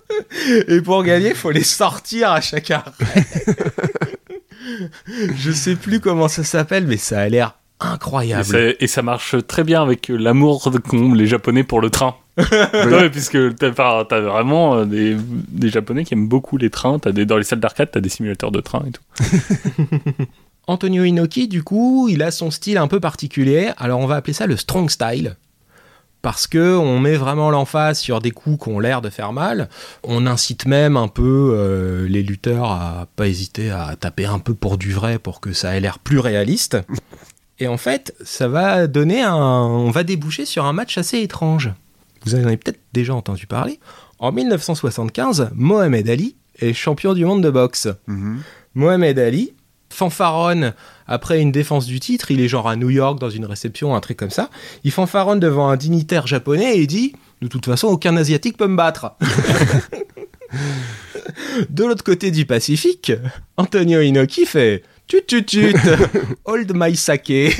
[0.69, 2.93] Et pour gagner, il faut les sortir à chaque arrêt.
[5.36, 8.44] Je sais plus comment ça s'appelle, mais ça a l'air Et, incroyable.
[8.44, 12.15] ça- et ça marche très bien avec l'amour qu'ont les Japonais pour le train.
[12.39, 13.70] Ouais, puisque t'as
[14.05, 16.98] t'as vraiment euh, des, des Japonais qui aiment beaucoup les trains.
[16.98, 19.03] T'as des, dans les salles d'arcade, t'as des simulateurs de train et tout.
[20.67, 23.71] Antonio Inoki, du coup, il a son style un peu particulier.
[23.77, 25.37] Alors, on va appeler ça le strong style.
[26.23, 29.69] Parce que on met vraiment l'emphase sur des coups qui ont l'air de faire mal.
[30.03, 34.55] On incite même un peu euh, les lutteurs à pas hésiter à taper un peu
[34.55, 36.79] pour du vrai pour que ça ait l'air plus réaliste.
[37.61, 39.37] Et en fait, ça va donner un.
[39.37, 41.73] On va déboucher sur un match assez étrange.
[42.25, 43.79] Vous en avez peut-être déjà entendu parler.
[44.19, 47.89] En 1975, Mohamed Ali est champion du monde de boxe.
[48.09, 48.43] Mhm.
[48.75, 49.55] Mohamed Ali
[49.97, 50.74] fanfaronne
[51.06, 52.31] après une défense du titre.
[52.31, 54.51] Il est genre à New York dans une réception, un truc comme ça.
[54.85, 58.68] Il fanfaronne devant un dignitaire japonais et il dit De toute façon, aucun Asiatique peut
[58.68, 59.16] me battre.
[61.70, 63.12] De l'autre côté du Pacifique,
[63.56, 65.74] Antonio Inoki fait Tut tut tut,
[66.44, 67.32] hold my sake.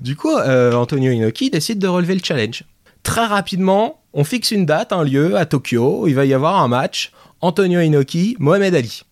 [0.00, 2.64] du coup, euh, Antonio Inoki décide de relever le challenge.
[3.02, 6.06] Très rapidement, on fixe une date, un lieu à Tokyo.
[6.06, 9.02] Il va y avoir un match Antonio Inoki, Mohamed Ali.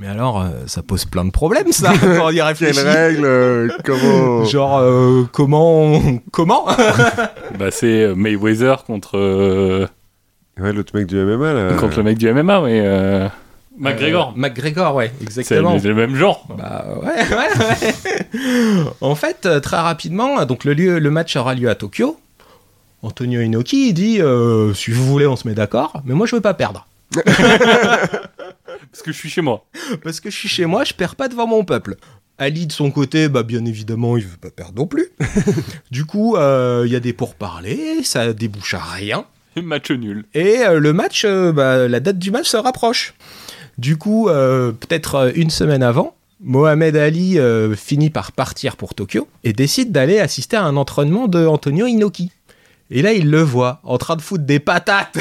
[0.00, 2.80] Mais alors, euh, ça pose plein de problèmes, ça, quand on y Quelle réfléchit.
[2.80, 6.00] règle euh, Comment Genre, euh, comment.
[6.32, 6.64] Comment
[7.58, 9.86] Bah, c'est Mayweather contre, euh,
[10.58, 11.72] Ouais, l'autre mec du MMA là.
[11.74, 12.80] contre le mec du MMA, mais.
[12.82, 13.28] Euh...
[13.78, 14.30] McGregor.
[14.34, 15.74] Euh, McGregor, ouais, c'est exactement.
[15.74, 16.46] le, le même genre.
[16.56, 17.94] Bah ouais, ouais,
[18.34, 18.84] ouais.
[19.02, 22.18] en fait, très rapidement, donc le, lieu, le match aura lieu à Tokyo.
[23.02, 26.36] Antonio Inoki il dit euh, si vous voulez, on se met d'accord, mais moi je
[26.36, 26.86] veux pas perdre.
[28.92, 29.66] Parce que je suis chez moi.
[30.02, 31.96] Parce que je suis chez moi, je perds pas devant mon peuple.
[32.40, 35.10] Ali de son côté, bah bien évidemment, il veut pas perdre non plus.
[35.90, 39.26] du coup, euh, il y a des pourparlers, ça débouche à rien.
[39.62, 40.24] Match nul.
[40.32, 43.14] Et euh, le match, euh, bah, la date du match se rapproche.
[43.76, 47.38] Du coup, peut-être une semaine avant, Mohamed Ali
[47.76, 52.30] finit par partir pour Tokyo et décide d'aller assister à un entraînement de Antonio Inoki.
[52.90, 55.16] Et là, il le voit en train de foutre des patates,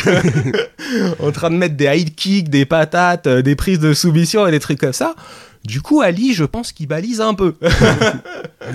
[1.19, 4.51] en train de mettre des high kicks, des patates, euh, des prises de soumission et
[4.51, 5.15] des trucs comme ça.
[5.65, 7.55] Du coup, Ali, je pense qu'il balise un peu.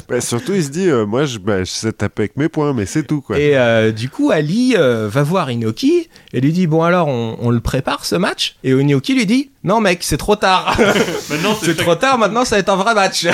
[0.08, 2.72] Bah, surtout, il se dit euh, Moi, je, bah, je sais taper avec mes poings,
[2.72, 3.38] mais c'est tout quoi.
[3.38, 7.36] Et euh, du coup, Ali euh, va voir Inoki et lui dit Bon, alors, on,
[7.40, 8.56] on le prépare ce match?
[8.64, 10.76] Et Inoki lui dit Non, mec, c'est trop tard.
[11.62, 13.26] C'est trop tard, maintenant, ça va être un vrai match.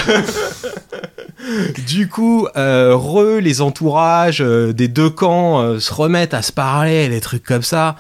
[1.87, 6.53] Du coup, euh, re, les entourages euh, des deux camps euh, se remettent à se
[6.53, 7.97] parler, des trucs comme ça.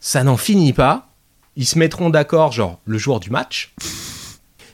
[0.00, 1.08] Ça n'en finit pas.
[1.56, 3.72] Ils se mettront d'accord, genre, le jour du match.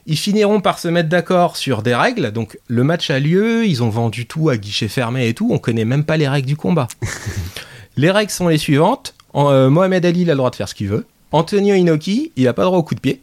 [0.06, 2.32] Ils finiront par se mettre d'accord sur des règles.
[2.32, 5.48] Donc, le match a lieu, ils ont vendu tout à guichet fermé et tout.
[5.52, 6.89] On connaît même pas les règles du combat.
[7.97, 9.14] les règles sont les suivantes.
[9.32, 11.06] En- Mohamed Ali, il a le droit de faire ce qu'il veut.
[11.31, 13.23] Antonio Inoki, il a pas le droit au coup de pied.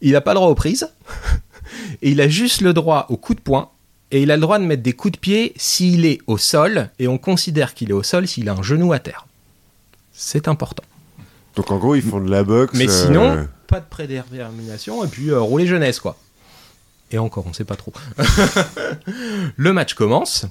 [0.00, 0.88] Il a pas le droit aux prises.
[2.02, 3.70] Et il a juste le droit au coup de poing.
[4.10, 6.90] Et il a le droit de mettre des coups de pied s'il est au sol.
[6.98, 9.26] Et on considère qu'il est au sol s'il a un genou à terre.
[10.12, 10.84] C'est important.
[11.56, 12.72] Donc en gros, ils font de la boxe.
[12.74, 16.16] Mais euh, sinon, pas de prédétermination et puis euh, rouler jeunesse, quoi.
[17.10, 17.92] Et encore, on sait pas trop.
[19.56, 20.46] le match commence.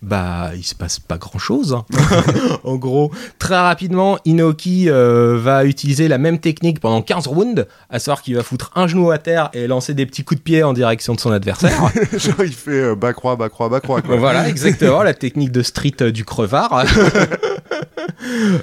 [0.00, 1.76] Bah, il se passe pas grand chose.
[2.64, 3.10] en gros,
[3.40, 8.36] très rapidement, Inoki euh, va utiliser la même technique pendant 15 rounds, à savoir qu'il
[8.36, 11.14] va foutre un genou à terre et lancer des petits coups de pied en direction
[11.14, 11.90] de son adversaire.
[12.16, 14.00] genre, il fait euh, bas croix, bas croix, bas croix.
[14.00, 14.16] Quoi.
[14.16, 16.84] Voilà, exactement, la technique de street euh, du crevard.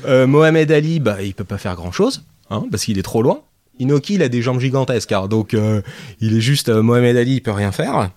[0.06, 3.22] Euh, Mohamed Ali, bah, il peut pas faire grand chose, hein, parce qu'il est trop
[3.22, 3.42] loin.
[3.80, 5.56] Inoki, il a des jambes gigantesques, hein, donc
[6.20, 8.10] il est juste Mohamed Ali, il peut rien faire.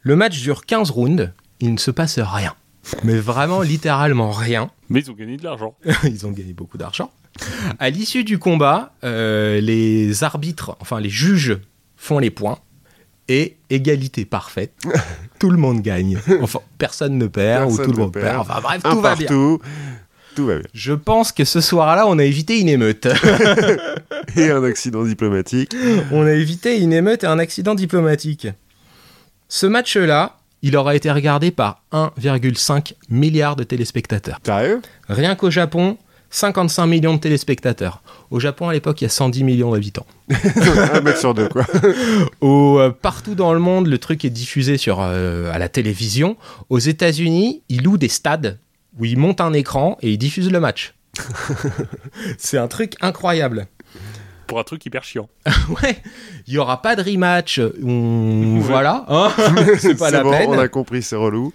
[0.00, 2.54] Le match dure 15 rounds, il ne se passe rien.
[3.04, 4.70] Mais vraiment, littéralement rien.
[4.88, 5.76] Mais ils ont gagné de l'argent.
[6.04, 7.10] Ils ont gagné beaucoup d'argent.
[7.78, 11.58] À l'issue du combat, euh, les arbitres, enfin les juges,
[11.96, 12.58] font les points.
[13.30, 14.72] Et égalité parfaite.
[15.38, 16.18] tout le monde gagne.
[16.40, 18.24] Enfin, personne ne perd ou tout le monde perd.
[18.24, 18.40] perd.
[18.40, 19.28] Enfin bref, Un tout va bien.
[19.28, 20.66] Tout va bien.
[20.72, 23.06] Je pense que ce soir-là, on a évité une émeute.
[24.36, 25.76] Et un accident diplomatique.
[26.10, 28.48] on a évité une émeute et un accident diplomatique.
[29.48, 34.38] Ce match-là, il aura été regardé par 1,5 milliard de téléspectateurs.
[34.44, 34.82] Sérieux?
[35.08, 35.96] Rien qu'au Japon,
[36.30, 38.02] 55 millions de téléspectateurs.
[38.30, 40.06] Au Japon, à l'époque, il y a 110 millions d'habitants.
[40.92, 41.64] Un mec sur deux, quoi.
[42.40, 46.36] Au, euh, partout dans le monde, le truc est diffusé sur, euh, à la télévision.
[46.68, 48.58] Aux États-Unis, ils louent des stades
[48.98, 50.94] où ils montent un écran et ils diffusent le match.
[52.38, 53.66] C'est un truc incroyable.
[54.48, 55.28] Pour un truc hyper chiant.
[55.82, 55.96] Ouais,
[56.46, 57.60] il y aura pas de rematch.
[57.84, 58.58] On...
[58.60, 59.28] Voilà, hein
[59.78, 60.48] c'est pas la bon, peine.
[60.50, 61.52] on a compris, c'est relou.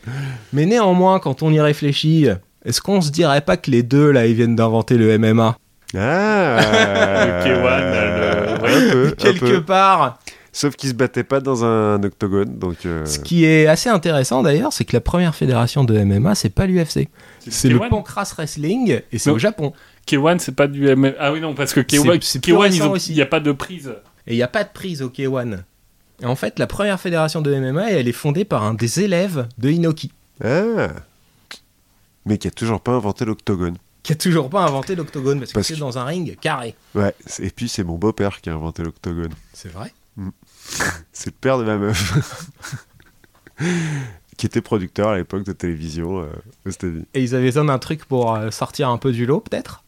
[0.53, 2.27] Mais néanmoins, quand on y réfléchit,
[2.63, 5.57] est-ce qu'on se dirait pas que les deux là, ils viennent d'inventer le MMA
[5.97, 6.59] Ah
[7.25, 8.87] Le K1, le- ouais.
[8.89, 9.61] Un peu, un quelque peu.
[9.63, 10.19] part
[10.55, 12.85] Sauf qu'ils se battaient pas dans un octogone, donc...
[12.85, 16.51] euh, Ce qui est assez intéressant d'ailleurs, c'est que la première fédération de MMA, c'est
[16.51, 17.07] pas l'UFC.
[17.49, 17.89] C'est le K1.
[17.89, 19.73] Pancras Wrestling et c'est au Japon.
[20.07, 21.13] K1, c'est pas du MMA.
[21.19, 23.11] Ah oui, non, parce que K1, C'est- c'est plus K1 récent ils ont- aussi.
[23.11, 23.93] il n'y a pas de prise.
[24.27, 25.63] Et il n'y a pas de prise au K1.
[26.21, 29.47] Et en fait, la première fédération de MMA, elle est fondée par un des élèves
[29.57, 30.11] de Inoki,
[30.43, 30.89] Ah
[32.25, 33.77] Mais qui a toujours pas inventé l'octogone.
[34.03, 36.75] qui a toujours pas inventé l'octogone parce, Parce que c'est dans un ring carré.
[36.95, 39.33] Ouais, et puis c'est mon beau-père qui a inventé l'octogone.
[39.53, 39.91] C'est vrai
[41.11, 42.49] C'est le père de ma meuf.
[44.37, 46.25] qui était producteur à l'époque de télévision euh,
[46.65, 47.05] aux États-Unis.
[47.13, 49.83] Et ils avaient besoin d'un truc pour euh, sortir un peu du lot, peut-être?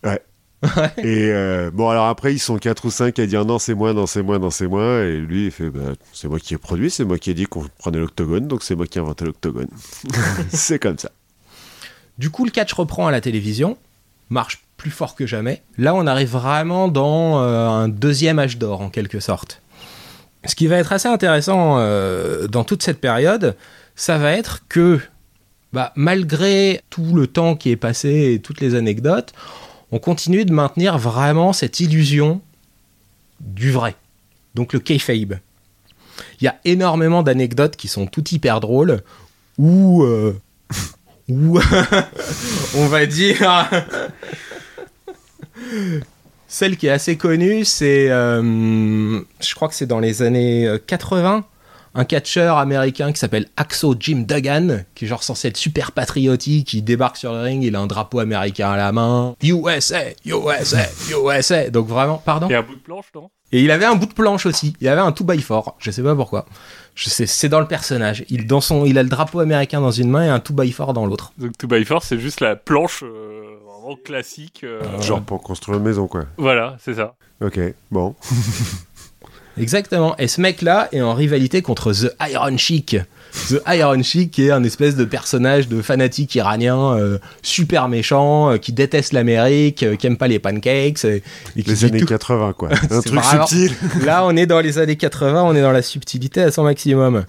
[0.98, 3.94] Et euh, bon, alors après, ils sont 4 ou 5 à dire non, c'est moi,
[3.94, 5.02] non, c'est moi, non, c'est moi.
[5.02, 7.46] Et lui, il fait bah, c'est moi qui ai produit, c'est moi qui ai dit
[7.46, 9.68] qu'on prenait l'octogone, donc c'est moi qui ai inventé l'octogone.
[10.50, 11.12] c'est comme ça.
[12.18, 13.78] Du coup, le catch reprend à la télévision,
[14.30, 15.62] marche plus fort que jamais.
[15.78, 19.62] Là, on arrive vraiment dans euh, un deuxième âge d'or, en quelque sorte.
[20.46, 21.78] Ce qui va être assez intéressant
[22.50, 23.56] dans toute cette période,
[23.96, 25.00] ça va être que,
[25.74, 29.34] bah, malgré tout le temps qui est passé et toutes les anecdotes,
[29.92, 32.42] on continue de maintenir vraiment cette illusion
[33.40, 33.96] du vrai.
[34.54, 35.40] Donc le kayfabe.
[36.40, 39.02] Il y a énormément d'anecdotes qui sont toutes hyper drôles,
[39.58, 40.04] où...
[40.04, 40.38] euh,
[41.30, 41.60] où
[42.76, 43.70] on va dire...
[46.48, 48.10] Celle qui est assez connue, c'est...
[48.10, 51.46] euh, je crois que c'est dans les années euh, 80
[51.96, 56.74] un catcheur américain qui s'appelle Axo Jim Duggan, qui est genre censé être super patriotique,
[56.74, 59.36] il débarque sur le ring, il a un drapeau américain à la main.
[59.42, 61.70] USA, USA, USA.
[61.70, 62.50] Donc vraiment, pardon.
[62.50, 63.30] Et un bout de planche, non?
[63.52, 64.74] Et il avait un bout de planche aussi.
[64.82, 66.46] Il avait un 2 by 4 Je sais pas pourquoi.
[66.96, 68.26] Je sais, c'est dans le personnage.
[68.28, 70.74] Il, dans son, il a le drapeau américain dans une main et un 2 by
[70.74, 71.32] 4 dans l'autre.
[71.38, 74.62] Donc 2 by 4 c'est juste la planche euh, vraiment classique.
[74.64, 76.26] euh, Genre pour construire une maison, quoi.
[76.38, 77.14] Voilà, c'est ça.
[77.42, 77.60] Ok,
[77.92, 78.16] bon.
[79.58, 80.16] Exactement.
[80.18, 82.98] Et ce mec-là est en rivalité contre The Iron Sheik.
[83.50, 88.52] The Iron Sheik qui est un espèce de personnage de fanatique iranien euh, super méchant,
[88.52, 91.04] euh, qui déteste l'Amérique, euh, qui aime pas les pancakes.
[91.06, 91.20] euh,
[91.58, 92.70] et qui Les années tout- 80, quoi.
[92.92, 93.72] Un truc subtil.
[94.06, 97.26] Là, on est dans les années 80, on est dans la subtilité à son maximum.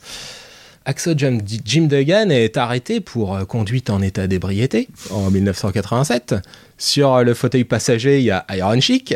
[0.89, 6.37] Axo Jim, Jim Duggan est arrêté pour euh, conduite en état d'ébriété en 1987.
[6.79, 9.13] Sur euh, le fauteuil passager, il y a Iron Chic.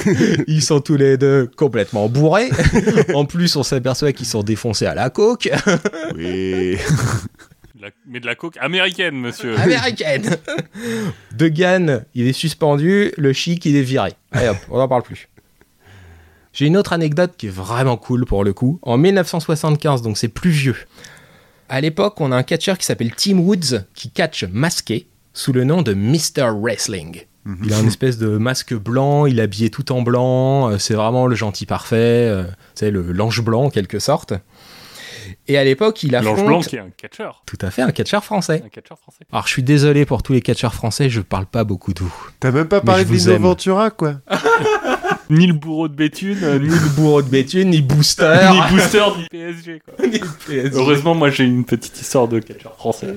[0.46, 2.50] Ils sont tous les deux complètement bourrés.
[3.14, 5.48] en plus, on s'aperçoit qu'ils sont défoncés à la coke
[6.14, 6.76] Oui.
[7.80, 9.58] La- Mais de la coke américaine, monsieur.
[9.58, 10.36] américaine.
[11.34, 13.12] Duggan, il est suspendu.
[13.16, 14.12] Le Chic, il est viré.
[14.30, 15.28] Allez hop, on n'en parle plus.
[16.52, 18.78] J'ai une autre anecdote qui est vraiment cool pour le coup.
[18.82, 20.76] En 1975, donc c'est plus vieux.
[21.68, 25.64] À l'époque, on a un catcheur qui s'appelle Tim Woods qui catch masqué sous le
[25.64, 26.50] nom de Mr.
[26.54, 27.22] Wrestling.
[27.62, 30.94] Il a une espèce de masque blanc, il est habillé tout en blanc, euh, c'est
[30.94, 34.32] vraiment le gentil parfait, euh, c'est le l'ange blanc en quelque sorte.
[35.46, 37.42] Et à l'époque, il affronte L'ange blanc qui est un catcheur.
[37.44, 38.62] tout à fait un catcheur français.
[38.64, 39.24] Un catcheur français.
[39.30, 42.10] Alors je suis désolé pour tous les catcheurs français, je parle pas beaucoup d'où.
[42.40, 43.38] T'as même pas parlé de Lino.
[43.38, 44.16] Ventura, quoi.
[45.30, 48.50] Ni le bourreau de Béthune, euh, ni, Ni le bourreau de Béthune, ni Booster.
[48.52, 49.80] ni Booster, ni PSG.
[49.84, 50.06] Quoi.
[50.06, 50.70] ni PSG.
[50.74, 53.14] Heureusement, moi j'ai une petite histoire de catcheur français.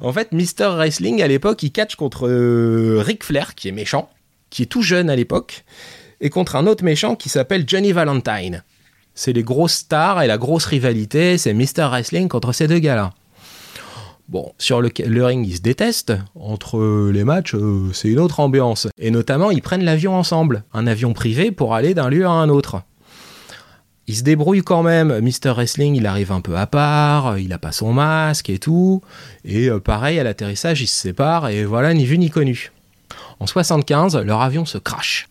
[0.00, 4.10] En fait, Mister Wrestling, à l'époque, il catch contre euh, Ric Flair, qui est méchant,
[4.50, 5.64] qui est tout jeune à l'époque,
[6.20, 8.62] et contre un autre méchant qui s'appelle Johnny Valentine.
[9.14, 13.12] C'est les grosses stars et la grosse rivalité, c'est Mister Wrestling contre ces deux gars-là.
[14.28, 16.12] Bon, sur le, le ring, ils se détestent.
[16.36, 18.86] Entre les matchs, euh, c'est une autre ambiance.
[18.96, 22.48] Et notamment, ils prennent l'avion ensemble, un avion privé pour aller d'un lieu à un
[22.48, 22.82] autre.
[24.06, 25.20] Il se débrouille quand même.
[25.20, 29.02] Mister Wrestling, il arrive un peu à part, il a pas son masque et tout.
[29.44, 32.70] Et euh, pareil, à l'atterrissage, ils se séparent et voilà, ni vu ni connu.
[33.40, 35.28] En 75, leur avion se crache.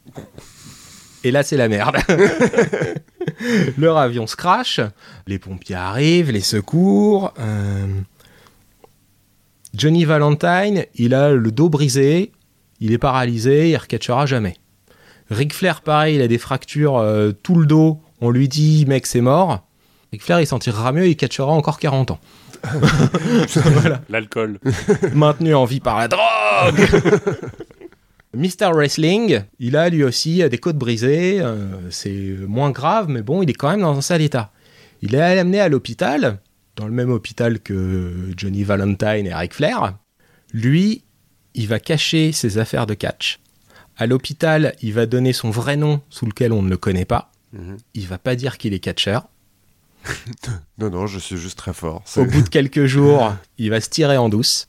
[1.24, 1.98] Et là, c'est la merde.
[3.78, 4.80] leur avion se crache,
[5.28, 7.34] les pompiers arrivent, les secours.
[7.40, 7.88] euh,
[9.74, 12.32] Johnny Valentine, il a le dos brisé,
[12.80, 14.56] il est paralysé, il recatchera jamais.
[15.30, 18.02] Ric Flair, pareil, il a des fractures euh, tout le dos.
[18.20, 19.64] On lui dit, mec, c'est mort.
[20.12, 22.20] Ric Flair, il s'en tirera mieux, il catchera encore 40 ans.
[23.54, 24.02] voilà.
[24.10, 24.60] L'alcool.
[25.14, 26.90] Maintenu en vie par la drogue
[28.36, 28.72] Mr.
[28.74, 31.40] Wrestling, il a lui aussi des côtes brisées.
[31.42, 34.52] euh, c'est moins grave, mais bon, il est quand même dans un sale état.
[35.02, 36.40] Il est amené à l'hôpital,
[36.76, 39.98] dans le même hôpital que Johnny Valentine et Ric Flair.
[40.54, 41.04] Lui,
[41.56, 43.40] il va cacher ses affaires de catch.
[43.98, 47.32] À l'hôpital, il va donner son vrai nom sous lequel on ne le connaît pas.
[47.54, 47.78] Mhm.
[47.96, 49.28] Il va pas dire qu'il est catcheur.
[50.78, 52.04] Non, non, je suis juste très fort.
[52.16, 54.68] Au bout de quelques jours, il va se tirer en douce.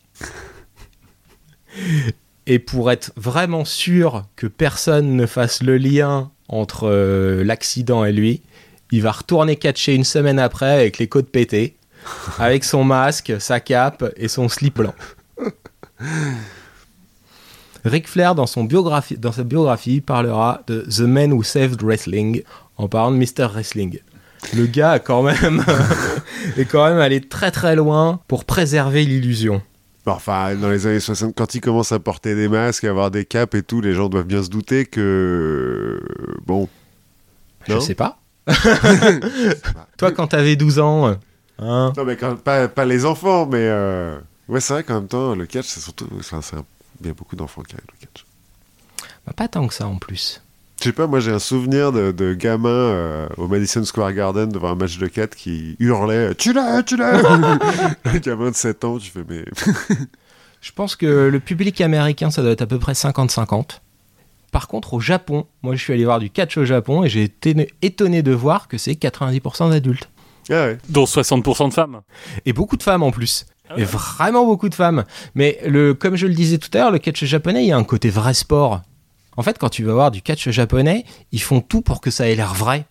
[2.47, 8.12] Et pour être vraiment sûr que personne ne fasse le lien entre euh, l'accident et
[8.12, 8.43] lui,
[8.91, 11.77] il va retourner catcher une semaine après avec les côtes pétées,
[12.39, 14.95] avec son masque, sa cape et son slip blanc.
[17.85, 22.43] Ric Flair, dans, son biographie, dans sa biographie, parlera de The Man Who Saved Wrestling
[22.77, 23.49] en parlant de Mr.
[23.53, 24.01] Wrestling.
[24.55, 25.65] Le gars a quand même
[26.57, 29.62] est quand même allé très très loin pour préserver l'illusion.
[30.11, 33.11] Bon, Enfin, dans les années 60, quand ils commencent à porter des masques, à avoir
[33.11, 36.01] des capes et tout, les gens doivent bien se douter que.
[36.47, 36.69] Bon.
[37.66, 38.19] Je Non sais pas.
[39.99, 41.15] Toi, quand t'avais 12 ans, euh,
[41.59, 43.59] hein, Non, mais quand, pas, pas les enfants, mais.
[43.62, 44.19] euh,
[44.49, 46.09] Ouais, c'est vrai qu'en même temps, le catch, c'est surtout.
[46.19, 46.65] Enfin, c'est un-
[47.09, 48.27] a beaucoup d'enfants qui aiment le catch.
[49.37, 50.43] Pas tant que ça en plus.
[50.81, 54.48] Je sais pas, moi j'ai un souvenir de, de gamin euh, au Madison Square Garden
[54.48, 57.20] devant un match de 4 qui hurlait Tu l'as, tu l'as
[58.07, 59.44] Un gamin de 7 ans, tu fais mais.
[60.62, 63.81] Je pense que le public américain, ça doit être à peu près 50-50.
[64.52, 67.24] Par contre, au Japon, moi je suis allé voir du catch au Japon et j'ai
[67.24, 70.09] été étonné de voir que c'est 90% d'adultes.
[70.48, 70.78] Ah ouais.
[70.89, 72.01] Dont 60% de femmes.
[72.47, 73.44] Et beaucoup de femmes en plus.
[73.69, 75.05] Ah Et vraiment beaucoup de femmes.
[75.35, 77.77] Mais le, comme je le disais tout à l'heure, le catch japonais, il y a
[77.77, 78.81] un côté vrai sport.
[79.36, 82.28] En fait, quand tu vas voir du catch japonais, ils font tout pour que ça
[82.28, 82.86] ait l'air vrai.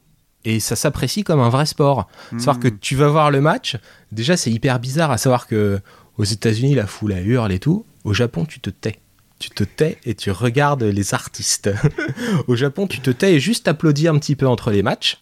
[0.46, 2.08] Et ça s'apprécie comme un vrai sport.
[2.32, 3.78] Savoir que tu vas voir le match,
[4.12, 5.82] déjà c'est hyper bizarre à savoir que
[6.18, 7.86] aux États-Unis la foule hurle et tout.
[8.04, 9.00] Au Japon, tu te tais.
[9.40, 11.70] Tu te tais et tu regardes les artistes.
[12.48, 15.22] Au Japon, tu te tais et juste applaudis un petit peu entre les matchs.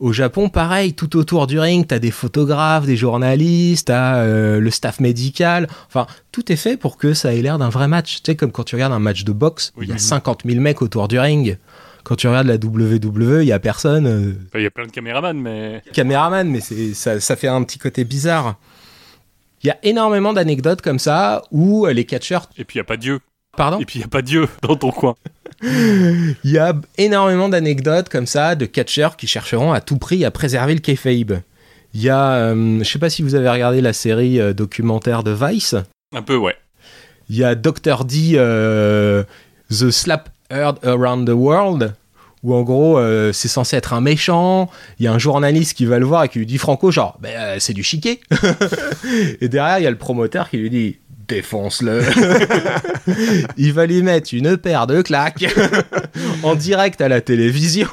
[0.00, 4.70] Au Japon, pareil, tout autour du ring, t'as des photographes, des journalistes, t'as euh, le
[4.70, 5.68] staff médical.
[5.88, 8.16] Enfin, tout est fait pour que ça ait l'air d'un vrai match.
[8.16, 9.86] Tu sais, comme quand tu regardes un match de boxe, Oui.
[9.86, 10.00] il y a Mhm.
[10.00, 11.58] 50 000 mecs autour du ring.
[12.04, 14.06] Quand tu regardes la WWE, il y a personne.
[14.06, 15.82] euh, Il y a plein de caméramans, mais.
[15.92, 16.60] caméraman, mais
[16.94, 18.56] ça, ça fait un petit côté bizarre.
[19.62, 22.48] Il y a énormément d'anecdotes comme ça où euh, les catcheurs.
[22.56, 23.18] Et puis il n'y a pas Dieu.
[23.58, 25.14] Pardon Et puis il n'y a pas Dieu dans ton coin.
[25.62, 30.30] Il y a énormément d'anecdotes comme ça de catcheurs qui chercheront à tout prix à
[30.30, 31.40] préserver le kayfabe.
[31.94, 35.24] Il y a, euh, je sais pas si vous avez regardé la série euh, documentaire
[35.24, 35.74] de Vice.
[36.14, 36.54] Un peu, ouais.
[37.28, 38.04] Il y a Dr.
[38.04, 39.24] D, euh,
[39.70, 41.94] The Slap Heard Around the World,
[42.42, 44.70] où en gros euh, c'est censé être un méchant.
[44.98, 47.18] Il y a un journaliste qui va le voir et qui lui dit Franco, genre,
[47.24, 48.20] euh, c'est du chiquet.
[49.40, 50.96] et derrière, il y a le promoteur qui lui dit
[51.28, 52.02] Défonce-le.
[53.58, 55.44] il va lui mettre une paire de claques
[56.42, 57.88] en direct à la télévision.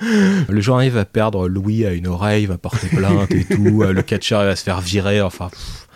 [0.48, 3.82] Le journaliste va perdre Louis à une oreille, va porter plainte et tout.
[3.82, 5.20] Euh, Le catcheur il va se faire virer.
[5.20, 5.88] Enfin, pff,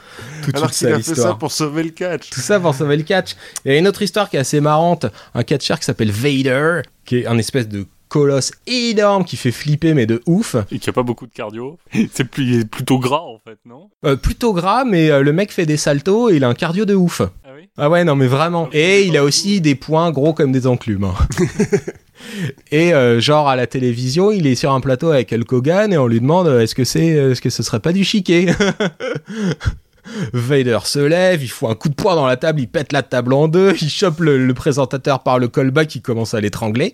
[0.43, 2.31] toute Alors qu'il a fait ça pour sauver le catch.
[2.31, 3.35] Tout ça pour sauver le catch.
[3.65, 5.07] Il y a une autre histoire qui est assez marrante.
[5.35, 7.87] Un catcheur qui s'appelle Vader, qui est un espèce de
[8.17, 10.57] colosse énorme qui fait flipper, mais de ouf.
[10.71, 11.79] Et qui a pas beaucoup de cardio.
[12.13, 13.91] C'est plus- plutôt gras, en fait, non?
[14.05, 16.85] Euh, plutôt gras, mais euh, le mec fait des saltos et il a un cardio
[16.85, 17.21] de ouf.
[17.21, 17.69] Ah oui?
[17.77, 18.69] Ah ouais, non, mais vraiment.
[18.73, 21.05] Et il a aussi des poings gros comme des enclumes.
[21.05, 21.15] hein.
[22.73, 25.99] et euh, genre à la télévision, il est sur un plateau avec Hulk Hogan et
[25.99, 28.47] on lui demande est-ce que c'est, est-ce que ce serait pas du chiquet?
[30.33, 33.03] Vader se lève, il fout un coup de poing dans la table, il pète la
[33.03, 36.93] table en deux, il chope le, le présentateur par le callback, il commence à l'étrangler.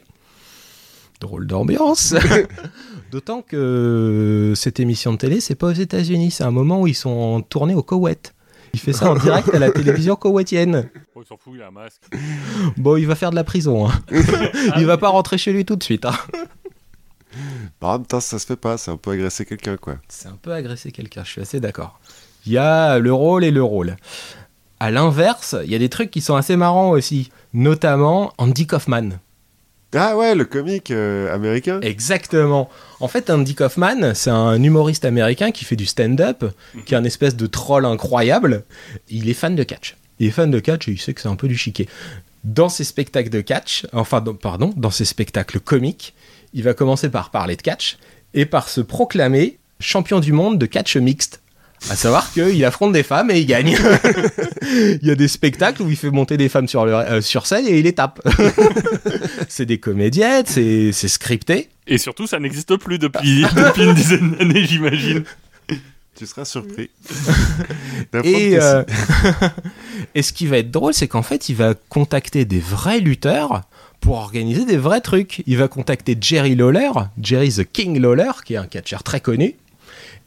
[1.23, 2.15] Drôle d'ambiance.
[3.12, 6.94] D'autant que cette émission de télé, c'est pas aux États-Unis, c'est un moment où ils
[6.94, 8.35] sont en tournée au Koweït.
[8.74, 10.89] Il fait ça en direct à la télévision koweïtienne.
[11.15, 12.01] Oh, il s'en fout, il a un masque.
[12.78, 13.86] Bon, il va faire de la prison.
[13.89, 13.93] hein.
[14.78, 16.07] il va pas rentrer chez lui tout de suite.
[16.07, 16.15] hein.
[17.81, 19.97] Par en même temps, ça se fait pas, c'est un peu agresser quelqu'un quoi.
[20.09, 22.01] C'est un peu agresser quelqu'un, je suis assez d'accord.
[22.47, 23.97] Il y a le rôle et le rôle.
[24.81, 29.19] À l'inverse, il y a des trucs qui sont assez marrants aussi, notamment Andy Kaufman.
[29.94, 32.70] Ah ouais, le comique euh, américain Exactement.
[33.01, 36.44] En fait, Andy Kaufman, c'est un humoriste américain qui fait du stand-up,
[36.86, 38.64] qui est un espèce de troll incroyable.
[39.10, 39.97] Il est fan de catch.
[40.19, 41.89] Il est fan de catch et il sait que c'est un peu du chiquet.
[42.44, 46.14] Dans ses spectacles de catch, enfin, dans- pardon, dans ses spectacles comiques,
[46.55, 47.98] il va commencer par parler de catch
[48.35, 51.41] et par se proclamer champion du monde de catch mixte.
[51.90, 53.76] À savoir qu'il affronte des femmes et il gagne.
[54.62, 57.46] il y a des spectacles où il fait monter des femmes sur, le- euh, sur
[57.46, 58.20] scène et il les tape.
[59.48, 61.68] c'est des comédiennes, c'est c'est scripté.
[61.86, 65.24] Et surtout, ça n'existe plus depuis, depuis une dizaine d'années, j'imagine.
[66.14, 66.90] Tu seras surpris.
[68.22, 68.84] Et, euh,
[70.14, 73.62] et ce qui va être drôle, c'est qu'en fait, il va contacter des vrais lutteurs
[74.00, 75.42] pour organiser des vrais trucs.
[75.46, 76.90] Il va contacter Jerry Lawler,
[77.20, 79.54] Jerry the King Lawler, qui est un catcheur très connu,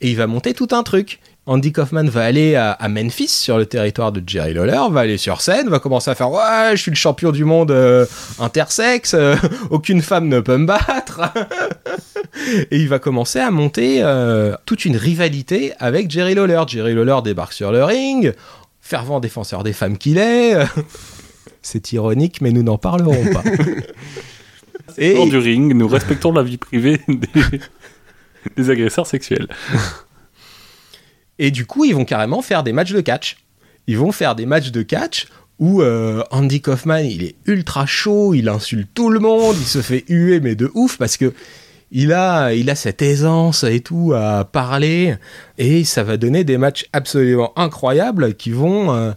[0.02, 1.20] et il va monter tout un truc.
[1.48, 5.18] Andy Kaufman va aller à, à Memphis, sur le territoire de Jerry Lawler, va aller
[5.18, 8.08] sur scène, va commencer à faire Ouais, je suis le champion du monde euh,
[8.40, 9.36] intersexe, euh,
[9.70, 11.22] aucune femme ne peut me battre.
[12.72, 16.64] Et il va commencer à monter euh, toute une rivalité avec Jerry Lawler.
[16.68, 18.34] Jerry Lawler débarque sur le ring,
[18.82, 20.56] fervent défenseur des femmes qu'il est.
[21.62, 23.44] C'est ironique, mais nous n'en parlerons pas.
[24.98, 27.60] Et Hors du ring, nous respectons la vie privée des,
[28.56, 29.48] des agresseurs sexuels.
[31.40, 33.38] Et du coup, ils vont carrément faire des matchs de catch.
[33.88, 35.28] Ils vont faire des matchs de catch
[35.60, 39.82] où euh, Andy Kaufman, il est ultra chaud, il insulte tout le monde, il se
[39.82, 41.34] fait huer, mais de ouf, parce que
[41.92, 45.16] il a, il a cette aisance et tout à parler,
[45.58, 48.94] et ça va donner des matchs absolument incroyables qui vont...
[48.94, 49.12] euh,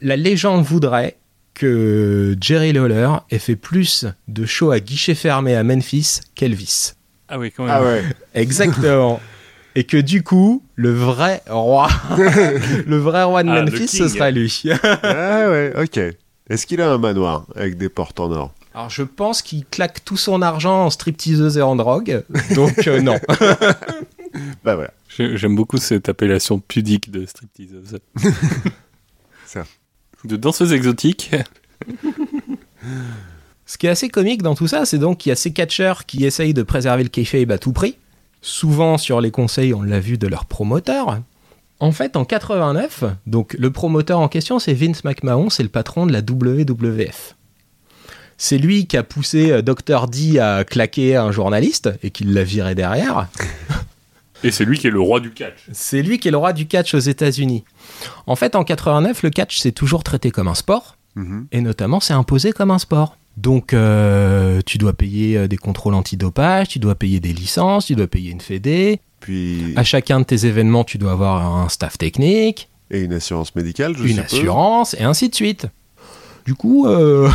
[0.00, 1.16] la légende voudrait
[1.54, 6.92] que Jerry Lawler ait fait plus de shows à guichet fermé à Memphis qu'Elvis.
[7.28, 7.74] Ah oui, quand même.
[7.74, 8.02] Ah ouais.
[8.34, 9.20] Exactement.
[9.76, 11.88] Et que du coup, le vrai roi,
[12.86, 14.08] le vrai roi de Ah, Memphis, ce king.
[14.08, 14.62] sera lui.
[15.02, 16.00] ah ouais, ok.
[16.50, 18.52] Est-ce qu'il a un manoir avec des portes en or?
[18.74, 22.22] Alors je pense qu'il claque tout son argent en stripteaseuse et en drogue,
[22.54, 23.18] donc euh, non.
[24.64, 24.92] Bah voilà.
[25.16, 27.98] J'ai- J'aime beaucoup cette appellation pudique de stripteaseuse.
[29.46, 29.64] Ça.
[30.24, 31.30] De danseuse exotique.
[33.66, 36.04] Ce qui est assez comique dans tout ça, c'est donc qu'il y a ces catcheurs
[36.04, 37.96] qui essayent de préserver le kayfabe à tout prix,
[38.44, 41.18] souvent sur les conseils, on l'a vu, de leur promoteur.
[41.80, 46.06] En fait, en 89, donc le promoteur en question, c'est Vince McMahon, c'est le patron
[46.06, 47.34] de la WWF.
[48.36, 50.08] C'est lui qui a poussé euh, Dr.
[50.08, 53.28] D à claquer un journaliste et qui l'a viré derrière.
[54.42, 55.66] Et c'est lui qui est le roi du catch.
[55.72, 57.64] C'est lui qui est le roi du catch aux États-Unis.
[58.26, 61.46] En fait, en 89, le catch s'est toujours traité comme un sport, Mhm.
[61.52, 63.16] et notamment c'est imposé comme un sport.
[63.36, 67.96] Donc, euh, tu dois payer euh, des contrôles antidopage, tu dois payer des licences, tu
[67.96, 69.00] dois payer une fédé.
[69.20, 73.54] Puis À chacun de tes événements, tu dois avoir un staff technique, et une assurance
[73.56, 74.24] médicale, je une suppose.
[74.24, 75.66] assurance, et ainsi de suite.
[76.46, 77.30] Du coup, euh,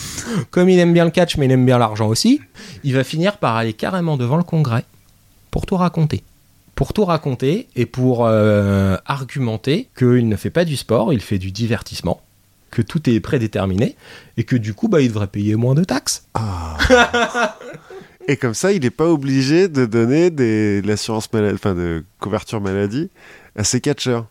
[0.50, 2.40] comme il aime bien le catch, mais il aime bien l'argent aussi,
[2.84, 4.84] il va finir par aller carrément devant le Congrès
[5.50, 6.22] pour tout raconter.
[6.74, 11.38] Pour tout raconter et pour euh, argumenter qu'il ne fait pas du sport, il fait
[11.38, 12.22] du divertissement,
[12.72, 13.94] que tout est prédéterminé
[14.36, 16.24] et que du coup, bah, il devrait payer moins de taxes.
[16.34, 16.76] Ah.
[18.28, 22.04] Et comme ça, il n'est pas obligé de donner des de l'assurance maladie, enfin de
[22.20, 23.10] couverture maladie
[23.56, 24.26] à ses catcheurs.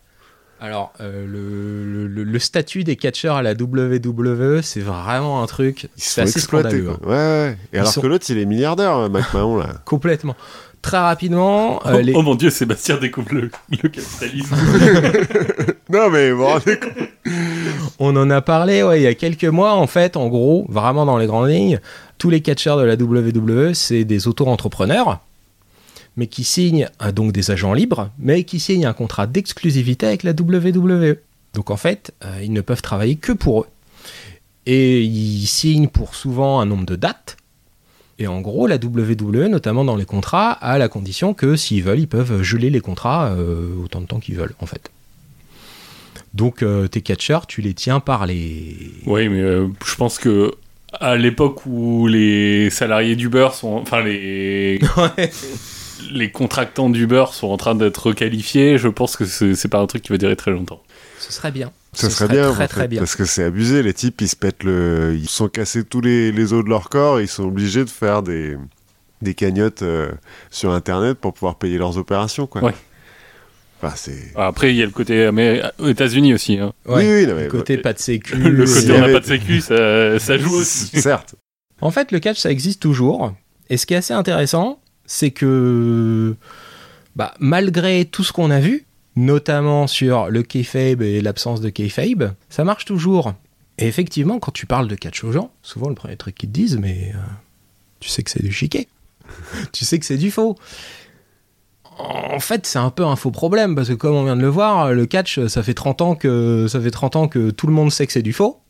[0.60, 5.88] Alors, euh, le, le- le statut des catcheurs à la WWE, c'est vraiment un truc.
[5.96, 6.84] C'est assez scandaleux.
[6.84, 7.08] Quoi.
[7.08, 7.56] Ouais, ouais.
[7.72, 9.74] Et Ils alors sont- que l'autre, il est milliardaire, hein, McMahon là.
[9.84, 10.36] Complètement.
[10.80, 12.12] Très rapidement, euh, oh, les...
[12.14, 13.50] oh mon dieu, Sébastien découvre le,
[13.82, 14.56] le capitalisme.
[15.90, 16.92] non mais vous rendez compte
[18.04, 19.74] On en a parlé il y a quelques mois.
[19.74, 21.78] En fait, en gros, vraiment dans les grandes lignes,
[22.18, 25.20] tous les catcheurs de la WWE, c'est des auto-entrepreneurs,
[26.16, 30.32] mais qui signent donc des agents libres, mais qui signent un contrat d'exclusivité avec la
[30.32, 31.18] WWE.
[31.54, 33.66] Donc en fait, euh, ils ne peuvent travailler que pour eux.
[34.66, 37.36] Et ils signent pour souvent un nombre de dates.
[38.18, 42.00] Et en gros, la WWE, notamment dans les contrats, a la condition que s'ils veulent,
[42.00, 44.90] ils peuvent geler les contrats euh, autant de temps qu'ils veulent, en fait.
[46.34, 48.76] Donc euh, tes catcheurs, tu les tiens par les...
[49.06, 50.52] oui, mais euh, je pense que
[50.92, 54.80] à l'époque où les salariés d'Uber sont, enfin les
[56.10, 60.02] les contractants d'Uber sont en train d'être requalifiés, je pense que c'est pas un truc
[60.02, 60.82] qui va durer très longtemps.
[61.18, 61.70] Ce serait bien.
[61.94, 63.00] Ce serait serait bien, très, en très bien.
[63.00, 63.82] parce que c'est abusé.
[63.82, 66.68] Les types, ils se pètent le, ils se sont cassés tous les, les os de
[66.68, 67.20] leur corps.
[67.20, 68.56] Et ils sont obligés de faire des
[69.20, 70.10] des cagnottes euh,
[70.50, 72.64] sur Internet pour pouvoir payer leurs opérations, quoi.
[72.64, 72.74] Ouais.
[73.82, 74.32] Enfin, c'est.
[74.36, 75.28] Après, il y a le côté
[75.86, 76.58] États-Unis aussi.
[76.58, 76.72] hein.
[76.86, 77.04] Ouais.
[77.06, 78.36] Oui, oui, non, mais- Le côté pas de sécu.
[78.36, 81.00] Le côté on n'a pas de sécu, ça, ça joue aussi.
[81.00, 81.34] Certes.
[81.80, 83.34] En fait, le catch, ça existe toujours.
[83.70, 86.36] Et ce qui est assez intéressant, c'est que
[87.16, 88.84] bah, malgré tout ce qu'on a vu,
[89.16, 93.34] notamment sur le kayfabe et l'absence de kayfabe, ça marche toujours.
[93.78, 96.54] Et effectivement, quand tu parles de catch aux gens, souvent le premier truc qu'ils te
[96.54, 97.18] disent, mais euh,
[98.00, 98.86] tu sais que c'est du chiquet.
[99.72, 100.56] tu sais que c'est du faux.
[101.98, 104.48] En fait, c'est un peu un faux problème parce que comme on vient de le
[104.48, 107.72] voir, le catch, ça fait 30 ans que ça fait 30 ans que tout le
[107.72, 108.62] monde sait que c'est du faux.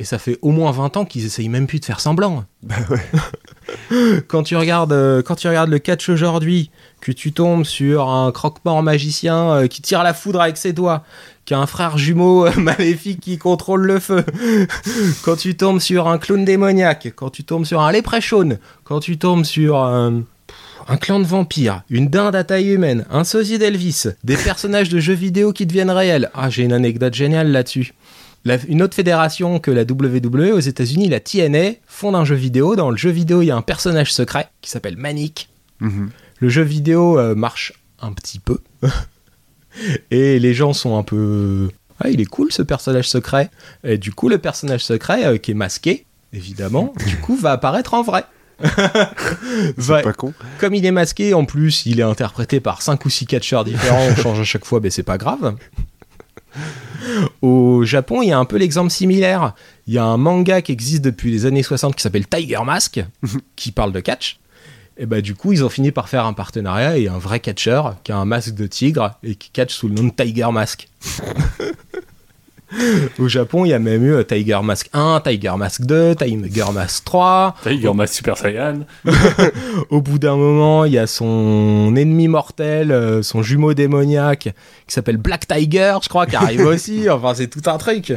[0.00, 2.46] Et ça fait au moins 20 ans qu'ils essayent même plus de faire semblant.
[2.62, 4.22] Bah ouais.
[4.28, 6.70] quand tu regardes, euh, quand tu regardes le catch aujourd'hui,
[7.02, 11.04] que tu tombes sur un croque-mort magicien euh, qui tire la foudre avec ses doigts,
[11.44, 14.24] qui a un frère jumeau euh, maléfique qui contrôle le feu,
[15.22, 19.18] quand tu tombes sur un clown démoniaque, quand tu tombes sur un léprechaune, quand tu
[19.18, 20.22] tombes sur un,
[20.90, 24.98] un clan de vampires, une dinde à taille humaine, un sosie d'Elvis, des personnages de
[24.98, 26.30] jeux vidéo qui deviennent réels.
[26.34, 27.94] Ah, j'ai une anecdote géniale là-dessus.
[28.44, 32.74] La- une autre fédération que la WWE aux États-Unis, la TNA, fonde un jeu vidéo.
[32.74, 35.48] Dans le jeu vidéo, il y a un personnage secret qui s'appelle Manic.
[35.78, 36.10] Mhm.
[36.40, 38.58] Le jeu vidéo euh, marche un petit peu.
[40.10, 41.68] Et les gens sont un peu.
[42.00, 43.50] Ah, il est cool ce personnage secret.
[43.84, 47.94] Et du coup, le personnage secret, euh, qui est masqué, évidemment, du coup, va apparaître
[47.94, 48.24] en vrai.
[49.78, 50.32] C'est pas con.
[50.58, 54.06] comme il est masqué, en plus, il est interprété par 5 ou 6 catcheurs différents,
[54.10, 55.56] on change à chaque fois, mais c'est pas grave.
[57.42, 59.54] Au Japon, il y a un peu l'exemple similaire.
[59.86, 63.04] Il y a un manga qui existe depuis les années 60 qui s'appelle Tiger Mask,
[63.56, 64.38] qui parle de catch.
[64.96, 67.96] Et bah du coup, ils ont fini par faire un partenariat et un vrai catcheur
[68.04, 70.88] qui a un masque de tigre et qui catch sous le nom de Tiger Mask.
[73.18, 76.64] Au Japon, il y a même eu euh, Tiger Mask 1, Tiger Mask 2, Tiger
[76.72, 77.56] Mask 3.
[77.64, 78.80] Tiger Mask Super Saiyan.
[79.90, 84.54] Au bout d'un moment, il y a son ennemi mortel, euh, son jumeau démoniaque,
[84.86, 87.10] qui s'appelle Black Tiger, je crois, qui arrive aussi.
[87.10, 88.12] Enfin, c'est tout un truc.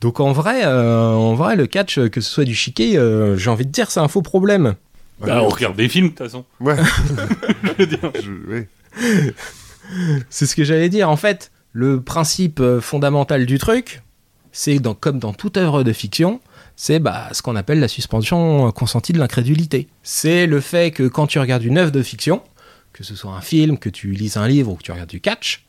[0.00, 3.50] Donc en vrai, euh, en vrai, le catch, que ce soit du chiquet, euh, j'ai
[3.50, 4.74] envie de dire, c'est un faux problème.
[5.20, 6.44] Bah, on regarde des films de toute façon.
[6.60, 6.76] Ouais.
[7.62, 7.98] Je veux dire.
[8.14, 8.68] Je- ouais.
[10.30, 11.10] C'est ce que j'allais dire.
[11.10, 14.02] En fait, le principe euh, fondamental du truc,
[14.52, 16.40] c'est comme dans toute œuvre de fiction,
[16.76, 19.88] c'est bah, ce qu'on appelle la suspension consentie de l'incrédulité.
[20.02, 22.42] C'est le fait que quand tu regardes une œuvre de fiction,
[22.92, 25.20] que ce soit un film, que tu lises un livre ou que tu regardes du
[25.20, 25.64] catch,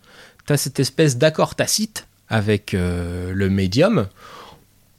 [0.45, 4.07] tu as cette espèce d'accord tacite avec euh, le médium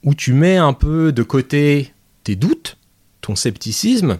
[0.05, 1.93] où tu mets un peu de côté
[2.25, 2.77] tes doutes,
[3.21, 4.19] ton scepticisme,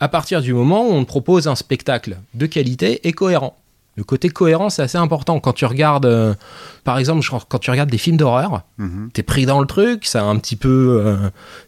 [0.00, 3.58] à partir du moment où on te propose un spectacle de qualité et cohérent.
[3.96, 5.38] Le côté cohérent, c'est assez important.
[5.38, 6.34] Quand tu regardes, euh,
[6.82, 9.10] par exemple, quand tu regardes des films d'horreur, Mhm.
[9.12, 11.16] t'es pris dans le truc, ça un petit peu, euh,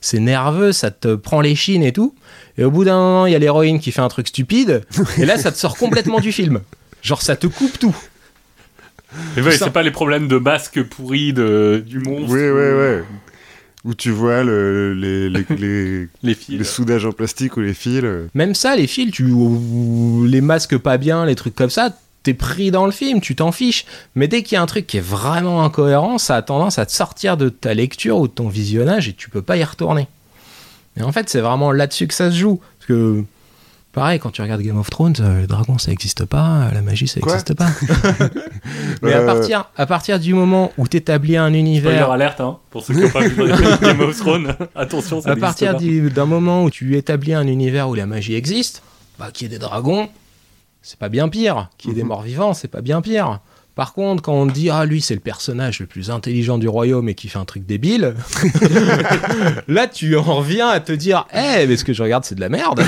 [0.01, 2.15] c'est nerveux, ça te prend les chines et tout.
[2.59, 4.83] Et au bout d'un moment, il y a l'héroïne qui fait un truc stupide,
[5.19, 6.61] et là, ça te sort complètement du film.
[7.03, 7.95] Genre, ça te coupe tout.
[9.37, 12.33] Et ouais, Ça- c'est pas les problèmes de masque pourri de, du monstre.
[12.33, 13.05] Oui, oui, ou- oui.
[13.85, 16.59] Où tu vois le- les, les, les, Les fils.
[16.59, 18.03] les soudages en plastique ou les fils.
[18.35, 21.91] Même ça, les fils, tu, ou les masques pas bien, les trucs comme ça,
[22.27, 23.85] t'es pris dans le film, tu t'en fiches.
[24.17, 26.85] Mais dès qu'il y a un truc qui est vraiment incohérent, ça a tendance à
[26.87, 30.09] te sortir de ta lecture ou de ton visionnage et tu peux pas y retourner.
[30.99, 32.57] Et en fait, c'est vraiment là-dessus que ça se joue.
[32.79, 33.23] Parce que,
[33.93, 37.07] pareil, quand tu regardes Game of Thrones, euh, les dragons ça n'existe pas, la magie
[37.07, 37.69] ça Quoi n'existe pas.
[39.03, 42.41] Mais à Euh, partir, à partir du moment où tu établis un Spoiler univers alerte,
[42.41, 43.37] hein, pour ceux qui n'ont pas vu
[43.83, 44.55] Game of Thrones.
[44.75, 48.83] Attention, ça à partir d'un moment où tu établis un univers où la magie existe,
[49.19, 50.09] bah, qu'il y ait des dragons,
[50.89, 51.69] c'est pas bien pire.
[51.79, 52.09] Qu'il y ait des Mhm.
[52.09, 53.41] morts vivants, c'est pas bien pire.
[53.75, 56.69] Par contre, quand on te dit, ah, lui, c'est le personnage le plus intelligent du
[56.69, 58.15] royaume et qui fait un truc débile,
[59.69, 62.41] là, tu en reviens à te dire, eh, mais ce que je regarde, c'est de
[62.41, 62.83] la merde.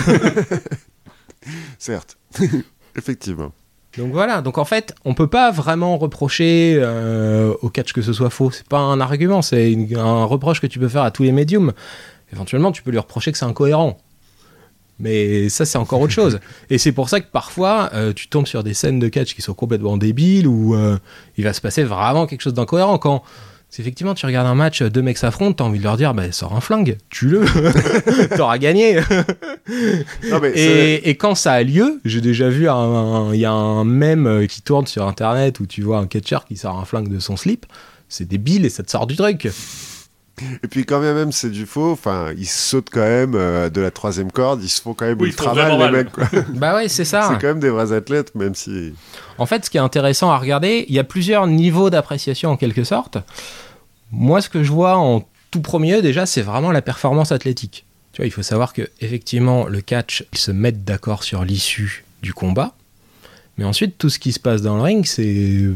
[1.79, 2.17] Certes.
[2.97, 3.53] Effectivement.
[3.97, 8.13] Donc voilà, donc en fait, on peut pas vraiment reprocher euh, au catch que ce
[8.13, 8.51] soit faux.
[8.51, 11.73] C'est pas un argument, c'est un reproche que tu peux faire à tous les médiums.
[12.33, 13.99] Éventuellement, tu peux lui reprocher que c'est incohérent.
[15.01, 16.41] Mais ça, c'est encore autre chose.
[16.71, 19.43] Et c'est pour ça que parfois, euh, tu tombes sur des scènes de catch qui
[19.43, 20.99] sont complètement débiles ou euh,
[21.37, 22.99] il va se passer vraiment quelque chose d'incohérent.
[22.99, 23.23] Quand
[23.79, 26.55] effectivement tu regardes un match, deux mecs s'affrontent, t'as envie de leur dire, bah, sors
[26.57, 27.45] un flingue, tue-le,
[28.37, 28.97] t'auras gagné.
[30.31, 30.61] Non, mais c'est-
[31.05, 33.85] Et, et quand ça a lieu, j'ai déjà vu un- un- il y a un
[33.85, 37.09] mème euh, qui tourne sur internet où tu vois un catcher qui sort un flingue
[37.09, 37.67] de son slip.
[38.09, 39.49] C'est débile et ça te sort du truc.
[40.63, 43.91] Et puis quand même c'est du faux, enfin ils sautent quand même euh, de la
[43.91, 46.13] troisième corde, ils se font quand même Oui, ils ultra mal les mecs.
[46.13, 46.29] quoi.
[46.55, 47.29] Bah ouais, c'est ça.
[47.31, 48.95] c'est quand même des vrais athlètes, même si.
[49.39, 52.57] En fait, ce qui est intéressant à regarder, il y a plusieurs niveaux d'appréciation en
[52.57, 53.19] quelque sorte.
[54.11, 57.85] Moi, ce que je vois en tout premier, déjà, c'est vraiment la performance athlétique.
[58.13, 62.05] Tu vois, il faut savoir que effectivement, le catch, ils se mettent d'accord sur l'issue
[62.23, 62.73] du combat,
[63.59, 65.69] mais ensuite, tout ce qui se passe dans le ring, c'est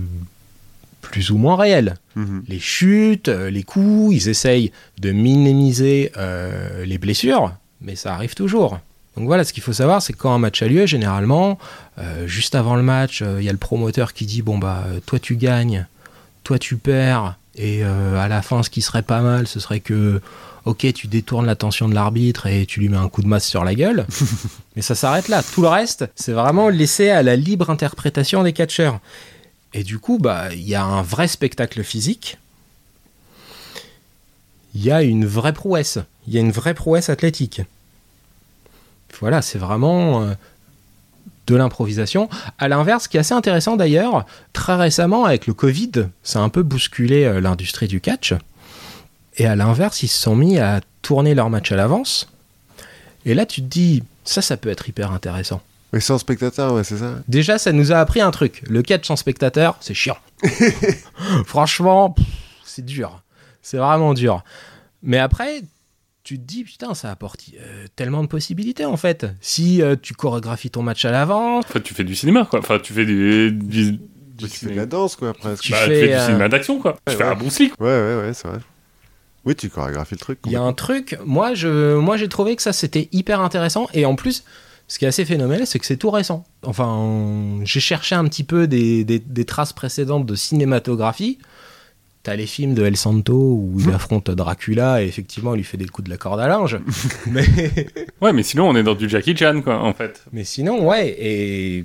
[1.13, 1.95] plus ou moins réel.
[2.17, 2.43] Mhm.
[2.49, 8.35] Les chutes, euh, les coups, ils essayent de minimiser euh, les blessures, mais ça arrive
[8.35, 8.81] toujours.
[9.17, 11.59] Donc voilà, ce qu'il faut savoir, c'est que quand un match a lieu, généralement,
[11.99, 14.85] euh, juste avant le match, euh, il y a le promoteur qui dit bon bah
[15.05, 15.87] toi tu gagnes,
[16.45, 20.23] toi tu perds, et à la fin, ce qui serait pas mal, ce serait que
[20.65, 23.63] ok tu détournes l'attention de l'arbitre et tu lui mets un coup de masse sur
[23.65, 24.07] la gueule,
[24.77, 25.43] mais ça s'arrête là.
[25.43, 29.01] Tout le reste, c'est vraiment laissé à la libre interprétation des catcheurs.
[29.75, 32.39] Et du coup, bah il y a un vrai spectacle physique.
[34.75, 35.99] Il y a une vraie prouesse.
[36.27, 37.63] Il y a une vraie prouesse athlétique.
[39.21, 40.35] Voilà, c'est vraiment euh,
[41.47, 42.29] de l'improvisation.
[42.59, 46.43] À l'inverse, ce qui est assez intéressant d'ailleurs, très récemment avec le Covid, ça a
[46.43, 48.35] un peu bousculé euh, l'industrie du catch.
[49.37, 52.29] Et à l'inverse, ils se sont mis à tourner leur match à l'avance.
[53.25, 55.63] Et là, tu te dis, ça, ça peut être hyper intéressant.
[55.93, 57.17] Mais sans spectateur, ouais, c'est ça.
[57.29, 58.63] Déjà, ça nous a appris un truc.
[58.69, 60.17] Le catch sans spectateur, c'est chiant.
[61.45, 62.15] Franchement,
[62.65, 63.23] c'est dur.
[63.63, 64.43] C'est vraiment dur.
[65.03, 65.63] Mais après,
[66.25, 69.27] tu te dis, putain, ça apporte euh, tellement de possibilités en fait.
[69.41, 72.61] Si euh, tu chorégraphies ton match à l'avance, En fait, tu fais du cinéma, quoi.
[72.61, 73.53] Enfin, tu fais du.
[73.53, 73.99] du-
[74.39, 75.63] Tu fais de la danse, quoi, presque.
[75.63, 76.93] Tu bah, tu fais, du euh, cinéma d'action, quoi.
[76.93, 77.79] ouais, tu fais un bon slick.
[77.81, 78.59] Ouais, ouais, ouais, c'est vrai.
[79.45, 80.39] Oui, tu chorégraphies le truc.
[80.47, 83.89] il y a un truc, moi, je, moi j'ai trouvé que ça c'était hyper intéressant.
[83.93, 84.45] Et en plus,
[84.93, 86.45] ce qui est assez phénoménal, c'est que c'est tout récent.
[86.65, 91.39] Enfin, j'ai cherché un petit peu des, des- des traces précédentes de cinématographie.
[92.25, 95.79] T'as les films de El Santo où il affronte Dracula et effectivement il lui fait
[95.79, 96.79] des coups de la corde à linge.
[97.27, 97.47] mais,
[98.21, 100.23] Ouais, mais sinon, on est dans du Jackie Chan, quoi, en fait.
[100.31, 101.17] mais sinon, ouais.
[101.19, 101.85] Et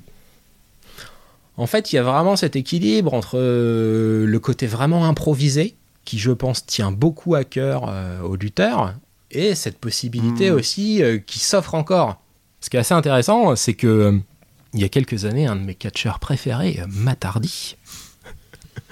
[1.56, 5.76] en fait, il y a vraiment cet équilibre entre euh, le côté vraiment improvisé,
[6.06, 8.94] qui je pense tient beaucoup à cœur euh, aux lutteurs,
[9.32, 10.58] et cette possibilité Mhm.
[10.58, 12.22] aussi euh, qui s'offre encore.
[12.62, 14.20] Ce qui est assez intéressant, c'est que euh,
[14.74, 17.78] il y a quelques années, un de mes catcheurs préférés, euh, Matt Hardy,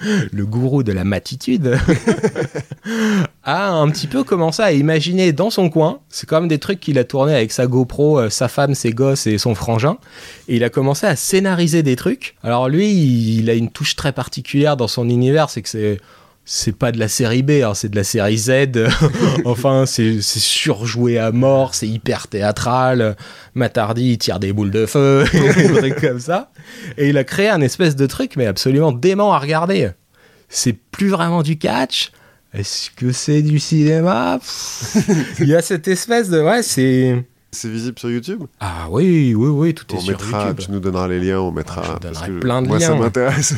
[0.32, 1.78] le gourou de la matitude,
[3.42, 6.00] a un petit peu commencé à imaginer dans son coin.
[6.08, 8.92] C'est quand même des trucs qu'il a tourné avec sa GoPro, euh, sa femme, ses
[8.92, 9.98] gosses et son frangin.
[10.48, 12.36] Et il a commencé à scénariser des trucs.
[12.42, 12.90] Alors lui,
[13.38, 16.00] il a une touche très particulière dans son univers, c'est que c'est
[16.48, 18.52] c'est pas de la série B, hein, c'est de la série Z.
[19.44, 23.16] enfin, c'est surjoué à mort, c'est hyper théâtral.
[23.54, 26.50] Matardi, il tire des boules de feu, des trucs comme ça.
[26.96, 29.90] Et il a créé un espèce de truc, mais absolument dément à regarder.
[30.48, 32.12] C'est plus vraiment du catch.
[32.54, 34.38] Est-ce que c'est du cinéma?
[35.40, 36.40] Il y a cette espèce de.
[36.40, 37.26] Ouais, c'est.
[37.50, 38.44] C'est visible sur YouTube?
[38.60, 40.58] Ah oui, oui, oui, tout est On sur mettra, YouTube.
[40.66, 41.82] tu nous donneras les liens, on mettra.
[41.82, 42.98] je vous parce donnerai que plein de moi, ça liens.
[43.00, 43.54] m'intéresse.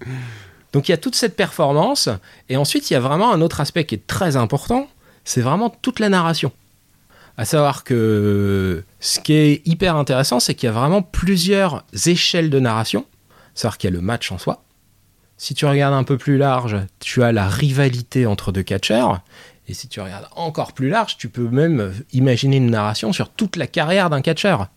[0.72, 2.08] Donc il y a toute cette performance,
[2.48, 4.88] et ensuite il y a vraiment un autre aspect qui est très important,
[5.24, 6.52] c'est vraiment toute la narration.
[7.36, 12.50] À savoir que ce qui est hyper intéressant, c'est qu'il y a vraiment plusieurs échelles
[12.50, 13.06] de narration.
[13.54, 14.62] C'est-à-dire qu'il y a le match en soi.
[15.38, 19.22] Si tu regardes un peu plus large, tu as la rivalité entre deux catcheurs.
[19.68, 23.56] Et si tu regardes encore plus large, tu peux même imaginer une narration sur toute
[23.56, 24.68] la carrière d'un catcheur.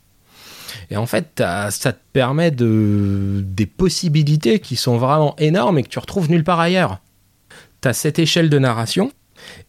[0.94, 1.42] Et en fait,
[1.72, 6.44] ça te permet de, des possibilités qui sont vraiment énormes et que tu retrouves nulle
[6.44, 7.00] part ailleurs.
[7.82, 9.12] Tu as cette échelle de narration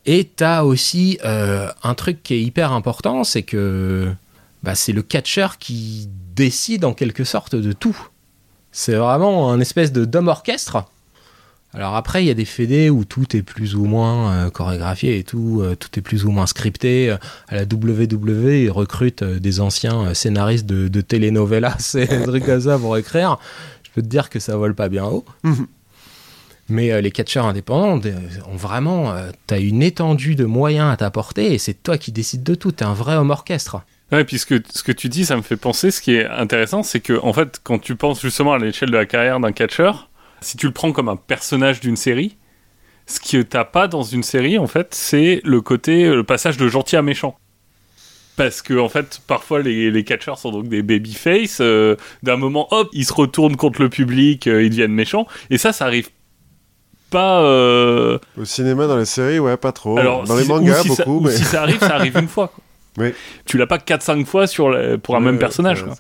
[0.05, 4.13] et tu as aussi euh, un truc qui est hyper important, c'est que
[4.63, 7.97] bah, c'est le catcheur qui décide en quelque sorte de tout.
[8.71, 10.85] C'est vraiment un espèce de d'homme orchestre.
[11.75, 15.19] Alors après, il y a des fédés où tout est plus ou moins euh, chorégraphié
[15.19, 17.11] et tout, euh, tout est plus ou moins scripté.
[17.11, 17.17] Euh,
[17.49, 22.23] À la WWE, ils recrutent euh, des anciens euh, scénaristes de, de telenovelas et des
[22.23, 23.39] trucs comme ça pour écrire.
[23.83, 25.25] Je peux te dire que ça vole pas bien haut.
[25.43, 25.67] Mhm.
[26.69, 31.53] Mais euh, les catcheurs indépendants ont vraiment, euh, t'as une étendue de moyens à t'apporter
[31.53, 32.71] et c'est toi qui décides de tout.
[32.73, 33.83] T'es un vrai homme orchestre.
[34.13, 37.01] Ouais, puisque ce que tu dis, ça me fait penser, ce qui est intéressant, c'est
[37.01, 40.09] que, en fait, quand tu penses justement à l'échelle de la carrière d'un catcheur,
[40.45, 42.37] si tu le prends comme un personnage d'une série,
[43.07, 46.69] ce que t'as pas dans une série, en fait, c'est le côté, le passage de
[46.69, 47.37] gentil à méchant.
[48.37, 51.59] Parce que, en fait, parfois, les, les catcheurs sont donc des babyface.
[51.61, 55.27] euh, D'un moment, hop, ils se retournent contre le public, euh, ils deviennent méchants.
[55.51, 56.09] Et ça, ça arrive
[57.11, 57.43] pas.
[57.43, 59.99] euh, Au cinéma, dans les séries, ouais, pas trop.
[59.99, 61.19] alors, dans si- les mangas, si beaucoup.
[61.19, 61.31] ou mais...
[61.31, 62.49] si ça arrive, ça arrive une fois.
[62.49, 62.63] quoi.
[62.97, 63.13] Oui.
[63.45, 65.83] Tu l'as pas 4-5 fois sur la- pour un même personnage.
[65.85, 65.95] quoi.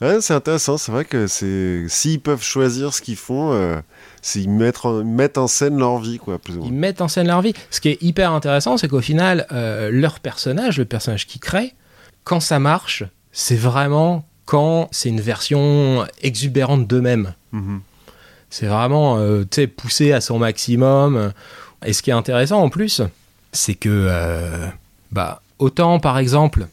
[0.00, 0.78] Ouais, c'est intéressant.
[0.78, 3.80] C'est vrai que c'est s'ils peuvent choisir ce qu'ils font, euh,
[4.20, 6.66] c'est ils mettent en, mettent en scène leur vie, quoi, plus ou moins.
[6.66, 7.54] Ils mettent en scène leur vie.
[7.70, 11.74] Ce qui est hyper intéressant, c'est qu'au final, euh, leur personnage, le personnage qu'ils créent,
[12.24, 17.34] quand ça marche, c'est vraiment quand c'est une version exubérante d'eux-mêmes.
[17.52, 17.80] Mhm.
[18.50, 19.44] C'est vraiment euh,
[19.76, 21.32] poussé à son maximum.
[21.84, 23.02] Et ce qui est intéressant en plus,
[23.52, 24.66] c'est que, euh,
[25.10, 26.66] bah, autant par exemple,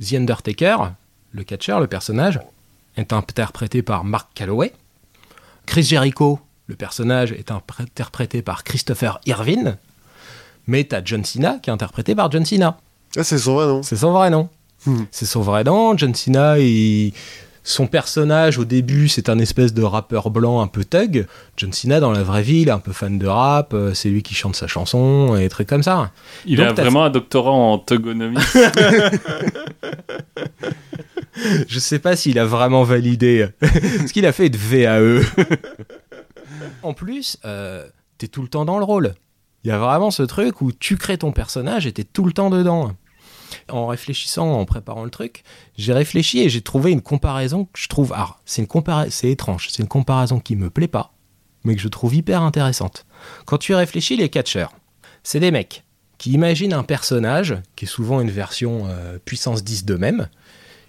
[0.00, 0.92] The Undertaker,
[1.32, 2.40] le catcheur, le personnage,
[2.96, 4.72] est interprété par Mark Calloway.
[5.66, 9.78] Chris Jericho, le personnage, est interprété par Christopher Irvine.
[10.66, 12.78] Mais t'as John Cena qui est interprété par John Cena.
[13.16, 13.82] Ah, c'est son vrai nom.
[13.82, 14.48] C'est son vrai nom.
[14.86, 15.04] Hmm.
[15.10, 15.96] C'est son vrai nom.
[15.96, 17.12] John Cena, il-
[17.64, 21.26] son personnage au début, c'est un espèce de rappeur blanc un peu thug.
[21.56, 23.72] John Cena, dans la vraie vie, il est un peu fan de rap.
[23.74, 26.10] euh, C'est lui qui chante sa chanson et des trucs comme ça.
[26.44, 28.36] Il Donc, a vraiment un doctorat en togonomie.
[31.68, 35.22] Je sais pas s'il a vraiment validé ce qu'il a fait de VAE.
[36.82, 37.86] en plus, euh,
[38.18, 39.14] t'es tout le temps dans le rôle.
[39.64, 42.32] Il y a vraiment ce truc où tu crées ton personnage et t'es tout le
[42.32, 42.92] temps dedans.
[43.70, 45.44] En réfléchissant, en préparant le truc,
[45.76, 48.12] j'ai réfléchi et j'ai trouvé une comparaison que je trouve.
[48.66, 49.68] Compara- c'est étrange.
[49.70, 51.12] C'est une comparaison qui me plaît pas,
[51.64, 53.06] mais que je trouve hyper intéressante.
[53.44, 54.72] Quand tu réfléchis, les catcheurs,
[55.22, 55.84] c'est des mecs
[56.18, 60.28] qui imaginent un personnage qui est souvent une version euh, puissance 10 d'eux-mêmes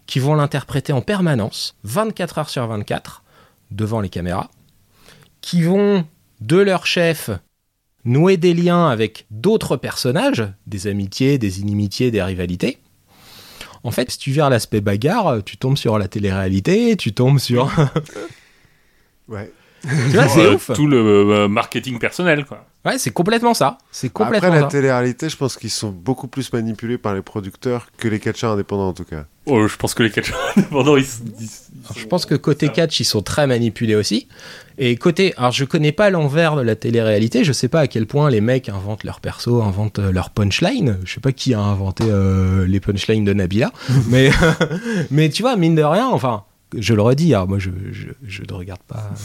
[0.06, 3.24] qui vont l'interpréter en permanence, 24 heures sur 24,
[3.72, 4.50] devant les caméras,
[5.42, 6.06] qui vont,
[6.42, 7.30] de leur chef,
[8.06, 12.80] nouer des liens avec d'autres personnages, des amitiés, des inimitiés, des rivalités.
[13.84, 17.72] En fait, si tu vires l'aspect bagarre, tu tombes sur la télé-réalité, tu tombes sur...
[19.30, 19.50] Ouais.
[19.84, 22.66] Tu vois, c'est Euh, ouf Tout le euh, marketing personnel, quoi.
[22.86, 23.78] Ouais, c'est complètement ça.
[23.92, 24.72] C'est complètement Après, la ça.
[24.72, 28.90] télé-réalité, je pense qu'ils sont beaucoup plus manipulés par les producteurs que les catcheurs indépendants,
[28.90, 29.24] en tout cas.
[29.46, 31.50] Oh, je pense que les catcheurs indépendants, ils, ils- ils
[31.86, 34.28] Alors, je pense que côté catch, ils sont très manipulés aussi.
[34.78, 38.06] Et côté, alors je connais pas l'envers de la télé-réalité, je sais pas à quel
[38.08, 40.98] point les mecs inventent leur perso, inventent euh, leur punchline.
[41.06, 43.72] Je sais pas qui a inventé euh, les punchlines de Nabila,
[44.10, 44.30] mais
[45.12, 46.44] mais tu vois, mine de rien, enfin,
[46.78, 49.16] je le redis, alors moi je, je, je ne regarde pas, euh,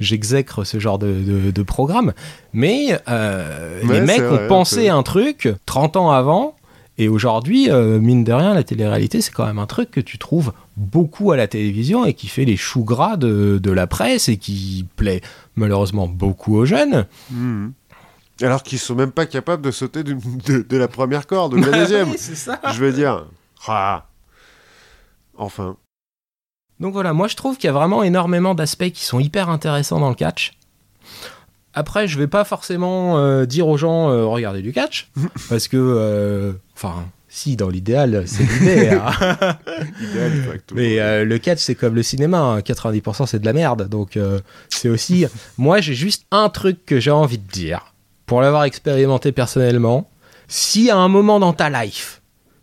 [0.00, 2.12] j'exècre ce genre de, de, de programme,
[2.52, 6.56] mais euh, Ouais, les mecs ont pensé un truc 30 ans avant.
[6.98, 10.18] Et aujourd'hui, euh, mine de rien, la télé-réalité, c'est quand même un truc que tu
[10.18, 14.28] trouves beaucoup à la télévision et qui fait les choux gras de, de la presse
[14.28, 15.22] et qui plaît
[15.56, 17.06] malheureusement beaucoup aux jeunes.
[17.30, 17.72] Mhm.
[18.42, 20.14] Alors qu'ils sont même pas capables de sauter de,
[20.68, 22.10] de la première corde ou de la deuxième.
[22.10, 22.60] Oui, c'est ça.
[22.74, 23.24] je veux dire.
[23.66, 24.04] Ah.
[25.36, 25.76] Enfin.
[26.80, 30.00] Donc voilà, moi je trouve qu'il y a vraiment énormément d'aspects qui sont hyper intéressants
[30.00, 30.52] dans le catch.
[31.74, 35.10] Après, je vais pas forcément euh, dire aux gens euh, regardez du catch,
[35.48, 38.90] parce que, euh, enfin, si dans l'idéal, c'est l'idée.
[38.92, 39.56] hein.
[40.74, 42.58] Mais euh, le catch, c'est comme le cinéma, hein.
[42.60, 43.88] 90% c'est de la merde.
[43.88, 44.18] Donc
[44.68, 45.26] c'est aussi.
[45.58, 47.94] Moi, j'ai juste un truc que j'ai envie de dire,
[48.26, 50.08] pour l'avoir expérimenté personnellement.
[50.48, 52.20] Si à un moment dans ta life,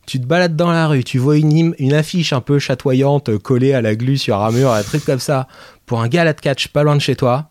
[0.10, 3.38] tu te balades dans la rue, tu vois une, im- une affiche un peu chatoyante
[3.38, 5.48] collée à la glu sur un mur, un truc comme ça,
[5.86, 7.50] pour un gala de catch pas loin de chez toi,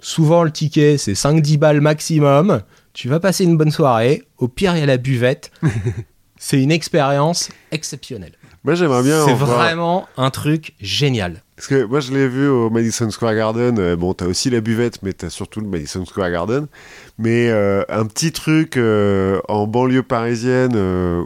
[0.00, 2.62] souvent le ticket c'est 5-10 balles maximum.
[2.92, 4.22] Tu vas passer une bonne soirée.
[4.38, 5.50] Au pire, il y a la buvette.
[6.38, 8.32] c'est une expérience exceptionnelle.
[8.64, 9.24] Moi, j'aimerais bien.
[9.24, 11.42] C'est vraiment un truc génial.
[11.56, 13.78] Parce que moi, je l'ai vu au Madison Square Garden.
[13.78, 16.66] euh, bon, t'as aussi la buvette, mais t'as surtout le Madison Square Garden.
[17.18, 20.76] Mais euh, un petit truc euh, en banlieue parisienne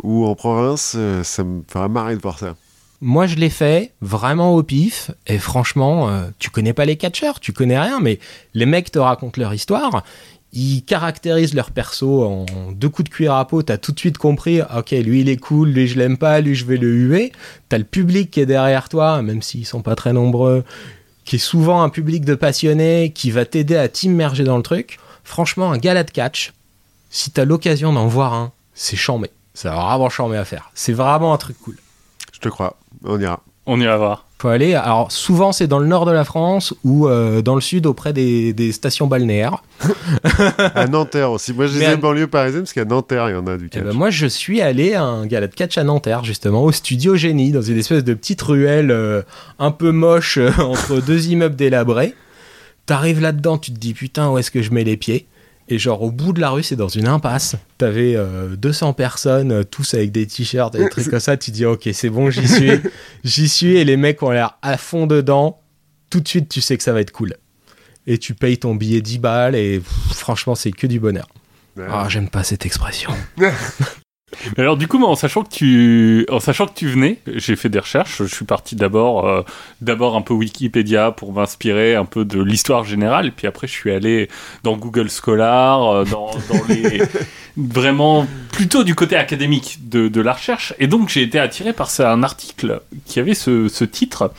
[0.03, 2.55] ou en province, ça me ferait marrer de voir ça.
[3.03, 5.11] Moi, je l'ai fait vraiment au pif.
[5.27, 8.19] Et franchement, tu connais pas les catcheurs, tu connais rien, mais
[8.55, 10.05] les mecs te racontent leur histoire.
[10.59, 13.63] Ils caractérisent leur perso en deux coups de cuir à peau.
[13.63, 16.55] T'as tout de suite compris, ok, lui il est cool, lui je l'aime pas, lui
[16.55, 17.33] je vais le huer.
[17.69, 20.65] T'as le public qui est derrière toi, même s'ils sont pas très nombreux,
[21.27, 24.99] qui est souvent un public de passionnés, qui va t'aider à t'immerger dans le truc.
[25.25, 26.55] Franchement, un gala de catch,
[27.11, 29.29] si t'as l'occasion d'en voir un, c'est chambé.
[29.53, 30.71] C'est vraiment chambé à faire.
[30.75, 31.77] C'est vraiment un truc cool.
[32.33, 32.79] Je te crois.
[33.05, 33.43] On ira.
[33.67, 34.26] On ira voir.
[34.39, 34.75] Faut aller.
[34.75, 38.13] Alors souvent c'est dans le nord de la France ou euh, dans le sud auprès
[38.13, 39.63] des, des stations balnéaires.
[40.75, 41.53] À Nanterre aussi.
[41.53, 43.83] Moi, disais à- banlieue parisienne parce qu'à Nanterre, il y en a du catch.
[43.83, 47.17] ben, moi je suis allé à un gala de catch à Nanterre justement au studio
[47.17, 49.23] Génie dans une espèce de petite ruelle euh,
[49.59, 52.15] un peu moche euh, entre deux immeubles délabrés.
[52.87, 55.27] T'arrives là-dedans, tu te dis putain où est-ce que je mets les pieds?
[55.69, 57.57] Et genre au bout de la rue c'est dans une impasse.
[57.79, 61.37] T'avais euh, 200 personnes euh, tous avec des t-shirts et des trucs comme ça.
[61.37, 62.71] Tu dis ok c'est bon j'y suis,
[63.25, 65.61] j'y suis et les mecs ont l'air à fond dedans.
[66.11, 67.35] Tout de suite tu sais que ça va être cool.
[68.07, 71.29] Et tu payes ton billet 10 balles et pff, franchement c'est que du bonheur.
[71.77, 71.87] Ouais.
[71.91, 73.11] Ah j'aime pas cette expression.
[74.59, 77.69] Alors du coup, moi, en sachant que tu, en sachant que tu venais, j'ai fait
[77.69, 78.25] des recherches.
[78.25, 79.43] Je suis parti d'abord, euh,
[79.81, 83.93] d'abord un peu Wikipédia pour m'inspirer un peu de l'histoire générale, puis après je suis
[83.93, 84.29] allé
[84.65, 87.03] dans Google Scholar, euh, dans, dans les
[87.57, 90.75] vraiment plutôt du côté académique de, de la recherche.
[90.81, 94.33] Et donc j'ai été attiré par un article qui avait ce, ce titre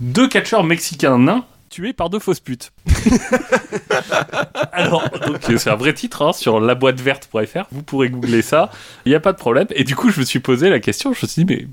[0.00, 2.72] deux catcheurs mexicains nains tués par deux fausses putes.
[4.72, 7.64] Alors, donc, c'est un vrai titre hein, sur laboîteverte.fr.
[7.72, 8.70] Vous pourrez googler ça.
[9.06, 9.66] Il n'y a pas de problème.
[9.74, 11.12] Et du coup, je me suis posé la question.
[11.12, 11.66] Je me suis dit, mais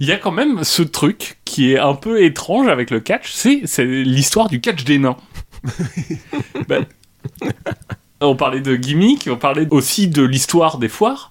[0.00, 3.32] il y a quand même ce truc qui est un peu étrange avec le catch.
[3.32, 5.16] C'est, c'est l'histoire du catch des nains.
[6.68, 6.86] Ben,
[8.20, 11.30] on parlait de gimmick, on parlait aussi de l'histoire des foires.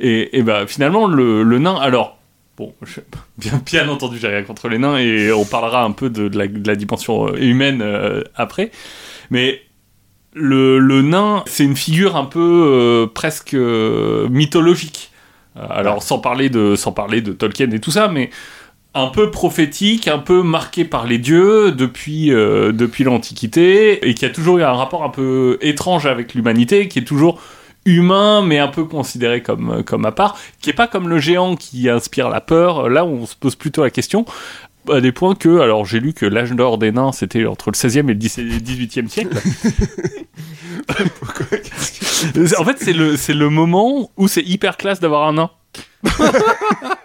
[0.00, 1.76] Et, et ben, finalement, le, le nain.
[1.76, 2.18] Alors,
[2.56, 3.00] bon, je-
[3.38, 6.38] bien, bien entendu, j'ai rien contre les nains et on parlera un peu de, de
[6.38, 8.70] la, de la dimension euh, humaine euh, après.
[9.30, 9.62] Mais
[10.34, 15.12] le, le nain, c'est une figure un peu euh, presque euh, mythologique.
[15.56, 18.30] Alors sans parler de sans parler de Tolkien et tout ça, mais
[18.94, 24.30] un peu prophétique, un peu marqué par les dieux depuis depuis l'Antiquité et qui a
[24.30, 27.40] toujours eu un rapport un peu étrange avec l'humanité, qui est toujours
[27.84, 31.56] humain mais un peu considéré comme comme à part, qui est pas comme le géant
[31.56, 32.88] qui inspire la peur.
[32.88, 34.24] Là, on se pose plutôt la question
[34.92, 37.74] à des points que, alors j'ai lu que l'âge d'or des nains c'était entre le
[37.74, 39.36] 16e et le 18e siècle.
[42.58, 45.50] en fait, c'est le, c'est le moment où c'est hyper classe d'avoir un nain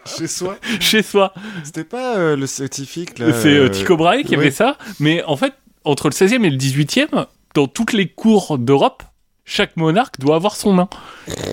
[0.06, 0.58] Chez soi?
[0.80, 1.34] chez soi.
[1.64, 3.34] C'était pas euh, le scientifique là.
[3.34, 5.54] c'est euh, euh, Tycho Brahe qui avait ça, mais en fait,
[5.86, 7.26] entre le 16e et le 18e,
[7.56, 9.04] dans toutes les cours d'Europe,
[9.50, 10.88] chaque monarque doit avoir son nain.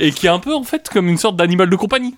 [0.00, 2.14] Et qui est un peu en fait comme une sorte d'animal de compagnie.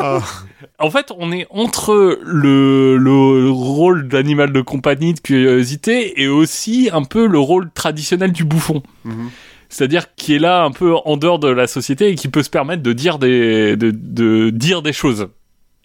[0.00, 0.20] Ah,
[0.78, 6.90] En fait, on est entre le, le rôle d'animal de compagnie, de curiosité, et aussi
[6.92, 8.82] un peu le rôle traditionnel du bouffon.
[9.04, 9.30] mhm.
[9.72, 12.50] C'est-à-dire qui est là un peu en dehors de la société et qui peut se
[12.50, 15.28] permettre de dire des, de, de dire des choses.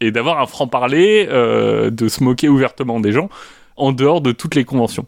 [0.01, 3.29] Et d'avoir un franc-parler, euh, de se moquer ouvertement des gens,
[3.77, 5.05] en dehors de toutes les conventions.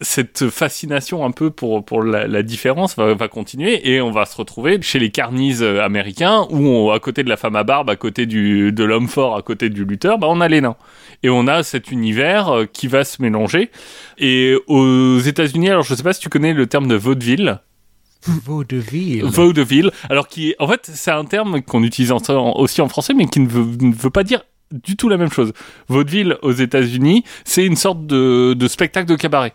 [0.00, 4.26] Cette fascination un peu pour, pour la, la différence va, va continuer et on va
[4.26, 7.62] se retrouver chez les carnises euh, américains où on- à côté de la femme à
[7.62, 10.60] barbe, à côté du, de l'homme fort, à côté du lutteur, bah on a les
[10.60, 10.76] nains.
[11.22, 13.70] Et on a cet univers euh, qui va se mélanger.
[14.18, 17.60] Et aux États-Unis, alors je sais pas si tu connais le terme de vaudeville.
[18.26, 19.22] Vaudeville.
[19.24, 19.90] Vaudeville.
[20.10, 22.20] Alors qui, en fait, c'est un terme qu'on utilise en-
[22.56, 24.42] aussi en français, mais qui ne veut, ne veut pas dire
[24.72, 25.52] du tout la même chose.
[25.88, 29.52] Vaudeville aux États-Unis, c'est une sorte de, de spectacle de cabaret.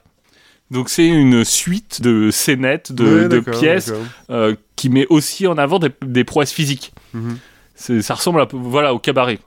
[0.72, 3.28] Donc c'est une suite de scénettes, de,
[3.60, 3.92] pièces
[4.30, 6.94] euh, qui met aussi en avant des, des prouesses physiques.
[7.14, 7.38] Mhm.
[8.02, 9.40] Ça ressemble peu, voilà, au cabaret.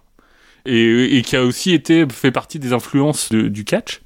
[0.66, 4.01] Et, et qui a aussi été fait partie des influences de- du catch.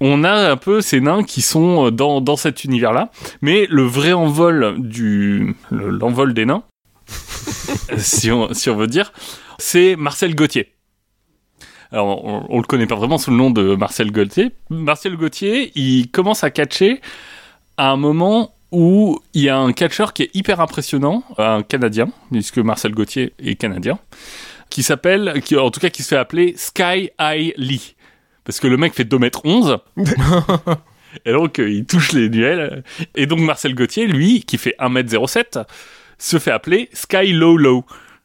[0.00, 3.10] on a un peu ces nains qui sont dans, dans cet univers-là.
[3.42, 6.62] Mais le vrai envol du le- l'envol des nains,
[7.98, 9.12] si, on, si on veut dire,
[9.58, 10.71] c'est Marcel Gauthier.
[11.92, 14.52] Alors, on, on le connaît pas vraiment sous le nom de Marcel Gauthier.
[14.70, 17.00] Marcel Gauthier, il commence à catcher
[17.76, 22.08] à un moment où il y a un catcheur qui est hyper impressionnant, un Canadien,
[22.30, 23.98] puisque Marcel Gauthier est Canadien,
[24.70, 27.94] qui s'appelle, qui, en tout cas qui se fait appeler Sky High Lee.
[28.44, 29.78] Parce que le mec fait 2m11.
[31.26, 32.82] et donc, il touche les duels.
[33.14, 35.64] Et donc, Marcel Gauthier, lui, qui fait 1m07,
[36.18, 37.84] se fait appeler Sky Low Low.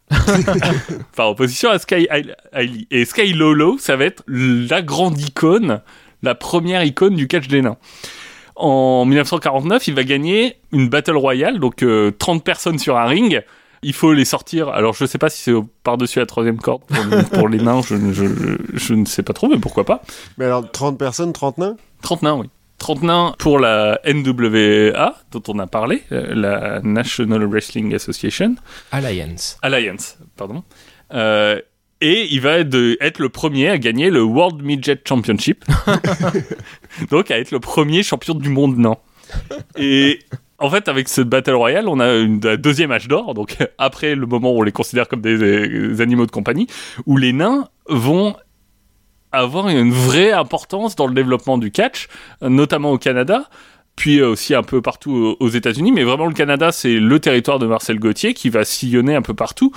[1.15, 2.07] Par opposition à Sky
[2.55, 2.87] Lee.
[2.91, 5.81] Et Sky Low, ça va être la grande icône,
[6.23, 7.77] la première icône du catch des nains.
[8.55, 13.43] En 1949, il va gagner une Battle Royale, donc euh, 30 personnes sur un ring.
[13.83, 14.69] Il faut les sortir.
[14.69, 17.81] Alors, je sais pas si c'est au- par-dessus la troisième corde pour, pour les nains,
[17.87, 18.25] je, ne- je,
[18.73, 20.01] je ne sais pas trop, mais pourquoi pas.
[20.39, 21.75] Mais alors, 30 personnes, 30 nains?
[22.01, 22.49] 30 nains, oui.
[22.79, 28.55] 30 nains pour la NWA, dont on a parlé, euh, la National Wrestling Association.
[28.91, 29.57] Alliance.
[29.61, 30.63] Alliance, pardon.
[31.13, 31.59] Euh,
[32.01, 35.65] et il va être, de- être le premier à gagner le World Midget Championship.
[37.09, 38.97] Donc à être le premier champion du monde nain.
[39.77, 40.19] Et
[40.59, 44.15] en fait, avec ce Battle Royale, on a une, un deuxième âge d'or, donc après
[44.15, 46.67] le moment où on les considère comme des, des animaux de compagnie,
[47.05, 48.35] où les nains vont
[49.39, 52.07] avoir une vraie importance dans le développement du catch,
[52.41, 53.49] notamment au Canada,
[53.95, 55.91] puis aussi un peu partout aux États-Unis.
[55.91, 59.33] Mais vraiment, le Canada, c'est le territoire de Marcel Gauthier qui va sillonner un peu
[59.33, 59.71] partout.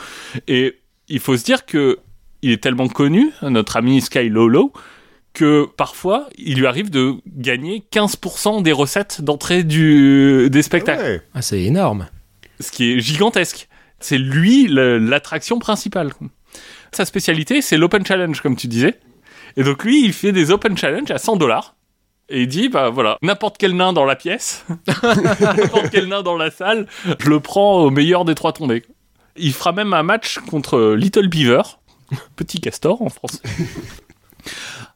[0.47, 0.78] Et
[1.09, 1.99] il faut se dire que
[2.43, 4.73] il est tellement connu, notre ami Sky Lolo,
[5.32, 11.03] que parfois, il lui arrive de gagner 15% des recettes d'entrée du, des spectacles.
[11.03, 11.23] Ouais.
[11.35, 12.09] Ah, c'est énorme.
[12.59, 13.69] Ce qui est gigantesque.
[14.01, 16.12] C'est lui l'attraction principale.
[16.93, 18.99] Sa spécialité, c'est l'open challenge, comme tu disais.
[19.56, 21.74] Et donc lui, il fait des open challenge à 100 dollars.
[22.32, 24.64] Et il dit, bah voilà, n'importe quel nain dans la pièce,
[25.02, 26.86] n'importe quel nain dans la salle,
[27.18, 28.85] je le prends au meilleur des trois tombés.
[29.36, 31.62] Il fera même un match contre Little Beaver,
[32.36, 33.43] petit castor en France.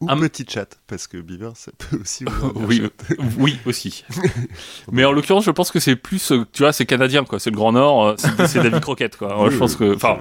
[0.00, 2.24] Ou Un- petit chat, parce que Beaver, ça peut aussi
[2.54, 3.14] oui, chat.
[3.38, 4.04] oui aussi.
[4.92, 7.50] Mais en l'occurrence, je pense que c'est plus, euh, tu vois, c'est canadien quoi, c'est
[7.50, 8.14] le Grand Nord, euh,
[8.46, 9.48] c'est David Croquette quoi.
[9.50, 10.18] Je pense que, enfin,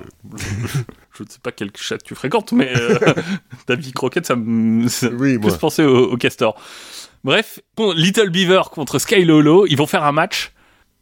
[1.17, 2.97] je ne sais pas quel chat tu fréquentes, mais euh,
[3.67, 6.59] David Croquette, ça me Oui, plus penser au, au castor.
[7.23, 7.59] Bref,
[7.95, 10.51] Little Beaver contre Sky Lolo, ils vont faire un match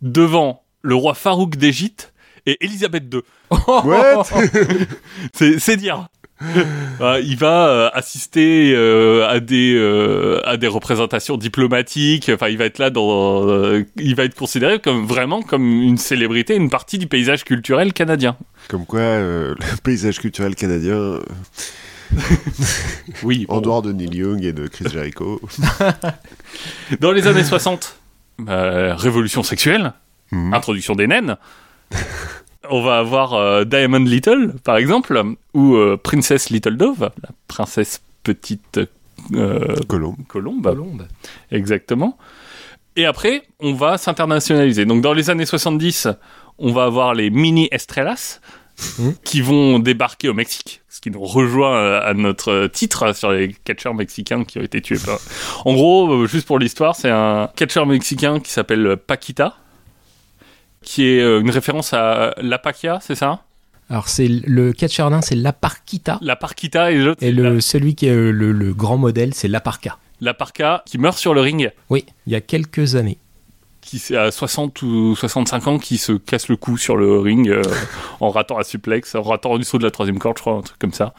[0.02, 2.14] devant le roi Farouk d'Égypte
[2.46, 3.22] et Elisabeth II.
[5.34, 6.08] C'est c'est dire.
[7.02, 12.30] Euh, il va euh, assister euh, à des euh, à des représentations diplomatiques.
[12.34, 13.46] Enfin, il va être là dans.
[13.98, 18.38] il va être considéré comme vraiment comme une célébrité, une partie du paysage culturel canadien.
[18.70, 21.20] Comme quoi, euh, le paysage culturel canadien,
[23.24, 23.46] Oui.
[23.50, 23.62] en bon.
[23.62, 25.40] dehors de Neil Young et de Chris Jericho.
[27.00, 27.98] Dans les années 60,
[28.48, 29.94] euh, révolution sexuelle,
[30.32, 30.54] Mhm.
[30.54, 31.36] introduction des naines.
[32.70, 35.22] On va avoir euh, Diamond Little, par exemple,
[35.54, 38.80] ou euh, Princess Little Dove, la princesse petite
[39.34, 40.16] euh, Colombe.
[40.28, 40.64] colombe.
[40.64, 41.08] Colombe.
[41.52, 42.18] Exactement.
[42.96, 44.86] Et après, on va s'internationaliser.
[44.86, 46.08] Donc, dans les années 70,
[46.60, 48.40] on va avoir les mini Estrellas
[48.98, 49.16] Mhm.
[49.24, 53.94] qui vont débarquer au Mexique, ce qui nous rejoint à notre titre sur les catcheurs
[53.94, 55.20] mexicains qui ont été tués par.
[55.66, 59.56] En gros, juste pour l'histoire, c'est un catcheur mexicain qui s'appelle Paquita,
[60.84, 63.42] qui est euh, une référence à La Paquia, c'est ça?
[63.90, 64.74] Alors, c'est le
[65.10, 66.18] nain, c'est l'Aparquita.
[66.22, 69.34] La Parquita et l'autre, Et le, la, celui qui est euh, le, le grand modèle,
[69.34, 69.98] c'est l'Aparca.
[70.22, 71.72] la Parca qui meurt sur le ring.
[71.90, 73.18] Oui, il y a quelques années.
[73.82, 77.50] qui c'est à 60 ou 65 ans qui se casse le cou sur le ring
[77.50, 77.62] euh,
[78.22, 80.62] en ratant un suplex, en ratant du saut de la troisième corde, je crois, un
[80.62, 81.14] truc comme ça.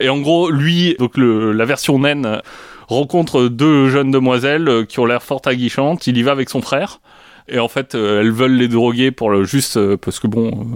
[0.00, 2.40] Et en gros, lui, donc le, la version naine,
[2.88, 6.06] rencontre deux jeunes demoiselles qui ont l'air fort aguichantes.
[6.08, 7.00] Il y va avec son frère.
[7.48, 10.66] Et en fait, euh, elles veulent les droguer pour le juste euh, parce que bon,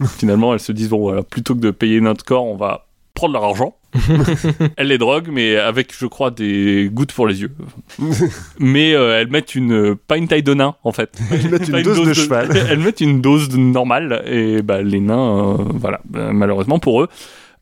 [0.00, 2.86] euh, finalement, elles se disent bon, voilà, plutôt que de payer notre corps, on va
[3.14, 3.74] prendre leur argent.
[4.76, 7.52] elles les droguent, mais avec, je crois, des gouttes pour les yeux.
[8.58, 11.18] mais euh, elles mettent une pas une taille de nain en fait.
[11.32, 12.50] Ils mettent une dose de cheval.
[12.70, 17.02] elles mettent une dose de normale et bah, les nains, euh, voilà, bah, malheureusement pour
[17.02, 17.08] eux,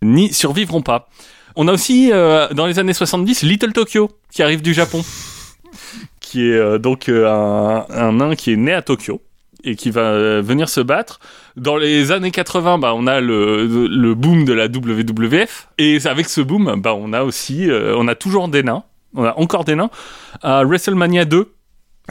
[0.02, 1.08] n'y survivront pas.
[1.54, 5.02] On a aussi euh, dans les années 70 Little Tokyo qui arrive du Japon,
[6.26, 9.22] qui est euh, donc euh, un, un nain qui est né à Tokyo
[9.62, 11.20] et qui va euh, venir se battre.
[11.56, 16.28] Dans les années 80, bah, on a le, le boom de la WWF et avec
[16.28, 18.82] ce boom, bah, on a aussi, on a toujours des nains,
[19.14, 19.90] on a encore des nains.
[20.42, 21.52] À WrestleMania 2,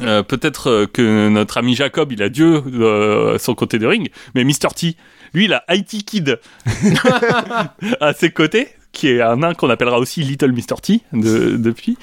[0.02, 4.44] euh, peut-être que notre ami Jacob, il a Dieu euh, son côté de ring, mais
[4.44, 4.70] Mr.
[4.76, 4.96] T,
[5.34, 6.40] lui, il a IT Kid
[8.02, 10.82] à ses côtés, qui est un nain qu'on appellera aussi Little Mr.
[10.82, 11.98] T de- depuis.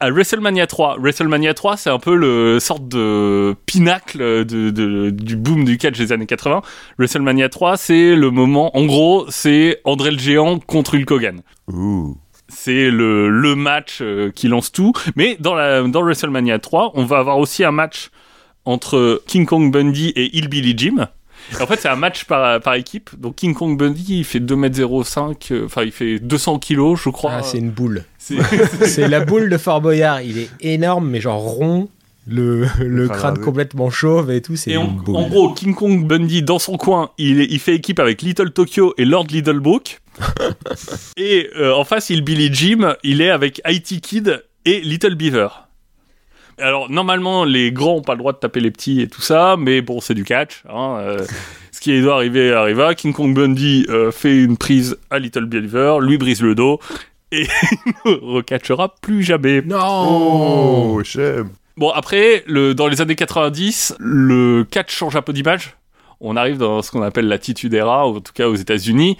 [0.00, 0.96] À WrestleMania 3.
[1.00, 5.98] WrestleMania 3, c'est un peu le sorte de pinacle de, de- du boom du catch
[5.98, 6.62] des années 80.
[6.98, 11.40] WrestleMania 3, c'est le moment, en gros, c'est André le Géant contre Hulk Hogan.
[12.48, 14.92] C'est le, le match euh, qui lance tout.
[15.16, 18.10] Mais dans, la, dans WrestleMania 3, on va avoir aussi un match
[18.64, 21.08] entre King Kong Bundy et Hillbilly Jim.
[21.58, 23.10] Et en fait, c'est un match par, par équipe.
[23.18, 27.32] Donc King Kong Bundy, il fait 2m05, euh, enfin, il fait 200 kilos, je crois.
[27.36, 28.04] Ah, c'est une boule.
[28.82, 30.22] C'est- la boule de Fort Boyard.
[30.22, 31.88] Il est énorme, mais genre rond.
[32.30, 36.76] Le, le crâne complètement chauve et tout, c'est en, gros, King Kong Bundy, dans son
[36.76, 40.00] coin, il, est- il fait équipe avec Little Tokyo et Lord Littlebrook.
[41.16, 45.48] et euh, en face, il Billy Jim, il est avec IT Kid et Little Beaver.
[46.58, 49.56] Alors, normalement, les grands ont pas le droit de taper les petits et tout ça,
[49.58, 50.64] mais bon, c'est du catch.
[50.68, 51.24] Hein, euh,
[51.72, 52.94] ce qui doit arriver arriva.
[52.94, 56.78] King Kong Bundy euh, fait une prise à Little Beaver, lui brise le dos,
[57.32, 57.46] et
[58.04, 59.62] il ne recatchera plus jamais.
[59.62, 59.78] Non
[60.96, 61.50] Oh, j'aime.
[61.76, 65.76] Bon, après, le, dans les années 90, le catch change un peu d'image.
[66.20, 69.16] On arrive dans ce qu'on appelle l'attitude era, ou en tout cas aux États-Unis.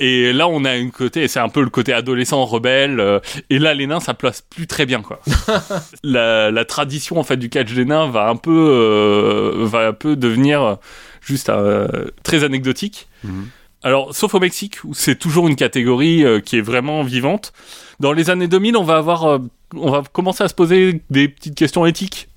[0.00, 3.00] Et là, on a une côté, c'est un peu le côté adolescent, rebelle.
[3.00, 3.18] euh,
[3.50, 5.18] et là, les nains, ça place plus très bien, quoi.
[6.04, 9.92] la, la tradition, en fait, du catch des nains va un peu, euh, va un
[9.92, 10.76] peu devenir
[11.20, 11.88] juste euh,
[12.22, 13.08] très anecdotique.
[13.24, 13.48] Mhm.
[13.82, 17.52] Alors, sauf au Mexique, où c'est toujours une catégorie euh, qui est vraiment vivante.
[18.00, 19.38] Dans les années 2000, on va avoir, euh,
[19.74, 22.28] on va commencer à se poser des petites questions éthiques.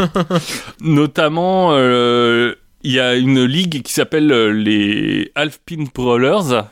[0.80, 6.64] Notamment, euh, il y a une ligue qui s'appelle les Alpine Brawlers,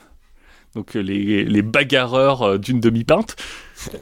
[0.75, 3.37] donc les, les bagarreurs d'une demi-pinte.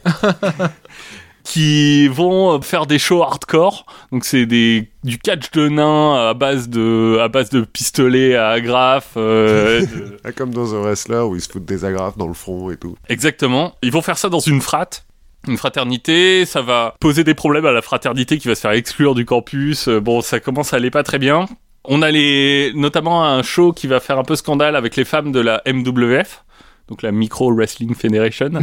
[1.49, 3.87] qui vont faire des shows hardcore.
[4.13, 8.49] Donc c'est des du catch de nains à base de à base de pistolets à
[8.51, 9.15] agrafes.
[9.17, 9.81] euh,
[10.25, 12.77] de- comme dans The Wrestler où ils se foutent des agrafes dans le front et
[12.77, 12.97] tout.
[13.09, 13.75] Exactement.
[13.83, 15.05] Ils vont faire ça dans une frate.
[15.47, 19.15] Une fraternité, ça va poser des problèmes à la fraternité qui va se faire exclure
[19.15, 19.89] du campus.
[19.89, 21.47] Euh, Bon, ça commence à aller pas très bien.
[21.85, 25.33] On a les, notamment un show qui va faire un peu scandale avec les femmes
[25.33, 26.45] de la MWF,
[26.89, 28.51] donc la Micro Wrestling Federation.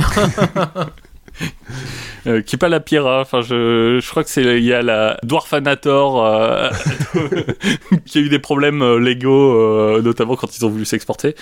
[2.28, 4.82] Euh, qui est pas la pire, enfin je, je crois que c'est il y a
[4.82, 6.70] la Dwarfanator euh,
[8.06, 11.36] qui a eu des problèmes euh, légaux, euh, notamment quand ils ont voulu s'exporter.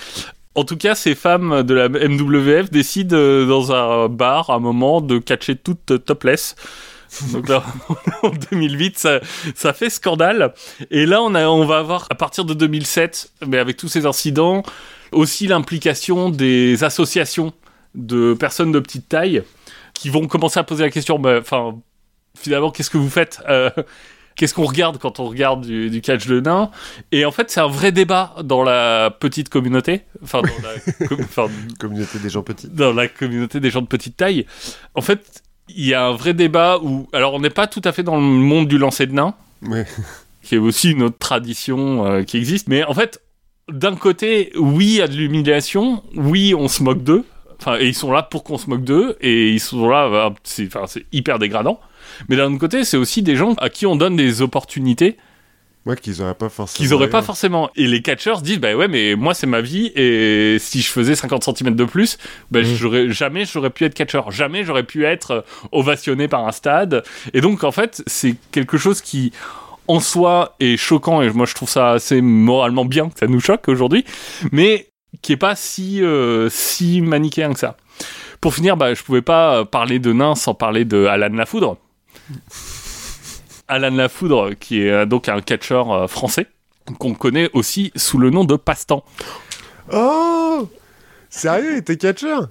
[0.54, 3.16] En tout cas, ces femmes de la MWF décident
[3.46, 6.54] dans un bar à un moment de catcher toutes topless.
[7.32, 7.64] Donc là,
[8.22, 9.20] en 2008, ça,
[9.54, 10.52] ça fait scandale.
[10.90, 14.06] Et là, on, a, on va avoir, à partir de 2007, mais avec tous ces
[14.06, 14.62] incidents,
[15.12, 17.52] aussi l'implication des associations
[17.94, 19.42] de personnes de petite taille
[19.94, 21.76] qui vont commencer à poser la question, bah, enfin,
[22.36, 23.70] finalement, qu'est-ce que vous faites Euh,
[24.36, 26.72] Qu'est-ce qu'on regarde quand on regarde du, du catch de nains
[27.12, 31.06] Et en fait, c'est un vrai débat dans la petite communauté, enfin, dans la,
[31.36, 32.66] com- Communauté des gens petits.
[32.68, 34.44] dans la communauté des gens de petite taille.
[34.96, 37.92] En fait, il y a un vrai débat où, alors, on n'est pas tout à
[37.92, 39.86] fait dans le monde du lancer de nains, Ouais.
[40.42, 42.66] qui est aussi une autre tradition euh, qui existe.
[42.66, 43.22] Mais en fait,
[43.70, 47.24] d'un côté, oui, il y a de l'humiliation, oui, on se moque d'eux.
[47.66, 50.30] Enfin, et ils sont là pour qu'on se moque d'eux, et ils sont là, euh,
[50.42, 51.80] c'est, enfin, c'est hyper dégradant.
[52.28, 55.16] Mais d'un autre côté, c'est aussi des gens à qui on donne des opportunités
[55.86, 56.76] Ouais, qu'ils auraient pas forcément.
[56.86, 57.26] qu'ils auraient pas ailleurs.
[57.26, 57.70] forcément.
[57.76, 60.88] Et les catcheurs se disent, bah ouais, mais moi c'est ma vie, et si je
[60.90, 62.16] faisais 50 cm de plus,
[62.50, 62.64] bah, Mm.
[62.64, 65.40] j'aurais, jamais j'aurais pu être catcheur, jamais j'aurais pu être euh,
[65.72, 67.02] ovationné par un stade.
[67.34, 69.32] Et donc en fait, c'est quelque chose qui
[69.86, 73.40] en soi est choquant, et moi je trouve ça assez moralement bien que ça nous
[73.40, 74.06] choque aujourd'hui,
[74.52, 74.88] mais
[75.24, 77.76] qui est pas si, euh, si manichéen que ça.
[78.42, 81.78] Pour finir, bah, je pouvais pas parler de nain sans parler de Alan Lafoudre.
[83.66, 86.46] Alan Lafoudre, qui est euh, donc un catcheur euh, français,
[86.98, 89.02] qu'on connaît aussi sous le nom de Passe-temps.
[89.92, 90.68] Oh
[91.30, 92.48] Sérieux, il était catcheur?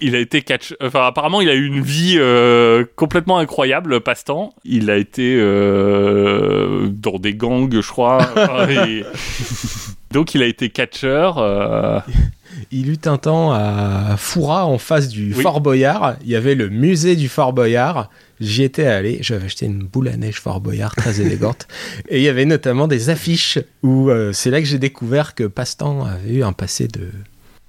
[0.00, 0.74] Il a été catch...
[0.80, 4.54] Enfin, apparemment, il a eu une vie euh, complètement incroyable, Passe-temps.
[4.64, 8.18] Il a été euh, dans des gangs, je crois.
[8.36, 9.04] Enfin, et-
[10.12, 11.38] Donc, il a été catcheur.
[11.38, 12.00] euh,
[12.70, 15.42] Il eut un temps à Foura, en face du Oui.
[15.42, 16.16] Fort Boyard.
[16.22, 18.10] Il y avait le musée du Fort Boyard.
[18.40, 19.18] J'y étais allé.
[19.22, 21.66] J'avais acheté une boule à neige Fort Boyard très élégante.
[22.08, 25.44] Et il y avait notamment des affiches où euh, c'est là que j'ai découvert que
[25.44, 27.08] Passe-temps avait eu un passé de.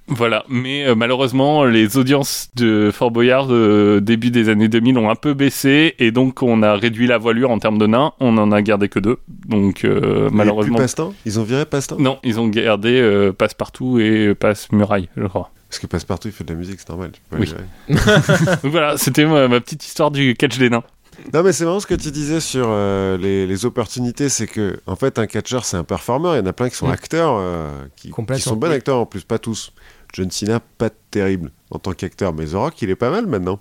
[0.06, 5.08] Voilà, mais euh, malheureusement, les audiences de Fort Boyard euh, début des années 2000 ont
[5.08, 8.12] un peu baissé et donc on a réduit la voilure en termes de nains.
[8.20, 10.76] On en a gardé que deux, donc euh, malheureusement.
[10.76, 11.14] Plus Passe-temps?
[11.24, 11.96] Ils ont viré Passe-temps?
[11.98, 15.50] Non, ils ont gardé euh, Passe-Partout et Passe-Muraille, je crois.
[15.70, 17.12] Parce que Passe-Partout, il fait de la musique, c'est normal.
[17.32, 17.52] Oui.
[18.62, 20.84] voilà, c'était ma, ma petite histoire du catch des nains.
[21.32, 24.28] Non, mais c'est marrant ce que tu disais sur euh, les, les opportunités.
[24.28, 26.34] C'est que, en fait, un catcheur, c'est un performeur.
[26.34, 29.06] Il y en a plein qui sont acteurs, euh, qui, qui sont bons acteurs en
[29.06, 29.72] plus, pas tous.
[30.14, 33.60] John Cena, pas terrible en tant qu'acteur, mais The Rock, il est pas mal maintenant.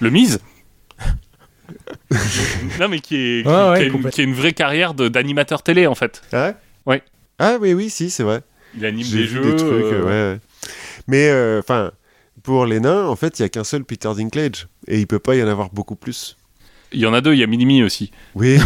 [0.00, 0.38] Le mise
[2.80, 4.10] non, mais qui, est, qui, Ouais, ouais, qui a une, complètement.
[4.10, 6.22] qui a une vraie carrière de- d'animateur télé en fait.
[6.32, 6.54] Ah ouais?
[6.86, 7.02] Ouais.
[7.38, 8.40] Ah oui, oui, si, c'est vrai.
[8.76, 9.42] Il anime des jeux.
[9.42, 10.40] des trucs, euh, ouais, ouais.
[11.06, 11.92] Mais, euh, enfin,
[12.42, 14.68] pour les nains, en fait, il y a qu'un seul Peter Dinklage.
[14.86, 16.36] Et il peut pas y en avoir beaucoup plus.
[16.92, 18.10] Il y en a deux, il y a Minimi aussi.
[18.34, 18.56] Oui.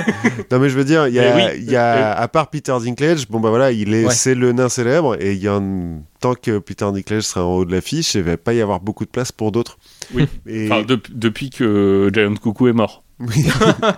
[0.50, 1.58] non, mais je veux dire, il y a, Mais oui.
[1.64, 4.12] il y a à part Peter Dinklage, bon, bah voilà, il est, Ouais.
[4.14, 5.16] c'est le nain célèbre.
[5.22, 8.36] Et il y en, tant que Peter Dinklage sera en haut de l'affiche, il va
[8.36, 9.78] pas y avoir beaucoup de place pour d'autres.
[10.12, 10.26] Oui.
[10.46, 10.66] Et...
[10.70, 13.02] Enfin, dep- depuis que Giant Cuckoo est mort.
[13.18, 13.46] Oui.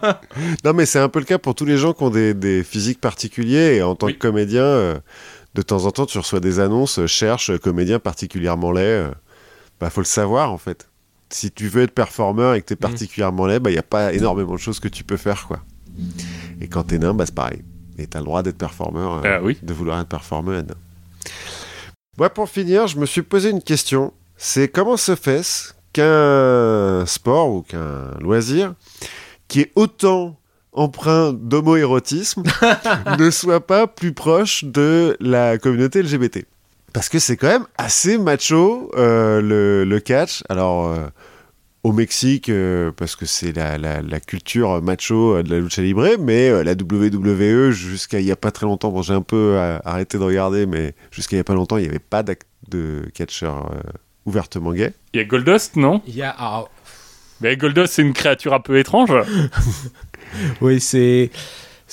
[0.65, 2.63] non, mais c'est un peu le cas pour tous les gens qui ont des, des
[2.65, 3.77] physiques particuliers.
[3.77, 4.15] Et en tant Oui.
[4.15, 4.99] que comédien, euh,
[5.55, 9.09] de temps en temps, tu reçois des annonces, euh, cherche euh, comédien particulièrement laid.
[9.81, 10.89] bah, faut le savoir, en fait.
[11.35, 12.81] Si tu veux être performeur et que tu es Mhm.
[12.91, 15.61] particulièrement laid, bah, il n'y a pas énormément de choses que tu peux faire, quoi.
[16.61, 17.63] Et quand t'es nain, bah, c'est pareil.
[17.99, 19.59] Et t'as le droit d'être performeur, euh, Ah oui.
[19.63, 20.75] de vouloir être performeur nain.
[22.19, 24.13] Moi, pour finir, je me suis posé une question.
[24.37, 28.75] C'est comment se fait-ce qu'un sport ou qu'un loisir
[29.49, 30.37] qui est autant
[30.73, 32.43] empreint d'homoérotisme
[33.19, 36.47] ne soit pas plus proche de la communauté LGBT
[36.93, 40.43] Parce que c'est quand même assez macho euh, le, le catch.
[40.49, 41.07] Alors, euh,
[41.85, 46.07] au Mexique, euh, parce que c'est la, la- la culture macho de la lucha libre,
[46.21, 49.55] mais euh, la WWE, jusqu'à il y a pas très longtemps, bon, j'ai un peu
[49.57, 52.23] euh, arrêté de regarder, mais jusqu'à il y a pas longtemps, il n'y avait pas
[52.23, 53.81] de catcheur euh,
[54.27, 54.93] ouvertement gay.
[55.15, 56.03] Il y a Goldust, non?
[56.07, 56.35] Il y a.
[56.39, 56.65] ah,
[57.41, 59.11] Mais Goldust, c'est une créature un peu étrange.
[60.61, 61.31] oui, c'est.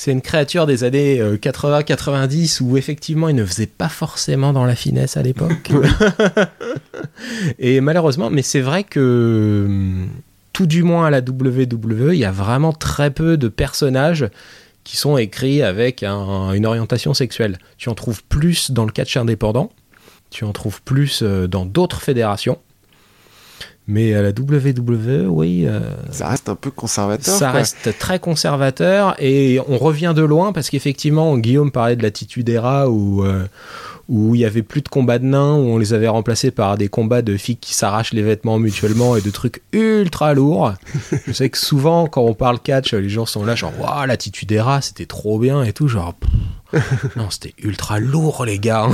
[0.01, 4.63] C'est une créature des années euh, 80-90 où effectivement il ne faisait pas forcément dans
[4.63, 5.71] la finesse à l'époque.
[7.59, 10.07] Et malheureusement, mais c'est vrai que hum,
[10.53, 14.29] tout du moins à la WWE, il y a vraiment très peu de personnages
[14.85, 17.57] qui sont écrits avec un- une orientation sexuelle.
[17.77, 19.69] Tu en trouves plus dans le catch indépendant,
[20.29, 22.57] tu en trouves plus euh, dans d'autres fédérations.
[23.91, 25.79] Mais à la WWE, oui, euh,
[26.11, 27.33] Ça reste un peu conservateur.
[27.33, 27.59] ça quoi.
[27.59, 32.87] reste très conservateur et on revient de loin parce qu'effectivement, Guillaume parlait de l'attitude era
[32.87, 33.47] où, euh,
[34.07, 36.77] où il y avait plus de combats de nains, où on les avait remplacés par
[36.77, 40.73] des combats de filles qui s'arrachent les vêtements mutuellement et de trucs ultra lourds.
[41.25, 44.51] Je sais que souvent, quand on parle catch, les gens sont là, genre, waouh, l'attitude
[44.51, 46.29] era, c'était trop bien et tout, genre, pff,
[47.15, 48.87] non, c'était ultra lourd, les gars.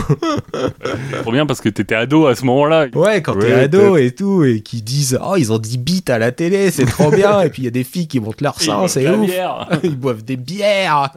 [1.21, 2.87] Trop bien parce que t'étais ado à ce moment-là.
[2.95, 6.03] Ouais, quand t'es Ouais, ado et tout, et qui disent Oh, ils ont 10 bits
[6.07, 7.41] à la télé, c'est trop bien.
[7.43, 9.25] et puis il y a des filles qui montent leur sang, c'est ouf.
[9.25, 9.67] bière.
[9.83, 11.09] ils boivent des bières.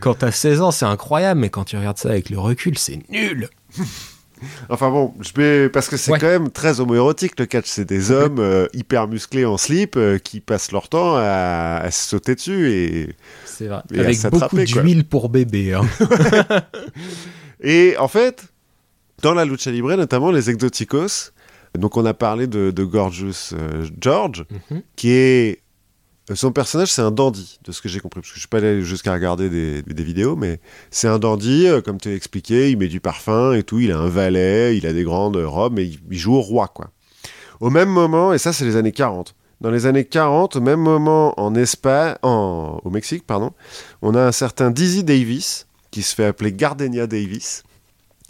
[0.00, 2.98] Quand t'as 16 ans, c'est incroyable, mais quand tu regardes ça avec le recul, c'est
[3.10, 3.48] nul.
[4.70, 6.18] Enfin bon, je vais parce que c'est Ouais.
[6.18, 7.66] quand même très homoérotique le catch.
[7.66, 11.90] C'est des hommes euh, hyper musclés en slip euh, qui passent leur temps à, à
[11.90, 13.14] se sauter dessus et
[13.60, 13.82] C'est vrai.
[13.92, 15.74] Et Avec beaucoup d'huile pour bébé.
[15.74, 15.82] hein.
[17.62, 18.44] et en fait
[19.22, 21.32] dans la lucha libre notamment les exoticos.
[21.78, 24.82] Donc on a parlé de, de Gorgeous euh, George Mhm.
[24.96, 25.60] qui est
[26.34, 28.58] son personnage c'est un dandy de ce que j'ai compris parce que je suis pas
[28.58, 30.58] allé jusqu'à regarder des, des vidéos mais
[30.90, 33.92] c'est un dandy euh, comme tu l'as expliqué il met du parfum et tout il
[33.92, 36.90] a un valet il a des grandes robes mais il, il joue au roi quoi
[37.60, 40.80] au même moment et ça c'est les années 40 dans les années 40 au même
[40.80, 43.52] moment en Espagne en, au Mexique pardon
[44.02, 47.62] on a un certain Dizzy Davis qui se fait appeler Gardenia Davis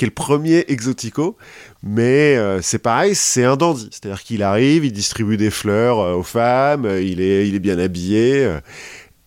[0.00, 1.36] qui est le premier exotico,
[1.82, 3.90] mais euh, c'est pareil, c'est un dandy.
[3.90, 7.58] C'est-à-dire qu'il arrive, il distribue des fleurs euh, aux femmes, euh, il, est, il est
[7.58, 8.50] bien habillé.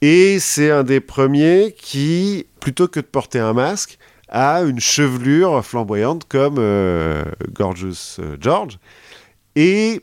[0.01, 3.99] et c'est un des premiers qui, plutôt que de porter un masque,
[4.29, 6.55] a une chevelure flamboyante comme
[7.53, 8.79] Gorgeous George.
[9.55, 10.01] Et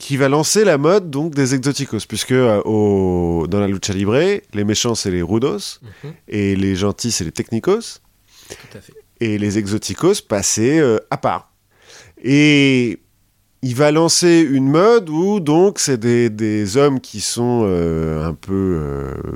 [0.00, 4.18] qui va lancer la mode donc des exoticos, puisque euh, au- dans la lucha libre,
[4.52, 6.12] les méchants c'est les rudos Mhm.
[6.28, 8.00] et les gentils c'est les technicos
[8.48, 8.92] Tout à fait.
[9.20, 11.52] et les exoticos passaient euh, à part.
[12.22, 12.98] Et
[13.62, 18.34] il va lancer une mode où donc c'est des, des hommes qui sont euh, un
[18.34, 18.80] peu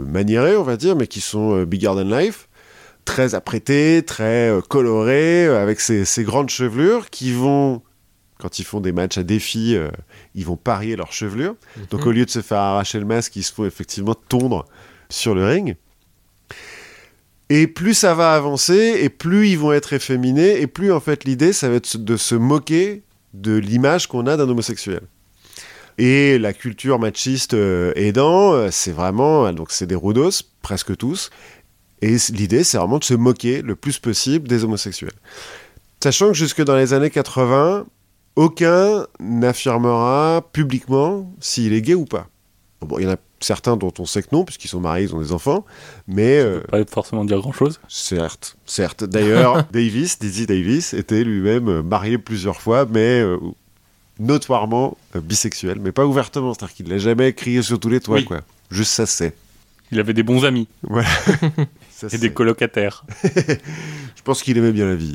[0.06, 2.48] maniérés, on va dire, mais qui sont bigger than life,
[3.04, 7.82] très apprêtés, très colorés, avec ces, ces grandes chevelures qui vont,
[8.44, 9.88] quand ils font des matchs à défi, euh,
[10.34, 11.56] ils vont parier leur chevelure.
[11.90, 14.66] Donc au lieu de se faire arracher le masque, ils se font effectivement tondre
[15.08, 15.76] sur le ring.
[17.48, 21.24] Et plus ça va avancer, et plus ils vont être efféminés, et plus en fait
[21.24, 23.02] l'idée, ça va être de se moquer
[23.32, 25.00] de l'image qu'on a d'un homosexuel.
[25.96, 31.30] Et la culture machiste euh, aidant, euh, c'est vraiment, donc c'est des rudos, presque tous,
[32.02, 35.16] et l'idée, c'est vraiment de se moquer le plus possible des homosexuels.
[36.02, 37.86] Sachant que jusque dans les années 80,
[38.36, 42.28] aucun n'affirmera publiquement s'il est gay ou pas.
[42.80, 45.14] Bon, il y en a certains dont on sait que non, puisqu'ils sont mariés, ils
[45.14, 45.64] ont des enfants,
[46.06, 46.38] mais...
[46.38, 47.80] euh, Pas forcément dire grand chose.
[47.88, 49.04] Certes, certes.
[49.04, 53.38] D'ailleurs, Davis, Dizzy Davis, était lui-même marié plusieurs fois, mais euh,
[54.18, 56.52] notoirement euh, bisexuel, mais pas ouvertement.
[56.54, 58.24] C'est-à-dire qu'il l'a jamais crié sur tous les toits, Oui.
[58.24, 58.40] quoi.
[58.70, 59.34] Juste ça, c'est.
[59.92, 60.66] Il avait des bons amis
[61.90, 63.04] Ça, et des colocataires.
[63.24, 65.14] Je pense qu'il aimait bien la vie.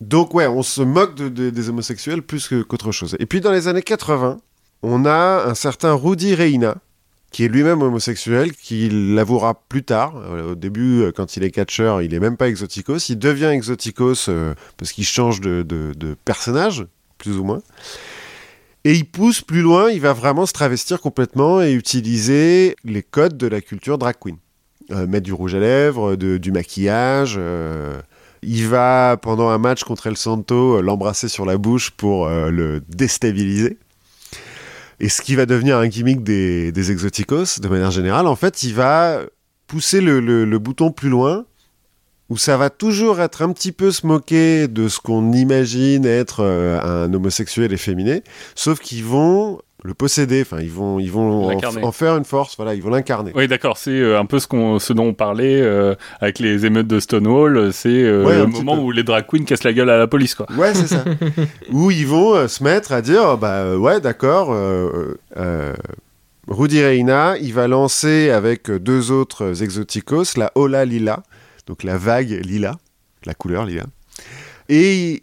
[0.00, 3.16] Donc ouais, on se moque de- de- des homosexuels plus qu'autre chose.
[3.18, 4.38] Et puis dans les années 80,
[4.82, 6.76] on a un certain Rudy Reina,
[7.32, 10.14] qui est lui-même homosexuel, qui l'avouera plus tard.
[10.16, 13.08] Euh, Au début, euh, quand il est catcheur, il est même pas exoticos.
[13.10, 16.86] Il devient exoticos euh, parce qu'il change de, de- personnage,
[17.18, 17.60] plus ou moins.
[18.84, 23.36] Et il pousse plus loin, il va vraiment se travestir complètement et utiliser les codes
[23.36, 24.36] de la culture drag queen.
[24.90, 27.38] Mettre du rouge à lèvres, du maquillage.
[28.42, 32.50] Il va, pendant un match contre El Santo, euh, l'embrasser sur la bouche pour euh,
[32.50, 33.78] le déstabiliser.
[35.00, 38.74] Et ce qui va devenir un gimmick des, exoticos, de manière générale, en fait, il
[38.74, 39.20] va
[39.66, 41.44] pousser le, le- le bouton plus loin,
[42.30, 46.40] où ça va toujours être un petit peu se moquer de ce qu'on imagine être
[46.40, 48.22] euh, un homosexuel efféminé,
[48.54, 52.74] sauf qu'ils vont le posséder, enfin, ils vont, ils vont en, faire une force, voilà,
[52.74, 53.30] ils vont l'incarner.
[53.34, 53.76] Oui, d'accord.
[53.78, 56.98] C'est euh, un peu ce, qu'on, ce dont on parlait euh, avec les émeutes de
[56.98, 57.72] Stonewall.
[57.72, 58.82] C'est euh, Ouais, le moment peu.
[58.82, 60.46] où les drag queens cassent la gueule à la police, quoi.
[60.56, 61.04] Ouais, c'est ça.
[61.72, 65.74] Où ils vont euh, se mettre à dire, bah ouais, d'accord, euh, euh,
[66.48, 71.22] Rudy Reina, il va lancer avec deux autres exoticos la Ola Lila,
[71.68, 72.78] donc la vague lila,
[73.26, 73.84] la couleur lila.
[74.68, 75.22] Et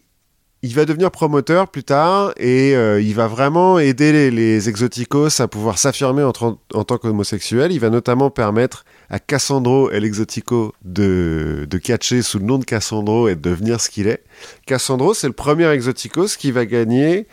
[0.66, 5.48] il- va devenir promoteur plus tard et euh, il va vraiment aider les, exoticos à
[5.48, 7.72] pouvoir s'affirmer en, tant qu'homosexuel.
[7.72, 12.66] Il va notamment permettre à Cassandro El Exotico de, de catcher sous le nom de
[12.66, 14.24] Cassandro et de devenir ce qu'il est.
[14.66, 17.28] Cassandro, c'est le premier exoticos qui va gagner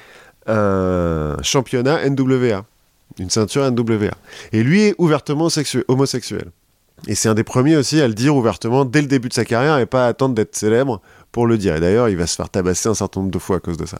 [0.47, 2.65] un championnat NWA,
[3.19, 4.11] une ceinture NWA.
[4.53, 6.51] Et lui est ouvertement sexu- homosexuel.
[7.09, 9.45] Et c'est un des premiers aussi à le dire ouvertement dès le début de sa
[9.45, 11.01] carrière et pas attendre d'être célèbre
[11.33, 11.77] pour le dire.
[11.77, 13.87] Et d'ailleurs, il va se faire tabasser un certain nombre de fois à cause de
[13.87, 13.99] ça.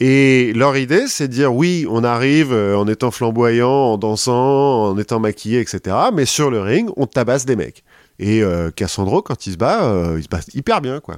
[0.00, 4.90] Et leur idée, c'est de dire oui, on arrive euh, en étant flamboyant, en dansant,
[4.90, 5.96] en étant maquillé, etc.
[6.12, 7.84] Mais sur le ring, on tabasse des mecs.
[8.18, 11.16] Et euh, Cassandro, quand il se bat, euh, il se bat hyper bien, quoi.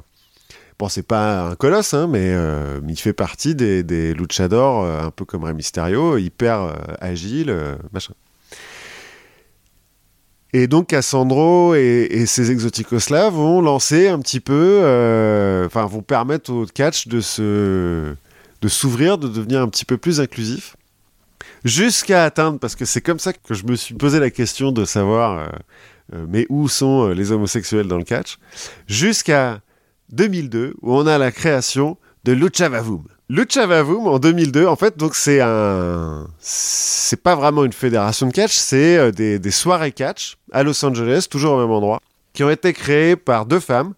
[0.79, 2.35] Bon, c'est pas un colosse, hein, mais
[2.89, 7.55] il fait partie des, des luchadors, un peu comme Rey Mysterio, hyper agile,
[7.93, 8.15] machin.
[10.53, 16.03] Et donc Cassandro et, et ces exoticos-là vont lancer un petit peu, euh, enfin vont
[16.03, 18.15] permettre au catch de se,
[18.61, 20.77] de s'ouvrir, de devenir un petit peu plus inclusif,
[21.65, 24.85] jusqu'à atteindre, parce que c'est comme ça que je me suis posé la question de
[24.85, 25.47] savoir, euh,
[26.15, 28.39] euh, mais où sont les homosexuels dans le catch,
[28.89, 29.61] jusqu'à
[30.13, 33.05] 2002 où on a la création de Lucha Vavoom.
[33.31, 38.33] Lucha Vavoom en 2002, en fait, donc c'est un, c'est pas vraiment une fédération de
[38.33, 42.01] catch, c'est euh, des, des soirées catch à Los Angeles, toujours au même endroit,
[42.33, 43.95] qui ont été créées par deux femmes.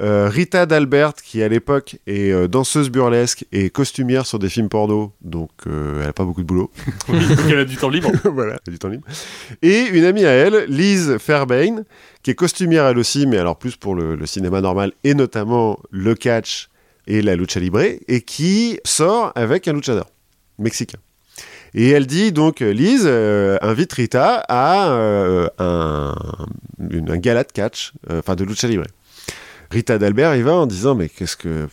[0.00, 4.70] Euh, Rita D'Albert, qui à l'époque est euh, danseuse burlesque et costumière sur des films
[4.70, 6.70] porno, donc euh, elle a pas beaucoup de boulot.
[7.10, 8.10] Oui, donc elle a du temps libre.
[8.24, 9.06] voilà, elle a du temps libre.
[9.60, 11.84] Et une amie à elle, Liz Fairbairn,
[12.22, 15.78] qui est costumière elle aussi, mais alors plus pour le, le cinéma normal et notamment
[15.90, 16.70] le catch
[17.06, 20.10] et la lucha libre, et qui sort avec un luchador
[20.58, 20.98] mexicain.
[21.74, 26.14] Et elle dit donc, euh, Liz euh, invite Rita à euh, un,
[26.78, 28.84] un gala de catch, enfin de lucha libre.
[29.70, 31.68] Rita d'Albert y va en disant mais qu'est-ce que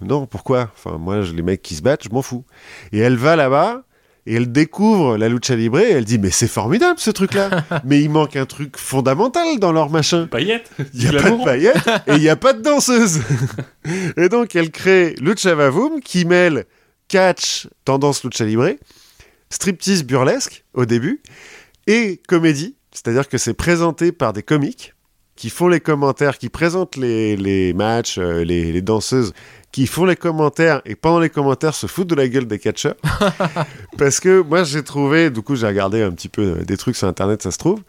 [0.00, 0.70] non pourquoi?
[0.76, 2.44] Enfin moi les mecs qui se battent je m'en fous
[2.92, 3.82] et elle va là-bas
[4.30, 7.64] et elle découvre la lucha libre et elle dit mais c'est formidable ce truc là
[7.84, 10.28] mais il manque un truc fondamental dans leur machin.
[10.28, 10.70] Paillettes.
[10.94, 13.20] il n'y a pas de paillettes et il n'y a pas de danseuse.
[14.16, 16.66] Et donc elle crée Lucha Vavoom qui mêle
[17.08, 18.68] catch tendance lucha libre
[19.50, 21.22] striptease burlesque au début
[21.88, 22.76] et comédie.
[22.92, 24.94] C'est-à-dire que c'est présenté par des comiques
[25.34, 29.32] qui font les commentaires, qui présentent les, les matchs, euh, les, les danseuses,
[29.72, 32.96] qui font les commentaires et pendant les commentaires se foutent de la gueule des catcheurs.
[33.98, 36.96] Parce que moi j'ai trouvé, du coup j'ai regardé un petit peu euh, des trucs
[36.96, 37.80] sur internet, ça se trouve.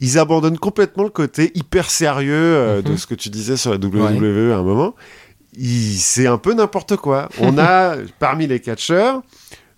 [0.00, 2.96] Ils abandonnent complètement le côté hyper sérieux euh, de Mhm.
[2.98, 4.94] ce que tu disais sur la WWE à un moment.
[5.96, 7.28] C'est un peu n'importe quoi.
[7.38, 9.22] On a parmi les catcheurs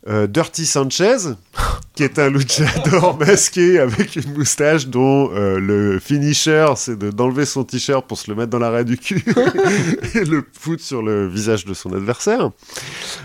[0.09, 1.17] euh, Dirty Sanchez,
[1.95, 7.45] qui est un luchador masqué avec une moustache dont euh, le finisher, c'est de- d'enlever
[7.47, 9.25] son t-shirt pour se le mettre dans l'arrêt du cul
[10.15, 12.51] et le foutre sur le visage de son adversaire.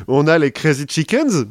[0.07, 1.45] On a les Crazy Chickens,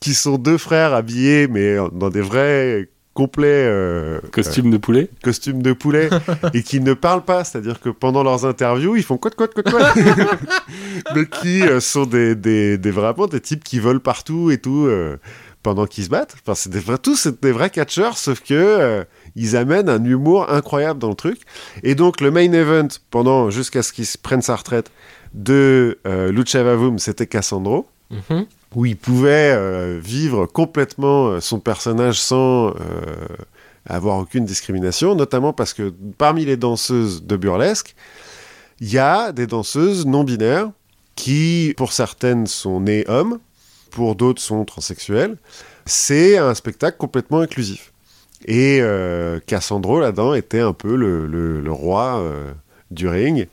[0.00, 5.02] qui sont deux frères habillés, mais dans des vrais complets euh, Costume de poulet.
[5.12, 6.08] euh, costumes de poulet
[6.54, 9.62] et qui ne parlent pas, c'est-à-dire que pendant leurs interviews, ils font quoi, quoi, quoi,
[9.62, 9.92] quoi,
[11.14, 14.86] mais qui euh, sont des, des, des vraiment des types qui volent partout et tout
[14.86, 15.18] euh,
[15.62, 16.34] pendant qu'ils se battent.
[16.42, 19.04] Enfin, c'est des vrais, tous c'est des vrais catcheurs, sauf que euh,
[19.36, 21.40] ils amènent un humour incroyable dans le truc.
[21.82, 24.90] Et donc le main event pendant jusqu'à ce qu'il se prenne sa retraite
[25.34, 27.88] de euh, Lucha Vavoom, c'était Cassandro.
[28.10, 28.46] Mhm.
[28.74, 32.74] Où il pouvait euh, vivre complètement euh, son personnage sans euh,
[33.86, 37.94] avoir aucune discrimination, notamment parce que parmi les danseuses de burlesque,
[38.80, 40.70] il y a des danseuses non binaires
[41.14, 43.38] qui, pour certaines, sont nées hommes,
[43.90, 45.36] pour d'autres sont transsexuelles.
[45.84, 47.92] C'est un spectacle complètement inclusif.
[48.46, 48.82] Et
[49.46, 52.24] Cassandro, là-dedans, était un peu le, roi
[52.90, 53.46] du ring.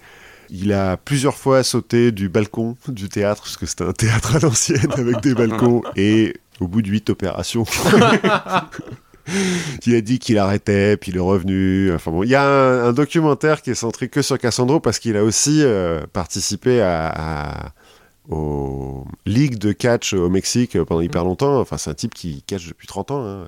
[0.51, 4.39] Il a plusieurs fois sauté du balcon du théâtre, parce que c'était un théâtre à
[4.39, 7.65] l'ancienne avec des balcons, et au bout de huit opérations,
[9.85, 11.91] il a dit qu'il arrêtait, puis il est revenu.
[11.93, 14.99] Enfin bon, il y a un, un documentaire qui est centré que sur Cassandro, parce
[14.99, 17.71] qu'il a aussi euh, participé à, à-
[18.27, 21.59] aux ligues de catch au Mexique pendant hyper longtemps.
[21.59, 23.25] Enfin, c'est un type qui catch depuis 30 ans.
[23.25, 23.47] hein.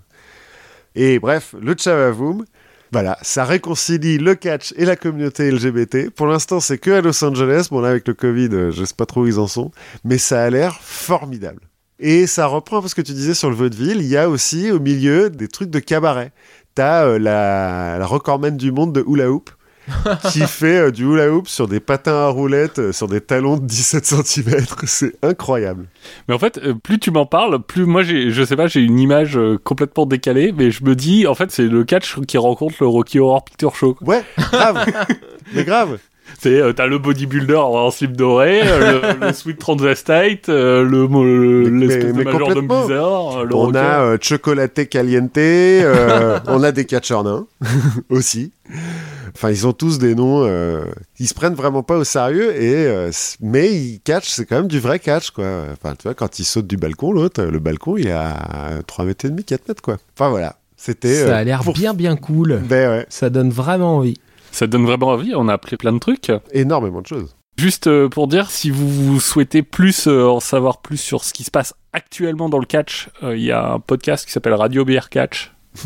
[0.96, 2.46] Et bref, le Chavavoom,
[2.92, 6.10] voilà, ça réconcilie le catch et la communauté LGBT.
[6.10, 7.68] Pour l'instant, c'est que à Los Angeles.
[7.72, 9.72] Bon, là, avec le Covid, euh, je sais pas trop où ils en sont.
[10.04, 11.62] Mais ça a l'air formidable.
[12.00, 14.02] Et ça reprend un peu ce que tu disais sur le vaudeville.
[14.02, 16.34] Il y a aussi au milieu des trucs de cabaret.
[16.76, 19.52] T'as euh, la, la recordman du monde de hula hoop
[20.32, 23.58] qui fait euh, du hula hoop sur des patins à roulettes, euh, sur des talons
[23.58, 24.66] de 17 cm.
[24.86, 25.88] C'est incroyable.
[26.28, 28.82] Mais en fait, euh, plus tu m'en parles, plus moi, j'ai, je sais pas, j'ai
[28.82, 32.76] une image complètement décalée, mais je me dis, en fait, c'est le catch qui rencontre
[32.80, 33.98] le Rocky Horror Picture Show.
[34.02, 34.86] Ouais, grave.
[35.54, 36.00] mais grave.
[36.40, 41.70] C'est, euh, t'as le bodybuilder en slip doré, euh, le, le sweet transvestite, euh, le,
[41.70, 42.82] l'espèce de complètement.
[42.84, 43.78] bizarre, euh, le on rocker.
[43.78, 47.46] a euh, Chocolaté Caliente, euh, on a des catcheurs nains
[48.10, 48.52] aussi.
[49.36, 50.44] Enfin, ils ont tous des noms.
[50.44, 50.84] euh,
[51.20, 54.68] ils se prennent vraiment pas au sérieux, et, euh, mais ils catchent, c'est quand même
[54.68, 55.46] du vrai catch, quoi.
[55.72, 58.36] Enfin, tu vois, quand ils sautent du balcon, l'autre, le balcon, il est à
[58.88, 59.98] 3 mètres et demi, 4 mètres, quoi.
[60.18, 60.56] Enfin, voilà.
[60.76, 61.14] C'était.
[61.14, 62.60] Ça euh, a l'air pour- bien bien cool.
[62.68, 64.18] Ben ouais, Ça donne vraiment envie.
[64.52, 66.32] Ça donne vraiment envie, on a appris plein de trucs.
[66.52, 67.36] énormément de choses.
[67.58, 71.34] Juste euh, pour dire, si vous, vous souhaitez plus euh, en savoir plus sur ce
[71.34, 74.54] qui se passe actuellement dans le catch, euh, il y a un podcast qui s'appelle
[74.54, 75.54] Radio BR Catch,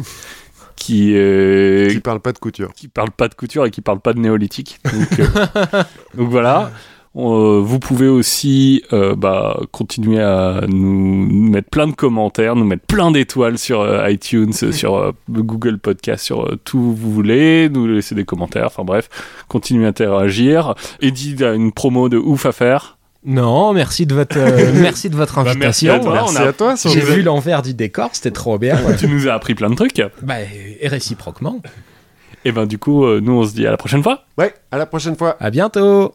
[0.76, 2.72] qui, euh, Qui parle pas de couture.
[2.74, 4.80] qui parle pas de couture et qui parle pas de néolithique.
[4.86, 5.84] Donc, euh,
[6.16, 6.72] donc voilà.
[7.18, 12.86] Euh, vous pouvez aussi euh, bah, continuer à nous mettre plein de commentaires, nous mettre
[12.86, 17.88] plein d'étoiles sur euh, iTunes, sur euh, Google Podcast, sur euh, tout vous voulez, nous
[17.88, 19.08] laisser des commentaires, enfin bref,
[19.48, 20.76] continuer à interagir.
[21.02, 22.98] Eddie a une promo de ouf à faire?
[23.26, 26.12] Non, merci de votre, euh, merci de votre Bah, merci à invitation.
[26.12, 26.32] toi.
[26.34, 28.78] Merci à toi, J'ai vu l'envers du décor, c'était trop bien.
[29.00, 30.02] tu nous as appris plein de trucs.
[30.22, 30.36] bah,
[30.82, 31.62] et réciproquement.
[32.48, 34.26] Et ben du coup, euh, nous on se dit à la prochaine fois.
[34.38, 35.36] Ouais, à la prochaine fois.
[35.40, 36.14] À bientôt.